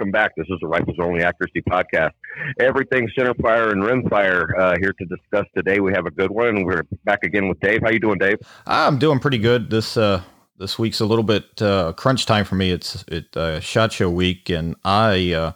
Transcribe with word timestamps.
Welcome 0.00 0.12
back. 0.12 0.34
This 0.34 0.46
is 0.48 0.56
the 0.62 0.66
Rifles 0.66 0.96
Only 0.98 1.22
Accuracy 1.22 1.60
Podcast. 1.68 2.12
Everything 2.58 3.06
center 3.14 3.34
fire 3.34 3.68
and 3.68 3.82
rimfire 3.82 4.58
uh, 4.58 4.74
here 4.80 4.94
to 4.94 5.04
discuss 5.04 5.44
today. 5.54 5.80
We 5.80 5.92
have 5.92 6.06
a 6.06 6.10
good 6.10 6.30
one. 6.30 6.64
We're 6.64 6.84
back 7.04 7.22
again 7.22 7.50
with 7.50 7.60
Dave. 7.60 7.82
How 7.82 7.90
you 7.90 8.00
doing, 8.00 8.16
Dave? 8.18 8.38
I'm 8.66 8.98
doing 8.98 9.18
pretty 9.18 9.36
good. 9.36 9.68
This 9.68 9.98
uh, 9.98 10.22
this 10.56 10.78
week's 10.78 11.00
a 11.00 11.04
little 11.04 11.22
bit 11.22 11.60
uh, 11.60 11.92
crunch 11.98 12.24
time 12.24 12.46
for 12.46 12.54
me. 12.54 12.70
It's 12.70 13.04
it 13.08 13.36
uh, 13.36 13.60
shot 13.60 13.92
show 13.92 14.08
week, 14.08 14.48
and 14.48 14.74
I 14.86 15.34
uh, 15.34 15.52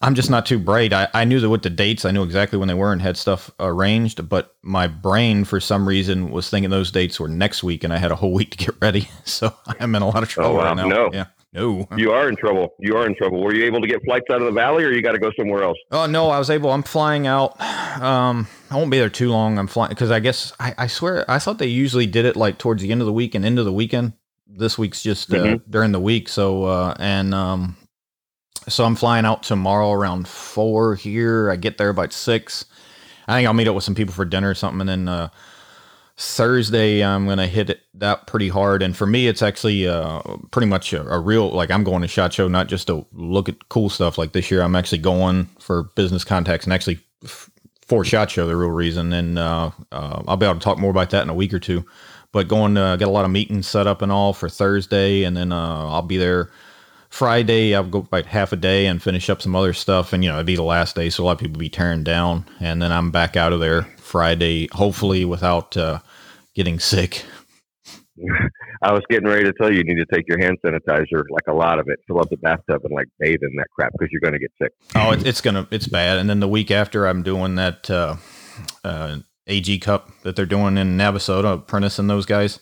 I'm 0.00 0.14
just 0.14 0.30
not 0.30 0.46
too 0.46 0.60
bright. 0.60 0.92
I, 0.92 1.08
I 1.12 1.24
knew 1.24 1.40
that 1.40 1.50
with 1.50 1.62
the 1.62 1.70
dates, 1.70 2.04
I 2.04 2.12
knew 2.12 2.22
exactly 2.22 2.60
when 2.60 2.68
they 2.68 2.74
were 2.74 2.92
and 2.92 3.02
had 3.02 3.16
stuff 3.16 3.50
arranged, 3.58 4.28
but 4.28 4.54
my 4.62 4.86
brain, 4.86 5.42
for 5.44 5.58
some 5.58 5.88
reason, 5.88 6.30
was 6.30 6.48
thinking 6.48 6.70
those 6.70 6.92
dates 6.92 7.18
were 7.18 7.26
next 7.26 7.64
week, 7.64 7.82
and 7.82 7.92
I 7.92 7.96
had 7.98 8.12
a 8.12 8.16
whole 8.16 8.32
week 8.32 8.52
to 8.52 8.58
get 8.58 8.76
ready. 8.80 9.08
So 9.24 9.52
I'm 9.66 9.92
in 9.96 10.02
a 10.02 10.08
lot 10.08 10.22
of 10.22 10.28
trouble 10.28 10.52
Oh, 10.52 10.54
wow. 10.58 10.64
right 10.66 10.76
now. 10.76 10.86
No. 10.86 11.10
Yeah. 11.12 11.24
No. 11.56 11.88
You 11.96 12.12
are 12.12 12.28
in 12.28 12.36
trouble. 12.36 12.74
You 12.78 12.96
are 12.96 13.06
in 13.06 13.14
trouble. 13.16 13.42
Were 13.42 13.54
you 13.54 13.64
able 13.64 13.80
to 13.80 13.86
get 13.88 14.04
flights 14.04 14.26
out 14.30 14.40
of 14.40 14.46
the 14.46 14.52
valley, 14.52 14.84
or 14.84 14.92
you 14.92 15.02
got 15.02 15.12
to 15.12 15.18
go 15.18 15.32
somewhere 15.36 15.62
else? 15.64 15.78
Oh 15.90 16.06
no, 16.06 16.28
I 16.30 16.38
was 16.38 16.50
able. 16.50 16.70
I'm 16.70 16.82
flying 16.82 17.26
out. 17.26 17.60
Um, 18.00 18.46
I 18.70 18.76
won't 18.76 18.90
be 18.90 18.98
there 18.98 19.08
too 19.10 19.30
long. 19.30 19.58
I'm 19.58 19.66
flying 19.66 19.88
because 19.88 20.10
I 20.10 20.20
guess 20.20 20.52
I, 20.60 20.74
I 20.78 20.86
swear 20.86 21.28
I 21.30 21.38
thought 21.38 21.58
they 21.58 21.66
usually 21.66 22.06
did 22.06 22.24
it 22.26 22.36
like 22.36 22.58
towards 22.58 22.82
the 22.82 22.92
end 22.92 23.00
of 23.00 23.06
the 23.06 23.12
week 23.12 23.34
and 23.34 23.44
into 23.44 23.64
the 23.64 23.72
weekend. 23.72 24.12
This 24.46 24.76
week's 24.78 25.02
just 25.02 25.32
uh, 25.32 25.36
Mhm. 25.36 25.62
during 25.68 25.92
the 25.92 26.00
week. 26.00 26.28
So 26.28 26.64
uh, 26.64 26.94
and 27.00 27.34
um, 27.34 27.76
so 28.68 28.84
I'm 28.84 28.94
flying 28.96 29.24
out 29.24 29.42
tomorrow 29.42 29.92
around 29.92 30.28
four 30.28 30.94
here. 30.94 31.50
I 31.50 31.56
get 31.56 31.78
there 31.78 31.88
about 31.88 32.12
six. 32.12 32.66
I 33.28 33.34
think 33.38 33.46
I'll 33.48 33.54
meet 33.54 33.66
up 33.68 33.74
with 33.74 33.84
some 33.84 33.94
people 33.94 34.14
for 34.14 34.24
dinner 34.24 34.50
or 34.50 34.54
something, 34.54 34.80
and 34.82 34.88
then 34.88 35.08
uh, 35.08 35.28
Thursday 36.18 37.04
I'm 37.04 37.26
gonna 37.26 37.46
hit 37.46 37.68
it 37.68 37.80
that 37.94 38.26
pretty 38.26 38.48
hard. 38.48 38.82
And 38.82 38.96
for 38.96 39.06
me, 39.06 39.28
it's 39.28 39.42
actually 39.42 39.86
uh, 39.86 40.20
pretty 40.50 40.66
much 40.66 40.92
a, 40.92 41.06
a 41.08 41.18
real 41.18 41.50
like 41.50 41.70
I'm 41.70 41.84
going 41.84 42.02
to 42.02 42.08
shot 42.08 42.32
show, 42.32 42.48
not 42.48 42.68
just 42.68 42.86
to 42.86 43.06
look 43.12 43.48
at 43.48 43.68
cool 43.68 43.88
stuff. 43.90 44.18
Like 44.18 44.32
this 44.32 44.50
year, 44.50 44.62
I'm 44.62 44.76
actually 44.76 44.98
going 44.98 45.46
for 45.58 45.84
business 45.94 46.24
contacts 46.24 46.64
and 46.64 46.72
actually 46.72 47.00
f- 47.24 47.50
for 47.82 48.04
shot 48.04 48.30
show, 48.30 48.46
the 48.46 48.56
real 48.56 48.70
reason. 48.70 49.12
And 49.12 49.38
uh, 49.38 49.70
uh, 49.92 50.22
I'll 50.26 50.36
be 50.36 50.46
able 50.46 50.58
to 50.58 50.64
talk 50.64 50.78
more 50.78 50.90
about 50.90 51.10
that 51.10 51.22
in 51.22 51.28
a 51.28 51.34
week 51.34 51.52
or 51.52 51.58
two. 51.60 51.84
But 52.32 52.48
going 52.48 52.74
to 52.74 52.96
get 52.98 53.08
a 53.08 53.12
lot 53.12 53.24
of 53.24 53.30
meetings 53.30 53.66
set 53.66 53.86
up 53.86 54.02
and 54.02 54.10
all 54.12 54.32
for 54.32 54.48
Thursday, 54.48 55.24
and 55.24 55.36
then 55.36 55.52
uh, 55.52 55.88
I'll 55.88 56.02
be 56.02 56.16
there. 56.16 56.50
Friday, 57.08 57.74
I'll 57.74 57.84
go 57.84 58.00
about 58.00 58.26
half 58.26 58.52
a 58.52 58.56
day 58.56 58.86
and 58.86 59.02
finish 59.02 59.30
up 59.30 59.40
some 59.40 59.56
other 59.56 59.72
stuff, 59.72 60.12
and 60.12 60.22
you 60.22 60.28
know 60.28 60.36
it'd 60.36 60.46
be 60.46 60.56
the 60.56 60.62
last 60.62 60.96
day, 60.96 61.08
so 61.08 61.22
a 61.22 61.24
lot 61.24 61.32
of 61.32 61.38
people 61.38 61.58
be 61.58 61.70
tearing 61.70 62.02
down, 62.02 62.44
and 62.60 62.82
then 62.82 62.92
I'm 62.92 63.10
back 63.10 63.36
out 63.36 63.54
of 63.54 63.60
there 63.60 63.82
Friday, 63.96 64.68
hopefully 64.72 65.24
without 65.24 65.76
uh, 65.76 66.00
getting 66.56 66.78
sick. 66.80 67.24
I 68.82 68.92
was 68.92 69.02
getting 69.10 69.28
ready 69.28 69.44
to 69.44 69.52
tell 69.52 69.70
you, 69.70 69.78
you 69.78 69.84
need 69.84 69.96
to 69.96 70.06
take 70.10 70.26
your 70.26 70.38
hand 70.38 70.56
sanitizer, 70.64 71.22
like 71.30 71.46
a 71.48 71.52
lot 71.52 71.78
of 71.78 71.86
it, 71.88 71.98
fill 72.06 72.18
up 72.18 72.30
the 72.30 72.38
bathtub, 72.38 72.80
and 72.84 72.94
like 72.94 73.06
bathe 73.20 73.40
in 73.42 73.54
that 73.56 73.66
crap 73.74 73.92
because 73.92 74.08
you're 74.10 74.22
going 74.22 74.32
to 74.32 74.38
get 74.38 74.50
sick. 74.60 74.72
Oh, 74.94 75.12
it, 75.12 75.26
it's 75.26 75.42
gonna, 75.42 75.68
it's 75.70 75.86
bad. 75.86 76.16
And 76.18 76.28
then 76.28 76.40
the 76.40 76.48
week 76.48 76.70
after, 76.70 77.06
I'm 77.06 77.22
doing 77.22 77.56
that 77.56 77.90
uh, 77.90 78.16
uh, 78.82 79.18
AG 79.46 79.78
Cup 79.80 80.10
that 80.22 80.34
they're 80.34 80.46
doing 80.46 80.78
in 80.78 80.96
Navasota, 80.96 81.66
Prentice 81.66 81.98
and 81.98 82.08
those 82.08 82.24
guys. 82.26 82.58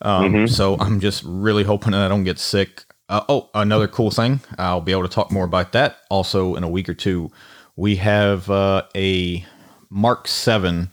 Um, 0.00 0.32
Mhm. 0.32 0.48
So 0.48 0.76
I'm 0.78 1.00
just 1.00 1.24
really 1.26 1.64
hoping 1.64 1.92
that 1.92 2.02
I 2.02 2.08
don't 2.08 2.24
get 2.24 2.38
sick. 2.38 2.84
Uh, 3.08 3.22
oh, 3.28 3.50
another 3.54 3.88
cool 3.88 4.10
thing. 4.12 4.40
I'll 4.58 4.80
be 4.80 4.92
able 4.92 5.02
to 5.02 5.08
talk 5.08 5.32
more 5.32 5.44
about 5.44 5.72
that 5.72 5.98
also 6.10 6.54
in 6.54 6.62
a 6.64 6.68
week 6.68 6.88
or 6.88 6.94
two. 6.94 7.30
We 7.76 7.96
have 7.96 8.48
uh, 8.50 8.82
a 8.94 9.44
Mark 9.90 10.28
Seven 10.28 10.90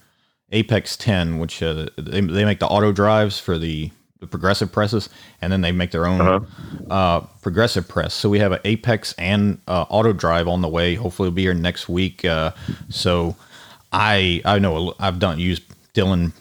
Apex 0.53 0.96
10, 0.97 1.40
which 1.40 1.62
uh, 1.62 1.88
they, 1.97 2.22
they 2.22 2.46
make 2.46 2.59
the 2.59 2.68
auto 2.68 2.91
drives 2.91 3.40
for 3.40 3.58
the, 3.58 3.91
the 4.19 4.28
progressive 4.28 4.72
presses, 4.72 5.09
and 5.41 5.52
then 5.52 5.62
they 5.62 5.72
make 5.72 5.91
their 5.91 6.06
own 6.06 6.22
Uh-huh. 6.22 6.40
uh, 6.90 7.19
progressive 7.41 7.88
press. 7.88 8.14
So 8.14 8.30
we 8.30 8.40
have 8.40 8.52
an 8.53 8.59
Apex 8.64 9.14
and 9.18 9.59
uh, 9.68 9.86
auto 9.90 10.14
drive 10.14 10.47
on 10.47 10.62
the 10.62 10.69
way. 10.69 10.96
Hopefully, 10.96 11.28
it'll 11.28 11.36
be 11.36 11.41
here 11.44 11.53
next 11.53 11.90
week. 11.90 12.24
Uh, 12.24 12.52
so 12.90 13.36
I 13.91 14.41
I 14.46 14.59
know 14.59 14.94
I've 15.00 15.19
done 15.19 15.40
used 15.40 15.64
Dillon 15.94 16.34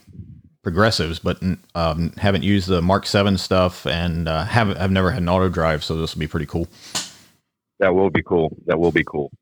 progressives, 0.62 1.19
but 1.19 1.43
um, 1.75 2.12
haven't 2.19 2.44
used 2.44 2.69
the 2.69 2.81
Mark 2.81 3.05
Seven 3.06 3.37
stuff, 3.37 3.84
and 3.87 4.29
uh, 4.29 4.44
haven't 4.44 4.79
I've 4.79 4.93
never 4.93 5.11
had 5.11 5.23
an 5.23 5.29
auto 5.29 5.49
drive. 5.49 5.83
So 5.83 5.97
this 5.97 6.15
will 6.15 6.21
be 6.21 6.29
pretty 6.29 6.47
cool. 6.47 6.69
That 7.81 7.94
will 7.94 8.11
be 8.11 8.23
cool. 8.23 8.56
That 8.67 8.79
will 8.79 8.93
be 8.93 9.03
cool. 9.05 9.33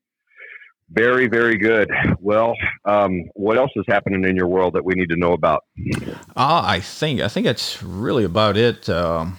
Very, 0.93 1.29
very 1.29 1.57
good. 1.57 1.89
Well, 2.21 2.55
um, 2.85 3.25
what 3.35 3.57
else 3.57 3.71
is 3.77 3.85
happening 3.87 4.25
in 4.25 4.35
your 4.35 4.49
world 4.49 4.75
that 4.75 4.85
we 4.85 4.95
need 4.95 5.09
to 5.11 5.17
know 5.17 5.33
about? 5.33 5.65
Uh, 6.37 6.63
I 6.65 6.81
think 6.81 7.21
I 7.21 7.29
think 7.29 7.47
that's 7.47 7.81
really 7.83 8.25
about 8.25 8.57
it. 8.57 8.89
Um, 8.89 9.39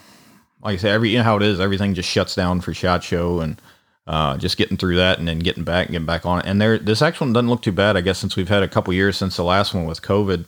like 0.63 0.75
I 0.75 0.77
say, 0.77 0.91
every 0.91 1.09
you 1.09 1.17
know 1.17 1.23
how 1.23 1.35
it 1.35 1.43
is. 1.43 1.59
Everything 1.59 1.93
just 1.93 2.09
shuts 2.09 2.35
down 2.35 2.61
for 2.61 2.73
shot 2.73 3.03
show, 3.03 3.41
and 3.41 3.61
uh, 4.07 4.37
just 4.37 4.57
getting 4.57 4.77
through 4.77 4.95
that, 4.95 5.19
and 5.19 5.27
then 5.27 5.39
getting 5.39 5.65
back, 5.65 5.87
and 5.87 5.93
getting 5.93 6.05
back 6.05 6.25
on 6.25 6.39
it. 6.39 6.45
And 6.45 6.61
there, 6.61 6.77
this 6.77 7.01
actual 7.01 7.27
one 7.27 7.33
doesn't 7.33 7.49
look 7.49 7.61
too 7.61 7.73
bad. 7.73 7.97
I 7.97 8.01
guess 8.01 8.19
since 8.19 8.37
we've 8.37 8.49
had 8.49 8.63
a 8.63 8.67
couple 8.69 8.93
years 8.93 9.17
since 9.17 9.35
the 9.35 9.43
last 9.43 9.73
one 9.73 9.85
with 9.85 10.01
COVID, 10.01 10.45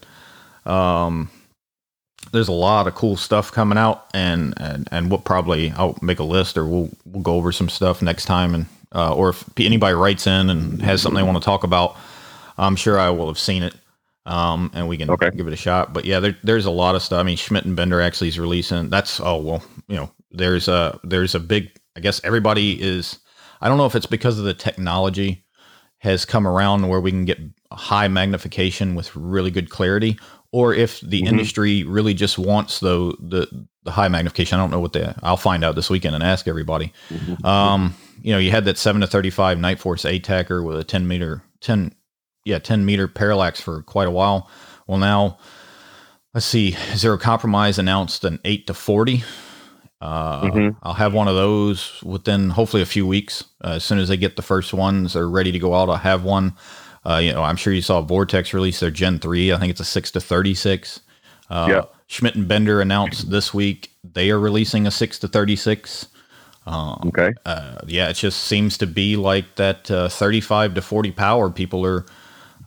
um, 0.64 1.30
there's 2.32 2.48
a 2.48 2.52
lot 2.52 2.86
of 2.86 2.94
cool 2.94 3.16
stuff 3.16 3.52
coming 3.52 3.76
out, 3.76 4.06
and 4.14 4.54
and 4.56 4.88
and 4.90 5.10
we'll 5.10 5.20
probably 5.20 5.70
I'll 5.72 5.98
make 6.00 6.18
a 6.18 6.24
list, 6.24 6.56
or 6.56 6.66
we'll 6.66 6.88
we'll 7.04 7.22
go 7.22 7.34
over 7.34 7.52
some 7.52 7.68
stuff 7.68 8.00
next 8.00 8.24
time, 8.24 8.54
and 8.54 8.66
uh, 8.94 9.14
or 9.14 9.30
if 9.30 9.44
anybody 9.58 9.94
writes 9.94 10.26
in 10.26 10.50
and 10.50 10.82
has 10.82 11.02
something 11.02 11.16
they 11.16 11.22
want 11.30 11.38
to 11.42 11.44
talk 11.44 11.64
about, 11.64 11.96
I'm 12.58 12.76
sure 12.76 12.98
I 12.98 13.10
will 13.10 13.28
have 13.28 13.38
seen 13.38 13.62
it 13.62 13.74
um, 14.26 14.70
and 14.74 14.88
we 14.88 14.96
can 14.96 15.10
Okay. 15.10 15.30
give 15.36 15.46
it 15.46 15.52
a 15.52 15.56
shot. 15.56 15.92
But 15.92 16.04
yeah, 16.04 16.20
there, 16.20 16.36
there's 16.42 16.66
a 16.66 16.70
lot 16.70 16.94
of 16.94 17.02
stuff. 17.02 17.20
I 17.20 17.22
mean, 17.22 17.36
Schmidt 17.36 17.64
and 17.64 17.76
Bender 17.76 18.00
actually 18.00 18.28
is 18.28 18.38
releasing. 18.38 18.90
That's 18.90 19.20
oh 19.20 19.36
well, 19.36 19.62
you 19.88 19.96
know, 19.96 20.10
there's 20.30 20.68
a 20.68 20.98
there's 21.04 21.34
a 21.34 21.40
big. 21.40 21.70
I 21.96 22.00
guess 22.00 22.20
everybody 22.24 22.80
is. 22.82 23.18
I 23.60 23.68
don't 23.68 23.78
know 23.78 23.86
if 23.86 23.94
it's 23.94 24.06
because 24.06 24.38
of 24.38 24.44
the 24.44 24.54
technology 24.54 25.44
has 25.98 26.24
come 26.24 26.46
around 26.46 26.88
where 26.88 27.00
we 27.00 27.10
can 27.10 27.24
get 27.24 27.38
high 27.72 28.08
magnification 28.08 28.94
with 28.94 29.14
really 29.16 29.50
good 29.50 29.70
clarity, 29.70 30.18
or 30.52 30.74
if 30.74 31.00
the 31.00 31.20
Mhm. 31.22 31.28
industry 31.28 31.84
really 31.84 32.14
just 32.14 32.38
wants 32.38 32.80
the 32.80 33.14
the 33.20 33.66
the 33.84 33.90
high 33.92 34.08
magnification. 34.08 34.58
I 34.58 34.62
don't 34.62 34.70
know 34.70 34.80
what 34.80 34.92
the. 34.94 35.14
I'll 35.22 35.36
find 35.36 35.64
out 35.64 35.74
this 35.76 35.90
weekend 35.90 36.14
and 36.14 36.24
ask 36.24 36.48
everybody. 36.48 36.92
Um, 37.44 37.94
you 38.22 38.32
know, 38.32 38.38
you 38.38 38.50
had 38.50 38.64
that 38.66 38.78
seven 38.78 39.00
to 39.00 39.06
thirty-five 39.06 39.58
Nightforce 39.58 40.04
ATACR 40.20 40.64
with 40.64 40.78
a 40.78 40.84
ten 40.84 41.06
meter, 41.08 41.42
ten, 41.60 41.94
yeah, 42.44 42.58
ten 42.58 42.84
meter 42.84 43.08
parallax 43.08 43.60
for 43.60 43.82
quite 43.82 44.08
a 44.08 44.10
while. 44.12 44.48
Well, 44.86 44.98
now 44.98 45.38
let's 46.34 46.46
see, 46.46 46.76
Zero 46.94 47.16
Compromise 47.18 47.78
announced 47.78 48.24
an 48.24 48.40
eight 48.44 48.66
to 48.66 48.74
forty. 48.74 49.24
Uh, 50.00 50.42
Mhm. 50.42 50.76
I'll 50.82 50.94
have 50.94 51.14
one 51.14 51.28
of 51.28 51.34
those 51.34 52.02
within 52.02 52.50
hopefully 52.50 52.82
a 52.82 52.86
few 52.86 53.06
weeks. 53.06 53.44
Uh, 53.64 53.74
as 53.76 53.84
soon 53.84 53.98
as 53.98 54.08
they 54.08 54.16
get 54.18 54.36
the 54.36 54.42
first 54.42 54.74
ones, 54.74 55.14
they're 55.14 55.28
ready 55.28 55.50
to 55.52 55.58
go 55.58 55.74
out. 55.74 55.88
I'll 55.88 55.96
have 55.96 56.24
one. 56.24 56.54
Uh, 57.06 57.16
you 57.16 57.32
know, 57.32 57.42
I'm 57.42 57.56
sure 57.56 57.72
you 57.72 57.80
saw 57.82 58.00
Vortex 58.02 58.52
release 58.52 58.80
their 58.80 58.90
Gen 58.90 59.18
three. 59.18 59.52
I 59.52 59.58
think 59.58 59.70
it's 59.70 59.80
a 59.80 59.84
six 59.84 60.10
to 60.12 60.20
thirty-six. 60.20 61.00
Uh, 61.48 61.66
Yeah. 61.70 61.82
Schmidt 62.06 62.34
and 62.34 62.46
Bender 62.46 62.82
announced 62.82 63.30
this 63.30 63.54
week 63.54 63.90
they 64.02 64.30
are 64.30 64.38
releasing 64.38 64.86
a 64.86 64.90
six 64.90 65.18
to 65.20 65.28
thirty-six. 65.28 66.08
Um, 66.66 67.14
Okay. 67.16 67.32
uh, 67.46 67.78
yeah, 67.86 68.08
it 68.10 68.14
just 68.14 68.44
seems 68.44 68.78
to 68.78 68.86
be 68.86 69.16
like 69.16 69.56
that 69.56 69.90
uh, 69.90 70.08
35 70.08 70.74
to 70.74 70.82
40 70.82 71.12
power 71.12 71.50
people 71.50 71.84
are, 71.86 72.06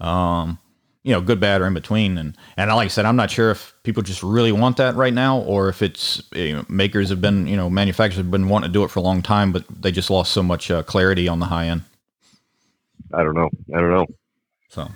um, 0.02 0.60
you 1.04 1.14
know, 1.14 1.22
good, 1.22 1.40
bad, 1.40 1.62
or 1.62 1.68
in 1.68 1.74
between. 1.74 2.18
And 2.18 2.38
and 2.58 2.70
like 2.72 2.86
I 2.86 2.90
said, 2.90 3.06
I'm 3.06 3.16
not 3.16 3.32
sure 3.32 3.52
if 3.52 3.74
people 3.84 4.04
just 4.04 4.24
really 4.24 4.52
want 4.52 4.78
that 4.78 4.96
right 4.96 5.14
now, 5.14 5.40
or 5.40 5.70
if 5.70 5.82
it's 5.82 6.22
you 6.34 6.56
know, 6.58 6.66
makers 6.70 7.10
have 7.10 7.22
been, 7.22 7.48
you 7.48 7.58
know, 7.58 7.70
manufacturers 7.70 8.18
have 8.18 8.32
been 8.32 8.50
wanting 8.50 8.70
to 8.70 8.74
do 8.74 8.84
it 8.84 8.90
for 8.90 9.00
a 9.00 9.04
long 9.04 9.22
time, 9.22 9.52
but 9.52 9.66
they 9.70 9.92
just 9.92 10.10
lost 10.10 10.32
so 10.34 10.44
much 10.44 10.72
uh, 10.72 10.84
clarity 10.84 11.28
on 11.28 11.40
the 11.40 11.48
high 11.48 11.68
end. 11.68 11.84
I 13.14 13.24
don't 13.24 13.36
know. 13.36 13.50
I 13.76 13.80
don't 13.80 13.92
know. 13.92 14.06
So 14.70 14.90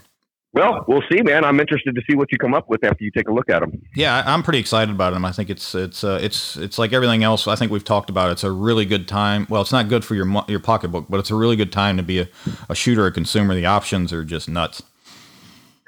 Well, 0.54 0.84
we'll 0.88 1.04
see, 1.10 1.22
man. 1.22 1.46
I'm 1.46 1.60
interested 1.62 1.96
to 1.96 2.02
see 2.10 2.16
what 2.18 2.30
you 2.32 2.38
come 2.38 2.54
up 2.54 2.68
with 2.68 2.84
after 2.84 3.04
you 3.06 3.12
take 3.16 3.30
a 3.30 3.34
look 3.34 3.50
at 3.50 3.62
them. 3.62 3.82
yeah, 3.96 4.22
I'm 4.26 4.44
pretty 4.44 4.60
excited 4.60 4.94
about 4.94 5.14
them. 5.14 5.24
I 5.24 5.32
think 5.32 5.50
it's 5.50 5.74
it's 5.74 6.04
uh, 6.04 6.20
it's 6.22 6.58
it's 6.58 6.78
like 6.78 6.92
everything 6.92 7.24
else. 7.24 7.48
I 7.48 7.56
think 7.56 7.72
we've 7.72 7.86
talked 7.86 8.10
about. 8.10 8.32
It's 8.32 8.44
a 8.44 8.52
really 8.52 8.86
good 8.86 9.08
time. 9.08 9.48
Well, 9.50 9.62
it's 9.62 9.72
not 9.72 9.88
good 9.88 10.04
for 10.04 10.14
your 10.16 10.28
your 10.50 10.60
pocketbook, 10.60 11.06
but 11.10 11.22
it's 11.22 11.32
a 11.32 11.36
really 11.36 11.56
good 11.56 11.72
time 11.72 11.96
to 11.96 12.04
be 12.04 12.20
a, 12.20 12.28
a 12.70 12.76
shooter, 12.76 13.06
a 13.06 13.12
consumer. 13.14 13.56
The 13.56 13.66
options 13.66 14.12
are 14.12 14.26
just 14.26 14.50
nuts. 14.50 14.84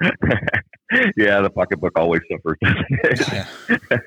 yeah, 1.16 1.40
the 1.40 1.50
pocketbook 1.54 1.92
always 1.98 2.20
suffers. 2.30 2.58
Yeah. 3.32 3.46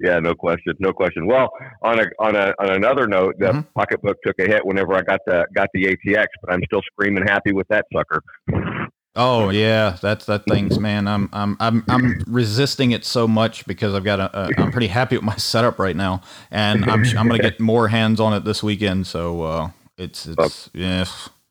yeah, 0.00 0.18
no 0.18 0.34
question, 0.34 0.74
no 0.80 0.92
question. 0.92 1.26
Well, 1.26 1.50
on 1.82 2.00
a 2.00 2.04
on 2.18 2.34
a 2.36 2.52
on 2.58 2.70
another 2.70 3.06
note, 3.06 3.36
the 3.38 3.46
Mhm. 3.52 3.66
pocketbook 3.74 4.16
took 4.26 4.38
a 4.38 4.44
hit 4.46 4.64
whenever 4.66 4.94
I 4.94 5.02
got 5.02 5.20
the 5.26 5.46
got 5.54 5.68
the 5.72 5.84
ATX, 5.84 6.26
but 6.42 6.52
I'm 6.52 6.60
still 6.66 6.82
screaming 6.92 7.24
happy 7.26 7.52
with 7.52 7.68
that 7.68 7.86
sucker. 7.94 8.22
Oh 9.14 9.50
yeah, 9.50 9.98
that's 10.00 10.24
that 10.24 10.44
thing's 10.46 10.78
man. 10.78 11.06
I'm 11.06 11.28
I'm 11.34 11.56
I'm 11.60 11.84
I'm 11.88 12.24
resisting 12.26 12.92
it 12.92 13.04
so 13.04 13.28
much 13.28 13.66
because 13.66 13.94
I've 13.94 14.04
got 14.04 14.20
a, 14.20 14.38
a 14.38 14.50
I'm 14.56 14.72
pretty 14.72 14.86
happy 14.86 15.16
with 15.16 15.24
my 15.24 15.36
setup 15.36 15.78
right 15.78 15.94
now, 15.94 16.22
and 16.50 16.84
I'm 16.86 17.04
I'm 17.18 17.28
gonna 17.28 17.38
get 17.38 17.60
more 17.60 17.88
hands 17.88 18.20
on 18.20 18.32
it 18.32 18.44
this 18.44 18.62
weekend. 18.62 19.06
So 19.06 19.42
uh, 19.42 19.70
it's 19.98 20.26
it's 20.26 20.70
yeah, 20.72 21.04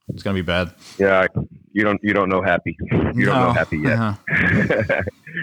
it's 0.08 0.24
gonna 0.24 0.34
be 0.34 0.42
bad. 0.42 0.74
Yeah, 0.98 1.28
you 1.72 1.84
don't 1.84 2.00
you 2.02 2.14
don't 2.14 2.30
know 2.30 2.42
happy. 2.42 2.76
You 2.92 3.26
don't 3.26 3.40
know 3.40 3.54
happy 3.54 3.78
yet. 3.78 4.00
Uh-huh. 4.00 4.16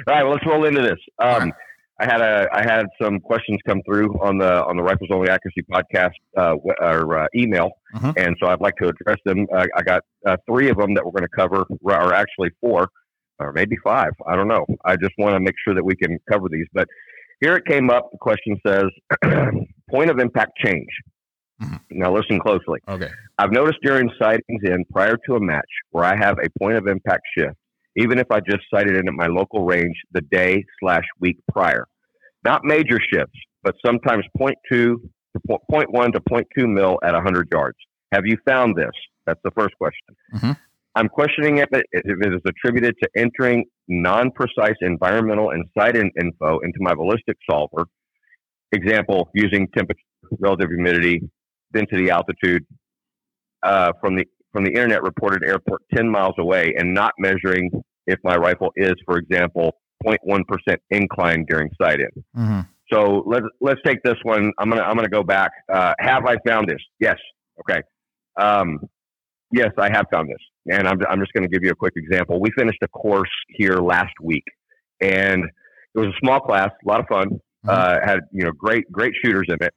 All 0.08 0.14
right, 0.14 0.22
well, 0.24 0.32
let's 0.32 0.46
roll 0.46 0.64
into 0.64 0.82
this. 0.82 0.98
Um, 1.20 1.52
I 2.00 2.04
had 2.04 2.20
a 2.20 2.46
I 2.52 2.62
had 2.62 2.86
some 3.02 3.18
questions 3.18 3.58
come 3.66 3.82
through 3.84 4.14
on 4.20 4.38
the 4.38 4.64
on 4.64 4.76
the 4.76 4.82
Rifles 4.82 5.10
Only 5.12 5.28
Accuracy 5.28 5.62
podcast 5.62 6.12
uh, 6.36 6.54
or 6.80 7.18
uh, 7.18 7.26
email, 7.34 7.72
uh-huh. 7.94 8.12
and 8.16 8.36
so 8.40 8.48
I'd 8.48 8.60
like 8.60 8.76
to 8.76 8.88
address 8.88 9.18
them. 9.24 9.46
Uh, 9.52 9.66
I 9.76 9.82
got 9.82 10.02
uh, 10.24 10.36
three 10.48 10.70
of 10.70 10.76
them 10.76 10.94
that 10.94 11.04
we're 11.04 11.10
going 11.10 11.28
to 11.28 11.36
cover, 11.36 11.66
or 11.82 12.14
actually 12.14 12.50
four, 12.60 12.88
or 13.40 13.52
maybe 13.52 13.76
five. 13.82 14.12
I 14.26 14.36
don't 14.36 14.46
know. 14.46 14.64
I 14.84 14.96
just 14.96 15.12
want 15.18 15.34
to 15.34 15.40
make 15.40 15.56
sure 15.64 15.74
that 15.74 15.84
we 15.84 15.96
can 15.96 16.18
cover 16.30 16.48
these. 16.48 16.66
But 16.72 16.86
here 17.40 17.56
it 17.56 17.64
came 17.66 17.90
up. 17.90 18.10
The 18.12 18.18
question 18.18 18.60
says, 18.64 18.86
"Point 19.90 20.10
of 20.10 20.20
impact 20.20 20.52
change." 20.64 20.88
Mm-hmm. 21.60 21.98
Now 21.98 22.14
listen 22.14 22.38
closely. 22.38 22.78
Okay. 22.86 23.10
I've 23.38 23.50
noticed 23.50 23.78
during 23.82 24.08
sightings 24.20 24.62
in 24.62 24.84
prior 24.92 25.16
to 25.26 25.34
a 25.34 25.40
match 25.40 25.68
where 25.90 26.04
I 26.04 26.16
have 26.16 26.38
a 26.38 26.48
point 26.60 26.76
of 26.76 26.86
impact 26.86 27.22
shift 27.36 27.56
even 27.98 28.18
if 28.18 28.26
I 28.30 28.40
just 28.40 28.62
sighted 28.72 28.96
in 28.96 29.08
at 29.08 29.14
my 29.14 29.26
local 29.26 29.64
range 29.64 29.96
the 30.12 30.20
day 30.20 30.64
slash 30.80 31.04
week 31.20 31.38
prior. 31.52 31.86
Not 32.44 32.64
major 32.64 32.98
shifts, 33.12 33.38
but 33.62 33.74
sometimes 33.84 34.24
0.2 34.40 34.54
to 34.70 35.00
0.1 35.48 36.12
to 36.12 36.20
0.2 36.20 36.44
mil 36.72 36.98
at 37.02 37.12
100 37.12 37.48
yards. 37.52 37.76
Have 38.12 38.24
you 38.24 38.36
found 38.46 38.76
this? 38.76 38.92
That's 39.26 39.40
the 39.44 39.50
first 39.50 39.74
question. 39.76 40.16
Mm-hmm. 40.34 40.52
I'm 40.94 41.08
questioning 41.08 41.58
if 41.58 41.68
it, 41.72 41.86
if 41.92 42.20
it 42.20 42.32
is 42.32 42.40
attributed 42.46 42.94
to 43.02 43.08
entering 43.16 43.64
non 43.88 44.30
precise 44.30 44.76
environmental 44.80 45.50
and 45.50 45.64
sight 45.76 45.96
in 45.96 46.10
info 46.20 46.58
into 46.60 46.78
my 46.80 46.94
ballistic 46.94 47.36
solver. 47.48 47.86
Example, 48.72 49.28
using 49.34 49.68
temperature, 49.76 50.00
relative 50.38 50.68
humidity, 50.68 51.22
density, 51.72 52.10
altitude 52.10 52.64
uh, 53.62 53.92
from 54.00 54.16
the 54.16 54.24
from 54.52 54.64
the 54.64 54.70
internet 54.70 55.02
reported 55.02 55.44
airport 55.44 55.82
10 55.94 56.08
miles 56.08 56.34
away 56.38 56.74
and 56.78 56.94
not 56.94 57.12
measuring 57.18 57.70
if 58.08 58.18
my 58.24 58.34
rifle 58.36 58.72
is, 58.74 58.94
for 59.04 59.18
example, 59.18 59.76
0.1% 60.04 60.42
incline 60.90 61.44
during 61.48 61.70
sight 61.80 62.00
in. 62.00 62.24
Mm-hmm. 62.36 62.60
So 62.90 63.22
let's 63.26 63.44
let's 63.60 63.80
take 63.84 64.02
this 64.02 64.16
one. 64.22 64.50
I'm 64.58 64.70
gonna 64.70 64.82
I'm 64.82 64.96
gonna 64.96 65.10
go 65.10 65.22
back. 65.22 65.50
Uh, 65.70 65.92
have 65.98 66.24
I 66.24 66.36
found 66.46 66.68
this? 66.68 66.80
Yes. 66.98 67.16
Okay. 67.60 67.82
Um, 68.40 68.80
yes, 69.52 69.70
I 69.76 69.90
have 69.92 70.06
found 70.10 70.30
this, 70.30 70.38
and 70.74 70.88
I'm 70.88 70.98
I'm 71.08 71.20
just 71.20 71.32
gonna 71.34 71.48
give 71.48 71.62
you 71.62 71.70
a 71.70 71.74
quick 71.74 71.92
example. 71.96 72.40
We 72.40 72.50
finished 72.56 72.78
a 72.82 72.88
course 72.88 73.30
here 73.50 73.76
last 73.76 74.14
week, 74.22 74.44
and 75.02 75.44
it 75.44 75.98
was 75.98 76.08
a 76.08 76.18
small 76.24 76.40
class, 76.40 76.70
a 76.82 76.88
lot 76.88 77.00
of 77.00 77.06
fun. 77.08 77.28
Mm-hmm. 77.28 77.68
Uh, 77.68 77.96
had 78.02 78.20
you 78.32 78.44
know 78.44 78.52
great 78.52 78.90
great 78.90 79.12
shooters 79.22 79.46
in 79.48 79.56
it, 79.60 79.74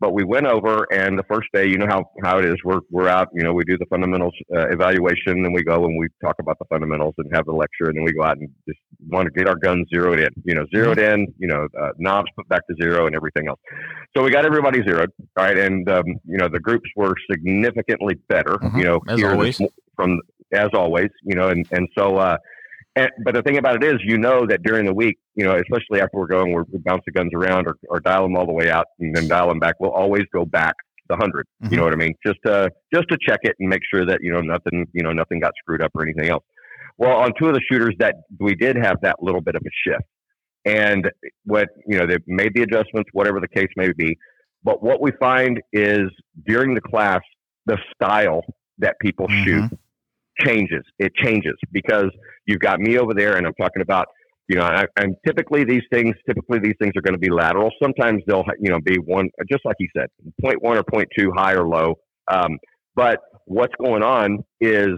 but 0.00 0.12
we 0.12 0.24
went 0.24 0.46
over, 0.46 0.86
and 0.92 1.18
the 1.18 1.22
first 1.24 1.48
day, 1.52 1.66
you 1.66 1.78
know 1.78 1.86
how, 1.86 2.04
how 2.22 2.38
it 2.38 2.44
is. 2.44 2.56
We're, 2.64 2.80
we're 2.90 3.08
out, 3.08 3.28
you 3.32 3.42
know, 3.42 3.52
we 3.52 3.64
do 3.64 3.78
the 3.78 3.86
fundamentals 3.86 4.34
uh, 4.54 4.68
evaluation, 4.68 5.44
and 5.44 5.54
we 5.54 5.62
go 5.62 5.84
and 5.84 5.98
we 5.98 6.08
talk 6.22 6.36
about 6.40 6.58
the 6.58 6.64
fundamentals 6.66 7.14
and 7.18 7.34
have 7.34 7.46
the 7.46 7.52
lecture, 7.52 7.88
and 7.88 7.96
then 7.96 8.04
we 8.04 8.12
go 8.12 8.24
out 8.24 8.36
and 8.38 8.48
just 8.68 8.80
want 9.08 9.26
to 9.26 9.30
get 9.30 9.48
our 9.48 9.56
guns 9.56 9.86
zeroed 9.92 10.20
in, 10.20 10.28
you 10.44 10.54
know, 10.54 10.66
zeroed 10.74 10.98
mm-hmm. 10.98 11.22
in, 11.22 11.34
you 11.38 11.46
know, 11.46 11.68
uh, 11.80 11.90
knobs 11.98 12.28
put 12.36 12.48
back 12.48 12.66
to 12.66 12.74
zero 12.82 13.06
and 13.06 13.14
everything 13.14 13.48
else. 13.48 13.60
So 14.16 14.22
we 14.22 14.30
got 14.30 14.44
everybody 14.44 14.82
zeroed, 14.82 15.10
all 15.36 15.44
right, 15.44 15.56
and 15.56 15.88
um, 15.88 16.04
you 16.24 16.38
know 16.38 16.48
the 16.48 16.60
groups 16.60 16.88
were 16.96 17.14
significantly 17.30 18.14
better, 18.28 18.56
mm-hmm. 18.56 18.78
you 18.78 18.84
know, 18.84 19.00
as 19.08 19.22
always. 19.22 19.60
from 19.96 20.20
as 20.52 20.70
always, 20.74 21.10
you 21.22 21.34
know, 21.34 21.48
and 21.48 21.66
and 21.70 21.88
so. 21.96 22.16
Uh, 22.16 22.36
and, 22.96 23.10
but 23.24 23.34
the 23.34 23.42
thing 23.42 23.58
about 23.58 23.82
it 23.82 23.84
is, 23.84 24.00
you 24.04 24.18
know 24.18 24.46
that 24.46 24.62
during 24.62 24.86
the 24.86 24.94
week, 24.94 25.18
you 25.34 25.44
know, 25.44 25.56
especially 25.56 26.00
after 26.00 26.16
we're 26.18 26.26
going, 26.26 26.52
we're, 26.52 26.64
we 26.72 26.78
bounce 26.78 27.02
the 27.04 27.12
guns 27.12 27.32
around 27.34 27.66
or, 27.66 27.76
or 27.88 28.00
dial 28.00 28.22
them 28.22 28.36
all 28.36 28.46
the 28.46 28.52
way 28.52 28.70
out 28.70 28.86
and 29.00 29.14
then 29.14 29.26
dial 29.26 29.48
them 29.48 29.58
back. 29.58 29.76
We'll 29.80 29.90
always 29.90 30.24
go 30.32 30.44
back 30.44 30.74
the 31.08 31.14
100 31.14 31.46
mm-hmm. 31.46 31.72
You 31.72 31.78
know 31.78 31.84
what 31.84 31.92
I 31.92 31.96
mean? 31.96 32.14
Just 32.24 32.38
to 32.46 32.70
just 32.92 33.08
to 33.10 33.18
check 33.20 33.40
it 33.42 33.56
and 33.58 33.68
make 33.68 33.82
sure 33.92 34.06
that 34.06 34.20
you 34.22 34.32
know 34.32 34.40
nothing 34.40 34.86
you 34.92 35.02
know 35.02 35.12
nothing 35.12 35.40
got 35.40 35.52
screwed 35.58 35.82
up 35.82 35.90
or 35.94 36.02
anything 36.02 36.30
else. 36.30 36.44
Well, 36.96 37.16
on 37.16 37.32
two 37.38 37.48
of 37.48 37.54
the 37.54 37.60
shooters 37.70 37.94
that 37.98 38.14
we 38.38 38.54
did 38.54 38.76
have 38.76 39.00
that 39.02 39.22
little 39.22 39.40
bit 39.40 39.56
of 39.56 39.62
a 39.66 39.70
shift, 39.86 40.04
and 40.64 41.10
what 41.44 41.68
you 41.86 41.98
know 41.98 42.06
they 42.06 42.18
made 42.26 42.54
the 42.54 42.62
adjustments, 42.62 43.10
whatever 43.12 43.40
the 43.40 43.48
case 43.48 43.68
may 43.76 43.92
be. 43.92 44.16
But 44.62 44.82
what 44.82 45.02
we 45.02 45.10
find 45.20 45.60
is 45.72 46.08
during 46.46 46.74
the 46.74 46.80
class, 46.80 47.20
the 47.66 47.76
style 47.94 48.42
that 48.78 48.96
people 49.00 49.28
mm-hmm. 49.28 49.44
shoot 49.44 49.78
changes. 50.40 50.82
It 50.98 51.12
changes 51.14 51.54
because 51.72 52.10
you've 52.46 52.60
got 52.60 52.80
me 52.80 52.98
over 52.98 53.14
there, 53.14 53.36
and 53.36 53.46
I'm 53.46 53.54
talking 53.54 53.82
about 53.82 54.06
you 54.48 54.56
know, 54.56 54.64
I, 54.64 54.84
and 54.96 55.16
typically 55.26 55.64
these 55.64 55.82
things, 55.90 56.14
typically 56.26 56.58
these 56.58 56.74
things 56.78 56.92
are 56.96 57.00
going 57.00 57.14
to 57.14 57.18
be 57.18 57.30
lateral. 57.30 57.70
Sometimes 57.82 58.22
they'll, 58.26 58.44
you 58.60 58.70
know, 58.70 58.78
be 58.78 58.96
one, 58.96 59.30
just 59.50 59.64
like 59.64 59.76
you 59.78 59.88
said, 59.96 60.08
point 60.42 60.62
one 60.62 60.76
or 60.76 60.84
point 60.84 61.08
two, 61.18 61.32
high 61.34 61.54
or 61.54 61.66
low. 61.66 61.94
Um, 62.30 62.58
but 62.94 63.20
what's 63.46 63.72
going 63.82 64.02
on 64.02 64.44
is, 64.60 64.90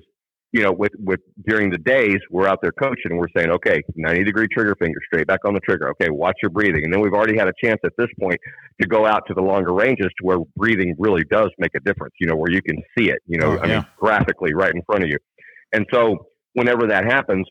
you 0.53 0.63
know, 0.63 0.73
with 0.73 0.93
with 0.99 1.21
during 1.47 1.71
the 1.71 1.79
days 1.79 2.19
we're 2.31 2.47
out 2.47 2.61
there 2.63 2.73
coaching 2.73 3.11
and 3.11 3.19
we're 3.19 3.29
saying, 3.37 3.51
okay, 3.51 3.83
ninety 3.95 4.25
degree 4.25 4.47
trigger 4.53 4.75
finger, 4.79 4.99
straight 5.07 5.27
back 5.27 5.41
on 5.45 5.55
the 5.55 5.61
trigger. 5.61 5.91
Okay, 5.91 6.09
watch 6.11 6.37
your 6.43 6.51
breathing, 6.51 6.85
and 6.85 6.93
then 6.93 7.01
we've 7.01 7.13
already 7.13 7.37
had 7.37 7.49
a 7.49 7.53
chance 7.63 7.81
at 7.85 7.93
this 7.99 8.09
point 8.21 8.39
to 8.81 8.87
go 8.87 9.07
out 9.07 9.23
to 9.29 9.35
the 9.35 9.43
longer 9.43 9.73
ranges 9.73 10.07
to 10.07 10.23
where 10.25 10.39
breathing 10.57 10.95
really 10.99 11.25
does 11.25 11.51
make 11.59 11.73
a 11.77 11.81
difference. 11.81 12.15
You 12.21 12.29
know, 12.29 12.37
where 12.37 12.51
you 12.51 12.63
can 12.63 12.77
see 12.97 13.11
it. 13.11 13.19
You 13.27 13.39
know, 13.39 13.59
oh, 13.59 13.59
I 13.59 13.67
mean, 13.67 13.87
graphically 13.99 14.55
right 14.55 14.75
in 14.75 14.83
front 14.83 15.05
of 15.05 15.11
you. 15.11 15.19
And 15.73 15.85
so 15.93 16.27
whenever 16.55 16.87
that 16.87 17.05
happens, 17.05 17.47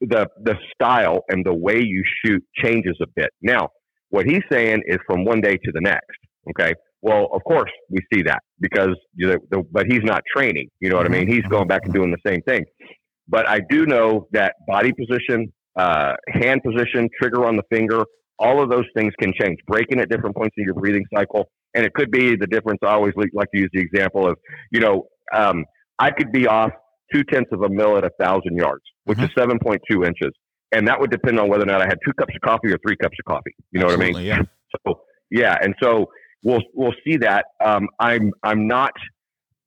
the 0.00 0.28
the 0.42 0.56
style 0.74 1.24
and 1.28 1.44
the 1.44 1.54
way 1.54 1.80
you 1.80 2.02
shoot 2.24 2.42
changes 2.62 2.96
a 3.02 3.06
bit. 3.16 3.30
Now, 3.42 3.70
what 4.10 4.26
he's 4.26 4.42
saying 4.50 4.82
is 4.86 4.98
from 5.06 5.24
one 5.24 5.40
day 5.40 5.56
to 5.56 5.72
the 5.72 5.80
next. 5.80 6.18
Okay. 6.50 6.74
Well, 7.04 7.28
of 7.34 7.44
course 7.44 7.70
we 7.90 7.98
see 8.12 8.22
that 8.22 8.40
because 8.60 8.96
the, 9.16 9.38
the, 9.50 9.62
but 9.70 9.84
he's 9.86 10.02
not 10.02 10.22
training. 10.34 10.70
You 10.80 10.88
know 10.88 10.96
what 10.96 11.04
I 11.04 11.10
mean? 11.10 11.28
He's 11.28 11.42
going 11.50 11.68
back 11.68 11.82
and 11.84 11.92
doing 11.92 12.10
the 12.10 12.30
same 12.30 12.40
thing. 12.42 12.64
But 13.28 13.46
I 13.46 13.60
do 13.68 13.84
know 13.84 14.26
that 14.32 14.54
body 14.66 14.90
position, 14.92 15.52
uh, 15.76 16.14
hand 16.28 16.62
position, 16.64 17.10
trigger 17.20 17.44
on 17.44 17.56
the 17.56 17.62
finger, 17.70 18.04
all 18.38 18.62
of 18.62 18.70
those 18.70 18.86
things 18.96 19.12
can 19.20 19.34
change. 19.38 19.58
Breaking 19.66 20.00
at 20.00 20.08
different 20.08 20.34
points 20.34 20.54
in 20.56 20.64
your 20.64 20.72
breathing 20.72 21.04
cycle, 21.14 21.50
and 21.74 21.84
it 21.84 21.92
could 21.92 22.10
be 22.10 22.36
the 22.36 22.46
difference. 22.46 22.80
I 22.82 22.92
always 22.94 23.12
like 23.34 23.50
to 23.54 23.60
use 23.60 23.70
the 23.74 23.80
example 23.80 24.26
of, 24.26 24.38
you 24.72 24.80
know, 24.80 25.06
um, 25.34 25.66
I 25.98 26.10
could 26.10 26.32
be 26.32 26.46
off 26.46 26.70
two 27.12 27.22
tenths 27.24 27.50
of 27.52 27.60
a 27.62 27.68
mil 27.68 27.98
at 27.98 28.04
a 28.04 28.10
thousand 28.18 28.56
yards, 28.56 28.82
which 29.04 29.18
mm-hmm. 29.18 29.26
is 29.26 29.30
seven 29.38 29.58
point 29.58 29.82
two 29.90 30.04
inches, 30.04 30.32
and 30.72 30.88
that 30.88 30.98
would 30.98 31.10
depend 31.10 31.38
on 31.38 31.50
whether 31.50 31.64
or 31.64 31.66
not 31.66 31.82
I 31.82 31.84
had 31.84 31.98
two 32.04 32.14
cups 32.18 32.34
of 32.34 32.40
coffee 32.40 32.72
or 32.72 32.78
three 32.86 32.96
cups 32.96 33.16
of 33.20 33.30
coffee. 33.30 33.54
You 33.72 33.80
know 33.80 33.88
Absolutely, 33.88 34.14
what 34.14 34.32
I 34.32 34.38
mean? 34.38 34.46
Yeah. 34.46 34.86
So 34.86 35.00
yeah, 35.30 35.58
and 35.60 35.74
so 35.82 36.06
we'll 36.44 36.62
we'll 36.74 36.94
see 37.04 37.16
that. 37.16 37.46
Um, 37.64 37.88
I'm 37.98 38.30
I'm 38.44 38.68
not 38.68 38.92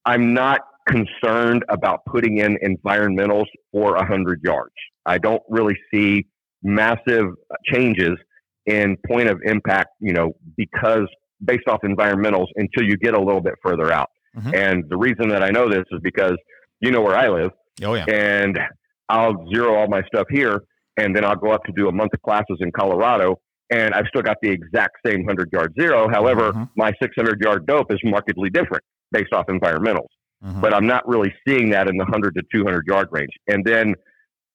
I'm 0.06 0.34
not 0.34 0.62
concerned 0.88 1.66
about 1.68 2.06
putting 2.06 2.38
in 2.38 2.58
environmentals 2.64 3.48
for 3.74 3.98
a 3.98 4.06
hundred 4.06 4.42
yards. 4.44 4.74
I 5.06 5.18
don't 5.18 5.44
really 5.50 5.76
see 5.94 6.26
massive 6.64 7.26
changes 7.66 8.16
in 8.66 8.98
point 9.08 9.30
of 9.30 9.40
impact, 9.44 9.90
you 10.00 10.14
know, 10.14 10.32
because 10.56 11.08
based 11.44 11.68
off 11.68 11.82
environmentals 11.84 12.48
until 12.56 12.84
you 12.84 12.98
get 12.98 13.14
a 13.14 13.20
little 13.20 13.42
bit 13.42 13.54
further 13.62 13.92
out. 13.92 14.10
Mm-hmm. 14.36 14.56
And 14.56 14.84
the 14.90 14.98
reason 14.98 15.30
that 15.30 15.44
I 15.44 15.50
know 15.50 15.70
this 15.70 15.84
is 15.92 16.00
because 16.04 16.36
you 16.80 16.92
know 16.92 17.02
where 17.02 17.16
I 17.16 17.28
live. 17.28 17.52
Oh 17.84 17.94
yeah. 17.94 18.06
And 18.08 18.60
I'll 19.10 19.48
zero 19.54 19.76
all 19.76 19.88
my 19.88 20.02
stuff 20.04 20.28
here, 20.30 20.62
and 20.98 21.16
then 21.16 21.24
I'll 21.24 21.36
go 21.36 21.52
up 21.52 21.64
to 21.66 21.72
do 21.76 21.88
a 21.88 21.92
month 21.92 22.14
of 22.14 22.22
classes 22.22 22.58
in 22.60 22.72
Colorado, 22.72 23.40
and 23.70 23.94
I've 23.94 24.06
still 24.08 24.22
got 24.22 24.38
the 24.42 24.50
exact 24.50 24.98
same 25.06 25.26
hundred 25.26 25.50
yard 25.52 25.74
zero. 25.80 26.08
However, 26.10 26.52
mm-hmm. 26.52 26.64
my 26.76 26.92
six 27.02 27.14
hundred 27.16 27.42
yard 27.42 27.66
dope 27.66 27.92
is 27.92 28.00
markedly 28.04 28.50
different 28.50 28.84
based 29.12 29.34
off 29.34 29.48
environmentals. 29.48 30.08
Mm-hmm. 30.44 30.62
But 30.62 30.74
I'm 30.74 30.88
not 30.88 31.08
really 31.08 31.34
seeing 31.48 31.70
that 31.72 31.88
in 31.88 31.98
the 31.98 32.06
hundred 32.06 32.36
to 32.36 32.44
two 32.54 32.64
hundred 32.64 32.86
yard 32.88 33.10
range. 33.12 33.32
And 33.48 33.66
then 33.66 33.96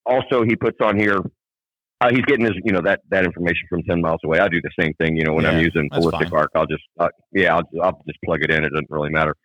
also 0.06 0.44
he 0.44 0.56
puts 0.56 0.78
on 0.82 0.98
here. 0.98 1.18
Uh, 2.00 2.10
he's 2.10 2.24
getting 2.24 2.44
his, 2.44 2.54
you 2.64 2.72
know, 2.72 2.80
that, 2.80 2.98
that 3.10 3.24
information 3.24 3.60
from 3.68 3.80
10 3.84 4.00
miles 4.00 4.18
away. 4.24 4.40
I 4.40 4.48
do 4.48 4.60
the 4.60 4.72
same 4.76 4.92
thing, 4.94 5.16
you 5.16 5.22
know, 5.22 5.34
when 5.34 5.44
yeah, 5.44 5.52
I'm 5.52 5.60
using 5.60 5.88
ballistic 5.88 6.32
arc, 6.32 6.50
I'll 6.56 6.66
just, 6.66 6.82
uh, 6.98 7.06
yeah, 7.32 7.54
I'll, 7.54 7.62
I'll 7.80 8.02
just 8.08 8.18
plug 8.24 8.42
it 8.42 8.50
in. 8.50 8.64
It 8.64 8.70
doesn't 8.70 8.90
really 8.90 9.10
matter. 9.10 9.36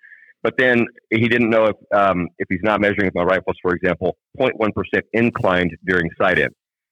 But 0.41 0.55
then 0.57 0.85
he 1.09 1.27
didn't 1.27 1.49
know 1.49 1.65
if 1.65 1.75
um, 1.93 2.27
if 2.37 2.47
he's 2.49 2.61
not 2.63 2.79
measuring 2.79 3.05
with 3.05 3.15
my 3.15 3.23
rifles, 3.23 3.57
for 3.61 3.73
example, 3.73 4.17
0.1 4.39 4.73
percent 4.73 5.05
inclined 5.13 5.71
during 5.85 6.09
sight 6.19 6.39
in. 6.39 6.49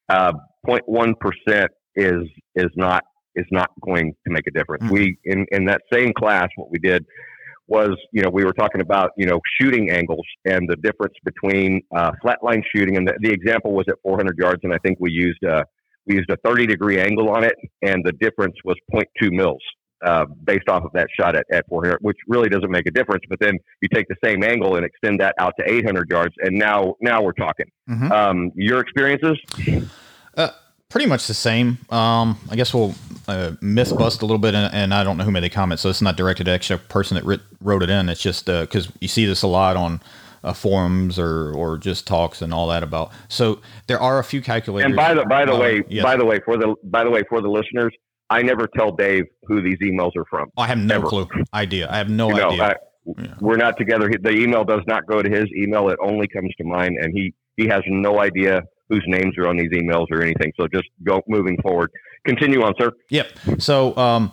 Uh, 0.10 0.34
0.1 0.68 1.14
percent 1.20 1.72
is 1.96 2.24
is 2.56 2.72
not 2.76 3.04
is 3.36 3.46
not 3.52 3.70
going 3.82 4.14
to 4.26 4.34
make 4.34 4.48
a 4.48 4.52
difference. 4.52 4.84
Mm-hmm. 4.84 4.94
We 4.94 5.18
in 5.26 5.46
in 5.52 5.66
that 5.66 5.82
same 5.92 6.14
class, 6.14 6.48
what 6.56 6.72
we 6.72 6.80
did 6.80 7.06
was 7.68 7.96
you 8.12 8.22
know 8.22 8.30
we 8.30 8.44
were 8.44 8.54
talking 8.54 8.82
about 8.82 9.12
you 9.18 9.26
know 9.26 9.40
shooting 9.60 9.90
angles 9.90 10.26
and 10.46 10.70
the 10.70 10.76
difference 10.78 11.16
between 11.24 11.82
uh, 11.96 12.12
flatline 12.24 12.62
shooting 12.76 12.98
and 12.98 13.08
the, 13.08 13.14
the, 13.22 13.32
example 13.32 13.74
was 13.74 13.86
at 13.90 13.96
400 14.04 14.38
yards, 14.38 14.62
and 14.64 14.74
I 14.74 14.78
think 14.80 14.98
we 15.00 15.12
used 15.12 15.44
a 15.44 15.64
we 16.06 16.16
used 16.16 16.30
a 16.30 16.38
30 16.46 16.68
degree 16.68 17.00
angle 17.00 17.30
on 17.30 17.44
it, 17.44 17.56
and 17.82 18.04
the 18.06 18.14
difference 18.14 18.56
was 18.64 18.76
0.2 18.94 19.32
mils 19.32 19.62
uh, 20.06 20.26
based 20.44 20.70
off 20.70 20.84
of 20.84 20.92
that 20.94 21.08
shot 21.20 21.36
at, 21.36 21.46
at 21.52 21.66
400, 21.68 21.98
which 22.02 22.18
really 22.28 22.50
doesn't 22.50 22.70
make 22.70 22.86
a 22.86 22.92
difference. 22.92 23.24
But 23.28 23.40
then 23.40 23.58
you 23.82 23.90
take 23.92 24.08
the 24.08 24.16
same 24.24 24.44
angle 24.44 24.76
and 24.76 24.86
extend 24.86 25.20
that 25.20 25.34
out 25.40 25.54
to 25.60 25.72
800 25.72 26.08
yards, 26.10 26.34
and 26.40 26.58
now 26.58 26.96
now 27.02 27.24
we're 27.24 27.34
talking. 27.34 27.68
Mm-hmm. 27.90 28.12
Um, 28.12 28.52
your 28.56 28.80
experiences? 28.80 29.40
Pretty 30.96 31.10
much 31.10 31.28
the 31.28 31.34
same. 31.34 31.78
Um, 31.90 32.38
I 32.50 32.56
guess 32.56 32.74
we'll 32.74 32.96
uh, 33.28 33.52
myth 33.60 33.94
bust 33.98 34.22
a 34.22 34.26
little 34.26 34.38
bit, 34.38 34.56
and, 34.56 34.74
and, 34.74 34.94
I 34.94 35.04
don't 35.04 35.18
know 35.18 35.26
who 35.26 35.32
made 35.32 35.44
the 35.44 35.50
comment, 35.50 35.82
so 35.82 35.90
it's 35.90 36.02
not 36.02 36.16
directed 36.16 36.48
at 36.48 36.62
the 36.62 36.78
person 36.78 37.16
that 37.16 37.26
writ- 37.26 37.42
wrote 37.60 37.84
it 37.84 37.90
in. 37.90 38.08
It's 38.08 38.22
just 38.22 38.46
because 38.46 38.88
uh, 38.88 38.92
you 39.02 39.10
see 39.10 39.26
this 39.26 39.42
a 39.42 39.48
lot 39.48 39.76
on 39.76 40.00
uh, 40.46 40.54
forums 40.54 41.20
or 41.20 41.52
or 41.54 41.78
just 41.78 42.08
talks 42.08 42.42
and 42.42 42.54
all 42.54 42.70
that 42.70 42.82
about. 42.82 43.12
So 43.28 43.60
there 43.88 44.00
are 44.00 44.20
a 44.20 44.24
few 44.24 44.42
calculators. 44.42 44.86
And 44.86 44.96
by 44.96 45.14
the 45.14 45.26
by 45.26 45.44
the 45.44 45.54
uh, 45.54 45.60
way, 45.60 45.84
yes. 45.90 46.02
by 46.02 46.16
the 46.16 46.24
way, 46.24 46.40
for 46.46 46.56
the 46.56 46.74
by 46.86 47.04
the 47.04 47.10
way 47.10 47.24
for 47.28 47.42
the 47.42 47.50
listeners, 47.50 47.94
I 48.30 48.42
never 48.42 48.66
tell 48.66 48.94
Dave 48.94 49.26
who 49.48 49.62
these 49.62 49.80
emails 49.80 50.16
are 50.16 50.26
from. 50.30 50.50
I 50.56 50.66
have 50.68 50.78
no 50.78 50.96
ever. 50.96 51.08
clue 51.08 51.28
idea. 51.54 51.90
I 51.92 51.98
have 51.98 52.10
no 52.10 52.30
You 52.30 52.36
know, 52.36 52.50
idea. 52.52 52.64
I- 52.64 52.76
Yeah. 53.22 53.36
we're 53.42 53.58
not 53.58 53.78
together. 53.78 54.10
The 54.10 54.32
email 54.32 54.64
does 54.64 54.82
not 54.88 55.06
go 55.08 55.22
to 55.22 55.30
his 55.30 55.46
email; 55.58 55.90
it 55.90 56.00
only 56.02 56.30
comes 56.30 56.56
to 56.56 56.64
mine, 56.64 56.96
and 57.02 57.12
he 57.14 57.34
he 57.58 57.68
has 57.68 57.84
no 57.86 58.22
idea 58.22 58.64
whose 58.90 59.04
names 59.08 59.38
are 59.38 59.48
on 59.48 59.58
these 59.58 59.72
emails 59.72 60.08
or 60.12 60.22
anything. 60.22 60.52
So 60.60 60.68
just 60.68 60.88
go 61.04 61.22
moving 61.28 61.58
forward. 61.62 61.92
Continue 62.26 62.64
on, 62.64 62.74
sir. 62.80 62.92
Yep. 63.10 63.28
So 63.60 63.96
um, 63.98 64.32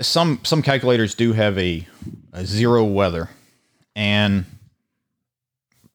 some 0.00 0.40
some 0.42 0.62
calculators 0.62 1.14
do 1.14 1.32
have 1.32 1.58
a, 1.58 1.86
a 2.32 2.44
zero 2.44 2.84
weather, 2.84 3.30
and 3.94 4.44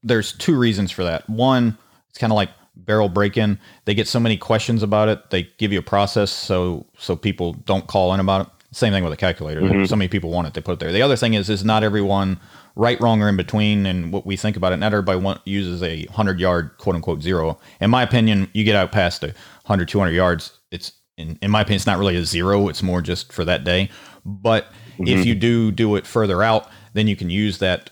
there's 0.04 0.34
two 0.34 0.58
reasons 0.58 0.92
for 0.92 1.04
that. 1.04 1.30
One, 1.30 1.78
it's 2.10 2.18
kind 2.18 2.32
of 2.32 2.36
like 2.36 2.50
barrel 2.76 3.10
break 3.10 3.38
in. 3.38 3.60
They 3.86 3.94
get 3.94 4.08
so 4.08 4.20
many 4.20 4.38
questions 4.38 4.84
about 4.84 5.10
it, 5.10 5.30
they 5.30 5.50
give 5.58 5.74
you 5.74 5.80
a 5.80 5.84
process 5.84 6.32
so 6.32 6.86
so 6.98 7.16
people 7.16 7.54
don't 7.54 7.88
call 7.88 8.14
in 8.14 8.20
about 8.20 8.48
it. 8.48 8.54
Same 8.72 8.94
thing 8.94 9.04
with 9.04 9.14
a 9.14 9.18
calculator. 9.18 9.62
Mhm. 9.62 9.88
So 9.88 9.96
many 9.96 10.08
people 10.08 10.30
want 10.30 10.48
it, 10.48 10.54
they 10.54 10.62
put 10.62 10.74
it 10.74 10.80
there. 10.80 10.92
The 10.92 11.02
other 11.02 11.16
thing 11.16 11.34
is 11.34 11.50
is 11.50 11.66
not 11.66 11.84
everyone 11.84 12.40
right, 12.78 13.00
wrong, 13.02 13.22
or 13.22 13.30
in 13.30 13.36
between, 13.38 13.86
and 13.86 14.12
what 14.14 14.26
we 14.26 14.38
think 14.38 14.56
about 14.56 14.72
it. 14.74 14.78
Not 14.78 14.94
everybody 14.94 15.20
want, 15.20 15.42
uses 15.46 15.84
a 15.84 16.06
hundred 16.06 16.40
yard 16.40 16.72
quote 16.78 16.96
unquote 16.96 17.22
zero. 17.22 17.60
In 17.82 17.90
my 17.90 18.04
opinion, 18.04 18.50
you 18.54 18.64
get 18.64 18.76
out 18.76 18.92
past 18.92 19.22
the 19.22 19.28
100, 19.28 19.88
200 19.88 20.12
yards, 20.12 20.60
it's 20.72 20.94
in, 21.18 21.38
in 21.42 21.50
my 21.52 21.62
opinion, 21.62 21.78
it's 21.78 21.88
not 21.88 21.98
really 21.98 22.16
a 22.16 22.24
zero. 22.24 22.68
It's 22.70 22.84
more 22.84 23.02
just 23.02 23.34
for 23.34 23.44
that 23.46 23.64
day. 23.64 23.90
But 24.24 24.68
if 25.00 25.26
you 25.26 25.36
do 25.36 25.72
do 25.72 25.96
it 25.96 26.06
further 26.06 26.44
out, 26.44 26.68
then 26.94 27.08
you 27.08 27.16
can 27.16 27.30
use 27.30 27.58
that 27.60 27.90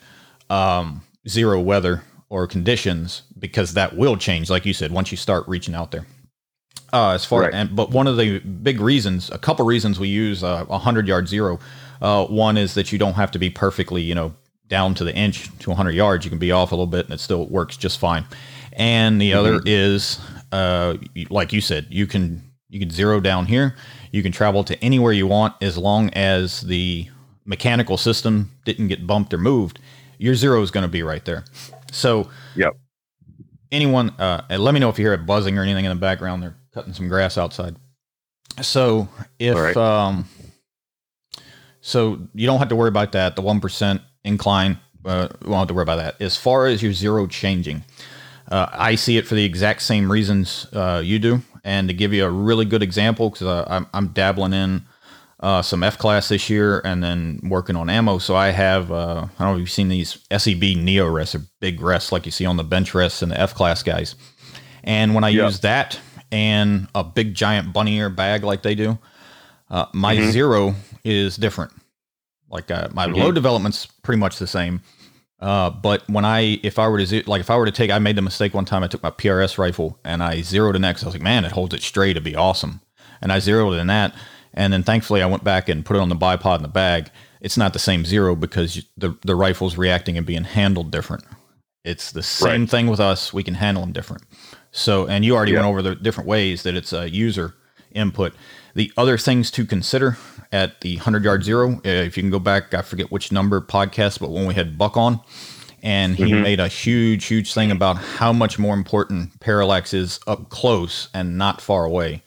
um, 0.49 1.01
zero 1.27 1.59
weather 1.59 2.03
or 2.29 2.47
conditions 2.47 3.23
because 3.39 3.73
that 3.73 3.95
will 3.95 4.17
change, 4.17 4.49
like 4.49 4.65
you 4.65 4.73
said, 4.73 4.91
once 4.91 5.11
you 5.11 5.17
start 5.17 5.47
reaching 5.47 5.73
out 5.75 5.91
there. 5.91 6.05
Uh, 6.93 7.11
as 7.11 7.25
far 7.25 7.41
Right. 7.41 7.53
and 7.53 7.75
but 7.75 7.89
one 7.91 8.07
of 8.07 8.15
the 8.17 8.39
big 8.39 8.79
reasons, 8.79 9.29
a 9.31 9.37
couple 9.37 9.65
reasons 9.65 9.99
we 9.99 10.07
use 10.07 10.43
uh, 10.43 10.65
a 10.69 10.77
hundred 10.77 11.07
yard 11.07 11.27
zero. 11.27 11.59
Uh, 12.01 12.25
one 12.25 12.57
is 12.57 12.73
that 12.75 12.91
you 12.91 12.99
don't 12.99 13.13
have 13.15 13.31
to 13.31 13.39
be 13.39 13.49
perfectly, 13.49 14.01
you 14.01 14.13
know, 14.13 14.33
down 14.67 14.95
to 14.95 15.03
the 15.03 15.15
inch 15.15 15.49
to 15.59 15.69
100 15.69 15.91
yards. 15.91 16.25
You 16.25 16.29
can 16.29 16.39
be 16.39 16.51
off 16.51 16.71
a 16.71 16.75
little 16.75 16.87
bit 16.87 17.05
and 17.05 17.13
it 17.13 17.19
still 17.19 17.47
works 17.47 17.77
just 17.77 17.99
fine. 17.99 18.25
And 18.73 19.21
the 19.21 19.33
other 19.33 19.61
is, 19.65 20.19
uh, 20.51 20.97
like 21.29 21.53
you 21.53 21.61
said, 21.61 21.87
you 21.89 22.07
can 22.07 22.43
you 22.69 22.79
can 22.79 22.89
zero 22.89 23.19
down 23.21 23.45
here. 23.45 23.75
You 24.11 24.21
can 24.21 24.31
travel 24.31 24.63
to 24.65 24.83
anywhere 24.83 25.13
you 25.13 25.27
want 25.27 25.55
as 25.61 25.77
long 25.77 26.09
as 26.09 26.61
the 26.61 27.07
mechanical 27.45 27.95
system 27.95 28.51
didn't 28.65 28.87
get 28.89 29.07
bumped 29.07 29.33
or 29.33 29.37
moved. 29.37 29.79
Your 30.17 30.35
zero 30.35 30.61
is 30.61 30.71
going 30.71 30.83
to 30.83 30.89
be 30.91 31.03
right 31.03 31.23
there. 31.23 31.45
So 31.91 32.29
Yep. 32.55 32.73
anyone, 33.71 34.09
uh, 34.19 34.45
let 34.49 34.73
me 34.73 34.79
know 34.79 34.89
if 34.89 34.99
you 34.99 35.05
hear 35.05 35.13
it 35.13 35.25
buzzing 35.25 35.57
or 35.57 35.63
anything 35.63 35.85
in 35.85 35.89
the 35.89 35.95
background. 35.95 36.43
They're 36.43 36.57
cutting 36.73 36.93
some 36.93 37.07
grass 37.07 37.37
outside. 37.37 37.77
So 38.61 39.07
if 39.39 39.55
right. 39.55 39.77
um, 39.77 40.27
so 41.81 42.19
you 42.33 42.47
don't 42.47 42.59
have 42.59 42.69
to 42.69 42.75
worry 42.75 42.89
about 42.89 43.11
that. 43.13 43.35
The 43.35 43.41
one 43.41 43.61
percent 43.61 44.01
incline, 44.25 44.79
uh, 45.05 45.29
won't 45.45 45.59
have 45.59 45.67
to 45.69 45.73
worry 45.73 45.83
about 45.83 45.97
that. 45.97 46.21
As 46.21 46.35
far 46.35 46.65
as 46.67 46.83
your 46.83 46.91
zero 46.93 47.27
changing, 47.27 47.83
uh, 48.51 48.67
I 48.71 48.95
see 48.95 49.17
it 49.17 49.25
for 49.25 49.35
the 49.35 49.45
exact 49.45 49.81
same 49.83 50.11
reasons 50.11 50.67
uh, 50.73 51.01
you 51.03 51.19
do. 51.19 51.41
And 51.63 51.87
to 51.87 51.93
give 51.93 52.13
you 52.13 52.25
a 52.25 52.29
really 52.29 52.65
good 52.65 52.83
example, 52.83 53.29
because 53.29 53.47
uh, 53.47 53.65
I'm, 53.67 53.87
I'm 53.93 54.07
dabbling 54.09 54.53
in 54.53 54.85
uh, 55.39 55.61
some 55.61 55.83
F 55.83 55.97
class 55.97 56.29
this 56.29 56.49
year 56.49 56.79
and 56.85 57.03
then 57.03 57.39
working 57.43 57.75
on 57.75 57.89
ammo. 57.89 58.17
So 58.19 58.35
I 58.35 58.49
have, 58.49 58.91
uh, 58.91 59.25
I 59.39 59.43
don't 59.43 59.47
know 59.49 59.53
if 59.55 59.59
you've 59.59 59.71
seen 59.71 59.89
these 59.89 60.19
SEB 60.35 60.61
Neo 60.61 61.07
rests, 61.09 61.35
or 61.35 61.41
big 61.59 61.81
rests 61.81 62.11
like 62.11 62.25
you 62.25 62.31
see 62.31 62.45
on 62.45 62.57
the 62.57 62.63
bench 62.63 62.93
rests 62.93 63.21
and 63.21 63.31
the 63.31 63.39
F 63.39 63.53
class 63.55 63.81
guys. 63.83 64.15
And 64.83 65.15
when 65.15 65.23
I 65.23 65.29
Yeah. 65.29 65.45
use 65.45 65.59
that 65.61 65.99
and 66.31 66.87
a 66.93 67.03
big 67.03 67.33
giant 67.33 67.73
bunny 67.73 67.97
ear 67.97 68.09
bag 68.09 68.43
like 68.43 68.61
they 68.61 68.75
do, 68.75 68.97
uh, 69.71 69.85
my 69.93 70.15
Mhm. 70.15 70.31
zero 70.31 70.75
is 71.03 71.35
different. 71.35 71.71
Like 72.49 72.69
uh, 72.71 72.89
my 72.93 73.07
Mhm. 73.07 73.17
load 73.17 73.35
development's 73.35 73.85
pretty 74.03 74.19
much 74.19 74.37
the 74.37 74.47
same. 74.47 74.81
Uh, 75.39 75.69
but 75.69 76.07
when 76.09 76.23
I, 76.25 76.59
if 76.63 76.79
I 76.79 76.87
were 76.87 77.03
to, 77.03 77.23
like, 77.29 77.41
if 77.41 77.49
I 77.49 77.57
were 77.57 77.65
to 77.65 77.71
take, 77.71 77.91
I 77.91 77.99
made 77.99 78.15
the 78.15 78.21
mistake 78.21 78.53
one 78.53 78.65
time. 78.65 78.83
I 78.83 78.87
took 78.87 79.03
my 79.03 79.09
PRS 79.11 79.57
rifle 79.57 79.99
and 80.05 80.23
I 80.23 80.41
zeroed 80.41 80.75
it 80.75 80.79
next. 80.79 81.03
I 81.03 81.07
was 81.07 81.15
like, 81.15 81.21
man, 81.21 81.43
it 81.43 81.51
holds 81.51 81.73
it 81.75 81.81
straight. 81.81 82.11
It'd 82.11 82.23
be 82.23 82.35
awesome. 82.35 82.79
And 83.21 83.31
I 83.31 83.39
zeroed 83.39 83.73
it 83.73 83.77
in 83.77 83.87
that. 83.87 84.15
And 84.53 84.71
then 84.71 84.83
thankfully, 84.83 85.21
I 85.21 85.25
went 85.25 85.43
back 85.43 85.67
and 85.67 85.83
put 85.85 85.97
it 85.97 85.99
on 85.99 86.09
the 86.09 86.15
bipod 86.15 86.57
in 86.57 86.61
the 86.61 86.67
bag. 86.69 87.09
It's 87.41 87.57
not 87.57 87.73
the 87.73 87.79
same 87.79 88.05
zero 88.05 88.35
because 88.35 88.81
the 88.97 89.17
the 89.23 89.35
rifle's 89.35 89.77
reacting 89.77 90.17
and 90.17 90.25
being 90.25 90.45
handled 90.45 90.89
different. 90.91 91.25
It's 91.83 92.11
the 92.11 92.23
same 92.23 92.61
Right. 92.61 92.69
thing 92.69 92.87
with 92.87 92.99
us. 93.01 93.33
We 93.33 93.43
can 93.43 93.55
handle 93.55 93.81
them 93.83 93.91
different. 93.91 94.23
So, 94.71 95.05
and 95.05 95.23
you 95.25 95.35
already 95.35 95.51
Yeah. 95.51 95.59
went 95.59 95.67
over 95.69 95.81
the 95.81 95.95
different 95.95 96.27
ways 96.29 96.63
that 96.63 96.75
it's 96.75 96.93
a 96.93 97.09
user 97.09 97.53
input. 97.93 98.33
The 98.73 98.91
other 98.97 99.17
things 99.17 99.51
to 99.51 99.65
consider 99.65 100.17
at 100.51 100.81
the 100.81 100.95
100 100.97 101.23
yard 101.23 101.43
zero, 101.43 101.73
uh, 101.77 101.79
if 101.89 102.17
you 102.17 102.23
can 102.23 102.31
go 102.31 102.39
back, 102.39 102.73
I 102.73 102.81
forget 102.81 103.11
which 103.11 103.31
number 103.31 103.59
podcast, 103.61 104.19
but 104.19 104.31
when 104.31 104.45
we 104.45 104.53
had 104.53 104.77
Buck 104.77 104.97
on, 104.97 105.19
and 105.83 106.15
he 106.15 106.33
Mhm. 106.33 106.41
made 106.41 106.59
a 106.59 106.67
huge, 106.67 107.25
huge 107.25 107.53
thing 107.53 107.69
about 107.71 107.97
how 107.97 108.33
much 108.33 108.57
more 108.57 108.73
important 108.73 109.39
parallax 109.39 109.93
is 109.93 110.19
up 110.25 110.49
close 110.49 111.09
and 111.13 111.37
not 111.37 111.61
far 111.61 111.85
away. 111.85 112.23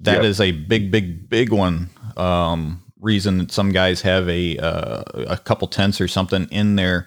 That 0.00 0.16
Yep. 0.16 0.24
is 0.24 0.40
a 0.40 0.50
big, 0.52 0.90
big, 0.90 1.28
big 1.28 1.52
one. 1.52 1.90
Um, 2.16 2.82
reason 3.00 3.36
that 3.38 3.52
some 3.52 3.70
guys 3.70 4.00
have 4.00 4.26
a 4.30 4.56
uh, 4.58 5.02
a 5.28 5.36
couple 5.36 5.68
tenths 5.68 6.00
or 6.00 6.08
something 6.08 6.46
in 6.50 6.76
their 6.76 7.06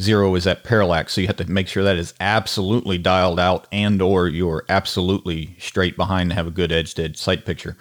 zero 0.00 0.32
is 0.36 0.44
that 0.44 0.62
parallax 0.62 1.14
so 1.14 1.20
you 1.20 1.26
have 1.26 1.36
to 1.36 1.50
make 1.50 1.66
sure 1.66 1.82
that 1.82 1.96
is 1.96 2.14
absolutely 2.20 2.96
dialed 2.96 3.40
out 3.40 3.66
and 3.72 4.00
or 4.00 4.28
you're 4.28 4.64
absolutely 4.68 5.56
straight 5.58 5.96
behind 5.96 6.30
to 6.30 6.36
have 6.36 6.46
a 6.46 6.50
good 6.52 6.70
edge 6.70 6.94
to 6.94 7.02
edge 7.02 7.16
sight 7.16 7.44
picture 7.44 7.76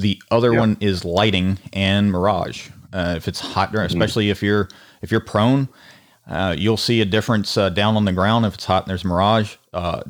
the 0.00 0.20
other 0.30 0.52
Yep. 0.52 0.58
one 0.60 0.76
is 0.80 1.04
lighting 1.04 1.58
and 1.72 2.10
mirage. 2.10 2.68
Uh, 2.92 3.14
if 3.16 3.28
it's 3.28 3.40
hot 3.40 3.74
especially 3.74 4.30
if 4.30 4.42
you're 4.42 4.68
if 5.02 5.10
you're 5.10 5.20
prone 5.20 5.68
uh, 6.28 6.54
you'll 6.56 6.76
see 6.76 7.00
a 7.00 7.04
difference 7.04 7.56
uh, 7.56 7.68
down 7.70 7.96
on 7.96 8.04
the 8.04 8.12
ground. 8.12 8.44
If 8.44 8.54
it's 8.54 8.64
hot 8.66 8.84
and 8.84 8.90
there's 8.90 9.04
mirage 9.04 9.56
uh, 9.72 10.02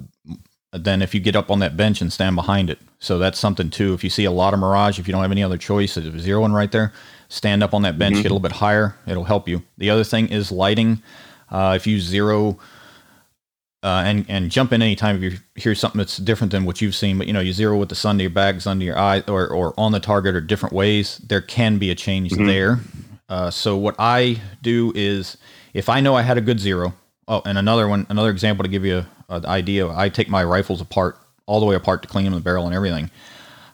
than 0.73 1.01
if 1.01 1.15
you 1.15 1.21
get 1.21 1.37
up 1.37 1.51
on 1.51 1.61
that 1.61 1.77
bench 1.77 2.01
and 2.01 2.13
stand 2.13 2.37
behind 2.37 2.71
it. 2.71 2.79
So 2.99 3.19
that's 3.19 3.39
something 3.39 3.71
too. 3.71 3.95
If 3.95 4.03
you 4.05 4.11
see 4.11 4.25
a 4.25 4.31
lot 4.31 4.53
of 4.55 4.61
mirage 4.61 4.99
if 4.99 5.07
you 5.09 5.13
don't 5.13 5.23
have 5.23 5.33
any 5.33 5.43
other 5.43 5.59
choice 5.59 5.95
there's 5.95 6.21
zero 6.21 6.41
one 6.41 6.53
right 6.53 6.71
there 6.73 6.93
stand 7.29 7.63
up 7.63 7.75
on 7.75 7.83
that 7.83 7.99
bench 7.99 8.17
get 8.17 8.21
a 8.21 8.35
little 8.35 8.41
bit 8.41 8.53
higher 8.53 8.97
it'll 9.07 9.25
help 9.25 9.49
you. 9.49 9.63
The 9.79 9.91
other 9.91 10.05
thing 10.05 10.29
is 10.29 10.51
lighting. 10.51 11.03
Uh, 11.51 11.75
if 11.77 11.87
you 11.87 12.01
zero 12.01 12.59
uh, 13.89 14.03
and 14.03 14.27
and 14.29 14.51
jump 14.51 14.71
in 14.75 14.83
anytime 14.83 15.17
if 15.17 15.33
you 15.33 15.39
hear 15.55 15.75
something 15.75 15.99
that's 15.99 16.19
different 16.19 16.51
than 16.51 16.67
what 16.67 16.83
you've 16.83 16.95
seen, 16.95 17.17
but 17.17 17.27
you 17.27 17.33
know 17.33 17.41
you 17.41 17.55
zero 17.55 17.79
with 17.79 17.89
the 17.89 17.95
sun 17.95 18.19
to 18.19 18.23
your 18.25 18.31
bags, 18.31 18.67
under 18.67 18.85
your 18.85 18.99
eye, 18.99 19.23
or 19.27 19.49
or 19.49 19.73
on 19.79 19.93
the 19.93 20.01
target, 20.01 20.35
or 20.35 20.43
different 20.43 20.75
ways. 20.75 21.17
There 21.27 21.41
can 21.41 21.79
be 21.79 21.91
a 21.91 21.95
change 21.95 22.33
there. 22.33 22.81
Uh, 23.31 23.51
so 23.51 23.79
what 23.79 23.95
I 23.99 24.43
do 24.61 24.93
is, 24.95 25.39
if 25.73 25.89
I 25.89 26.01
know 26.01 26.15
I 26.15 26.21
had 26.21 26.37
a 26.37 26.43
good 26.43 26.61
zero, 26.61 26.93
oh, 27.29 27.41
and 27.47 27.57
another 27.57 27.89
one, 27.89 28.07
another 28.11 28.29
example 28.29 28.63
to 28.63 28.69
give 28.69 28.85
you 28.85 29.07
an 29.31 29.47
idea, 29.47 29.89
I 29.89 30.11
take 30.11 30.29
my 30.29 30.45
rifles 30.45 30.83
apart 30.83 31.19
all 31.47 31.59
the 31.59 31.67
way 31.67 31.75
apart 31.75 32.03
to 32.03 32.09
clean 32.09 32.25
them, 32.25 32.35
the 32.35 32.41
barrel 32.41 32.67
and 32.67 32.75
everything. 32.75 33.11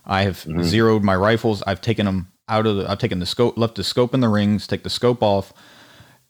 I 0.07 0.23
have 0.23 0.47
zeroed 0.63 1.03
my 1.03 1.17
rifles. 1.17 1.61
I've 1.67 1.81
taken 1.81 2.07
them 2.07 2.31
out 2.49 2.67
of 2.67 2.77
the. 2.77 2.89
I've 2.89 2.99
taken 2.99 3.19
the 3.19 3.27
scope, 3.27 3.59
left 3.59 3.75
the 3.75 3.85
scope 3.85 4.15
in 4.15 4.21
the 4.21 4.29
rings, 4.29 4.69
take 4.69 4.85
the 4.85 4.91
scope 4.91 5.25
off, 5.25 5.53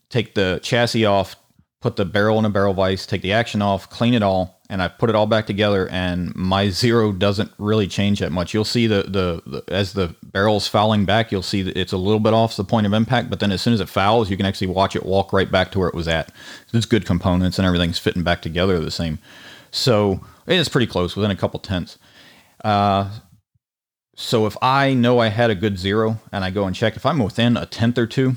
take 0.09 0.35
the 0.35 0.61
chassis 0.63 1.05
off, 1.05 1.37
put 1.85 1.97
the 1.97 2.05
barrel 2.07 2.39
in 2.39 2.47
a 2.47 2.49
barrel 2.49 2.73
vise, 2.73 3.05
take 3.05 3.21
the 3.21 3.35
action 3.35 3.61
off, 3.61 3.91
clean 3.91 4.15
it 4.15 4.23
all, 4.23 4.59
and 4.71 4.81
I 4.81 4.89
put 4.89 5.11
it 5.11 5.15
all 5.15 5.27
back 5.27 5.47
together. 5.47 5.87
And 5.91 6.35
my 6.35 6.71
zero 6.71 7.13
doesn't 7.13 7.53
really 7.59 7.87
change 7.87 8.21
that 8.21 8.33
much. 8.33 8.55
You'll 8.55 8.65
see 8.65 8.87
the 8.87 9.03
the, 9.03 9.43
the 9.45 9.65
as 9.69 9.93
the 9.93 10.17
barrel's 10.23 10.67
fouling 10.67 11.05
back, 11.05 11.31
you'll 11.31 11.43
see 11.43 11.61
that 11.61 11.77
it's 11.77 11.93
a 11.93 11.99
little 11.99 12.21
bit 12.21 12.33
off 12.33 12.57
the 12.57 12.65
point 12.65 12.87
of 12.87 12.95
impact. 12.95 13.29
But 13.29 13.41
then 13.41 13.53
as 13.53 13.61
soon 13.61 13.75
as 13.75 13.81
it 13.81 13.91
fouls, 13.91 14.31
you 14.31 14.37
can 14.39 14.47
actually 14.47 14.69
watch 14.69 14.97
it 14.97 15.05
walk 15.05 15.31
right 15.35 15.51
back 15.53 15.73
to 15.73 15.79
where 15.79 15.89
it 15.89 15.95
was 15.95 16.09
at. 16.09 16.33
It's 16.73 16.87
good 16.87 17.05
components 17.05 17.59
and 17.59 17.67
everything's 17.67 17.99
fitting 17.99 18.23
back 18.23 18.41
together 18.41 18.81
the 18.81 18.91
same. 18.91 19.19
So 19.71 20.25
it 20.47 20.59
is 20.59 20.71
pretty 20.71 20.87
close, 20.87 21.15
within 21.15 21.31
a 21.31 21.37
couple 21.37 21.61
tenths. 21.61 21.99
Uh, 22.65 23.11
so 24.17 24.47
if 24.47 24.57
I 24.63 24.95
know 24.95 25.19
I 25.19 25.29
had 25.29 25.51
a 25.51 25.55
good 25.55 25.79
zero 25.79 26.19
and 26.33 26.45
I 26.45 26.51
go 26.51 26.65
and 26.65 26.75
check, 26.75 26.97
if 26.97 27.05
I'm 27.05 27.19
within 27.19 27.59
a 27.59 27.67
tenth 27.67 27.99
or 27.99 28.07
two, 28.07 28.37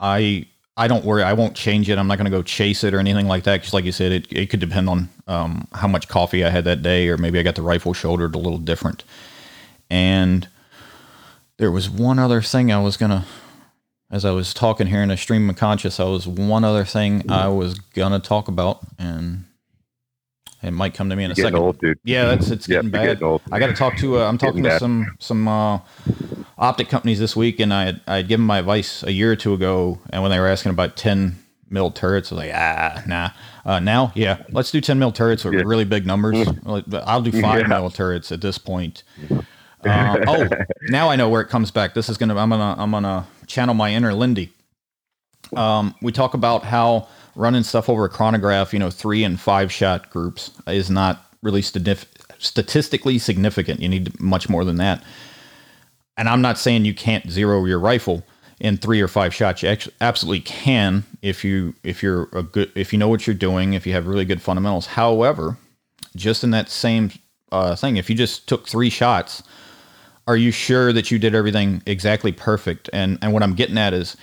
I 0.00 0.46
I 0.78 0.86
don't 0.88 1.04
worry. 1.04 1.24
I 1.24 1.32
won't 1.32 1.56
change 1.56 1.90
it. 1.90 1.98
I'm 1.98 2.06
not 2.06 2.16
going 2.18 2.30
to 2.30 2.30
go 2.30 2.42
chase 2.42 2.84
it 2.84 2.94
or 2.94 3.00
anything 3.00 3.26
like 3.26 3.42
that. 3.44 3.60
Because, 3.60 3.74
like 3.74 3.84
you 3.84 3.92
said, 3.92 4.12
it, 4.12 4.32
it 4.32 4.48
could 4.48 4.60
depend 4.60 4.88
on 4.88 5.08
um, 5.26 5.66
how 5.72 5.88
much 5.88 6.06
coffee 6.08 6.44
I 6.44 6.50
had 6.50 6.64
that 6.64 6.82
day, 6.82 7.08
or 7.08 7.18
maybe 7.18 7.38
I 7.38 7.42
got 7.42 7.56
the 7.56 7.62
rifle 7.62 7.92
shouldered 7.92 8.34
a 8.34 8.38
little 8.38 8.58
different. 8.58 9.02
And 9.90 10.48
there 11.56 11.72
was 11.72 11.90
one 11.90 12.20
other 12.20 12.40
thing 12.40 12.70
I 12.70 12.80
was 12.80 12.96
going 12.96 13.10
to, 13.10 13.24
as 14.10 14.24
I 14.24 14.30
was 14.30 14.54
talking 14.54 14.86
here 14.86 15.02
in 15.02 15.10
a 15.10 15.16
stream 15.16 15.50
of 15.50 15.56
conscious, 15.56 15.98
I 15.98 16.04
was 16.04 16.28
one 16.28 16.62
other 16.64 16.84
thing 16.84 17.28
I 17.28 17.48
was 17.48 17.78
going 17.80 18.12
to 18.12 18.20
talk 18.20 18.46
about, 18.48 18.78
and 18.98 19.44
it 20.62 20.70
might 20.70 20.94
come 20.94 21.10
to 21.10 21.16
me 21.16 21.24
in 21.24 21.30
a 21.32 21.34
second. 21.34 21.56
old. 21.58 21.80
Yeah, 22.04 22.24
that's 22.26 22.50
it's 22.50 22.68
Yeah, 22.68 22.76
getting 22.76 22.90
you're 22.90 22.92
bad. 23.04 23.18
getting. 23.20 23.40
I 23.50 23.58
got 23.58 23.66
to 23.66 23.74
talk 23.74 23.96
to. 23.98 24.18
Uh, 24.20 24.28
I'm 24.28 24.38
talking 24.38 24.62
to 24.62 24.78
some 24.78 25.14
some 25.18 25.48
uh, 25.48 25.80
optic 26.58 26.88
companies 26.88 27.18
this 27.18 27.36
week, 27.36 27.60
and 27.60 27.72
I 27.72 27.84
had, 27.84 28.00
I 28.06 28.16
had 28.16 28.28
given 28.28 28.44
my 28.44 28.58
advice 28.58 29.02
a 29.02 29.12
year 29.12 29.30
or 29.32 29.36
two 29.36 29.54
ago, 29.54 29.98
and 30.10 30.22
when 30.22 30.30
they 30.30 30.38
were 30.38 30.48
asking 30.48 30.70
about 30.70 30.96
ten 30.96 31.36
mil 31.70 31.90
turrets. 31.90 32.32
I 32.32 32.34
was 32.34 32.44
like, 32.46 32.54
ah, 32.54 33.02
nah. 33.06 33.30
Uh, 33.64 33.78
now, 33.78 34.10
yeah, 34.14 34.42
let's 34.52 34.70
do 34.70 34.80
10 34.80 34.98
mil 34.98 35.12
turrets 35.12 35.44
with 35.44 35.52
Yeah. 35.52 35.62
really 35.66 35.84
big 35.84 36.06
numbers. 36.06 36.48
I'll 36.64 37.20
do 37.20 37.30
five 37.42 37.60
Yeah. 37.60 37.66
mil 37.68 37.90
turrets 37.90 38.32
at 38.32 38.40
this 38.40 38.56
point. 38.56 39.02
Um, 39.30 39.42
oh, 40.26 40.48
now 40.88 41.10
I 41.10 41.16
know 41.16 41.28
where 41.28 41.42
it 41.42 41.48
comes 41.48 41.70
back. 41.70 41.92
This 41.92 42.08
is 42.08 42.16
gonna. 42.16 42.36
I'm 42.36 42.48
gonna. 42.50 42.74
I'm 42.78 42.90
gonna 42.90 43.26
channel 43.46 43.74
my 43.74 43.92
inner 43.92 44.14
Lindy. 44.14 44.50
Um, 45.56 45.94
we 46.02 46.10
talk 46.12 46.32
about 46.34 46.64
how 46.64 47.08
running 47.34 47.62
stuff 47.62 47.88
over 47.88 48.04
a 48.04 48.08
chronograph, 48.08 48.72
you 48.72 48.78
know, 48.78 48.90
three 48.90 49.22
and 49.24 49.38
five 49.38 49.70
shot 49.70 50.10
groups 50.10 50.50
is 50.66 50.90
not 50.90 51.24
really 51.42 51.62
statistically 51.62 53.18
significant. 53.18 53.80
You 53.80 53.88
need 53.88 54.18
much 54.20 54.48
more 54.48 54.64
than 54.64 54.76
that. 54.76 55.02
And 56.18 56.28
I'm 56.28 56.42
not 56.42 56.58
saying 56.58 56.84
you 56.84 56.94
can't 56.94 57.30
zero 57.30 57.64
your 57.64 57.78
rifle 57.78 58.24
in 58.60 58.76
three 58.76 59.00
or 59.00 59.08
five 59.08 59.32
shots. 59.32 59.62
You 59.62 59.74
absolutely 60.00 60.40
can 60.40 61.04
if 61.22 61.44
you 61.44 61.74
if 61.84 62.02
you're 62.02 62.28
a 62.32 62.42
good 62.42 62.70
if 62.74 62.92
you 62.92 62.98
know 62.98 63.08
what 63.08 63.26
you're 63.26 63.34
doing, 63.34 63.72
if 63.72 63.86
you 63.86 63.92
have 63.92 64.06
really 64.06 64.24
good 64.24 64.42
fundamentals. 64.42 64.86
However, 64.86 65.56
just 66.16 66.42
in 66.42 66.50
that 66.50 66.68
same 66.68 67.12
uh, 67.52 67.76
thing, 67.76 67.96
if 67.96 68.10
you 68.10 68.16
just 68.16 68.48
took 68.48 68.68
three 68.68 68.90
shots, 68.90 69.42
are 70.26 70.36
you 70.36 70.50
sure 70.50 70.92
that 70.92 71.10
you 71.10 71.18
did 71.18 71.34
everything 71.34 71.82
exactly 71.86 72.32
perfect? 72.32 72.90
And 72.92 73.18
and 73.22 73.32
what 73.32 73.44
I'm 73.44 73.54
getting 73.54 73.78
at 73.78 73.94
is, 73.94 74.16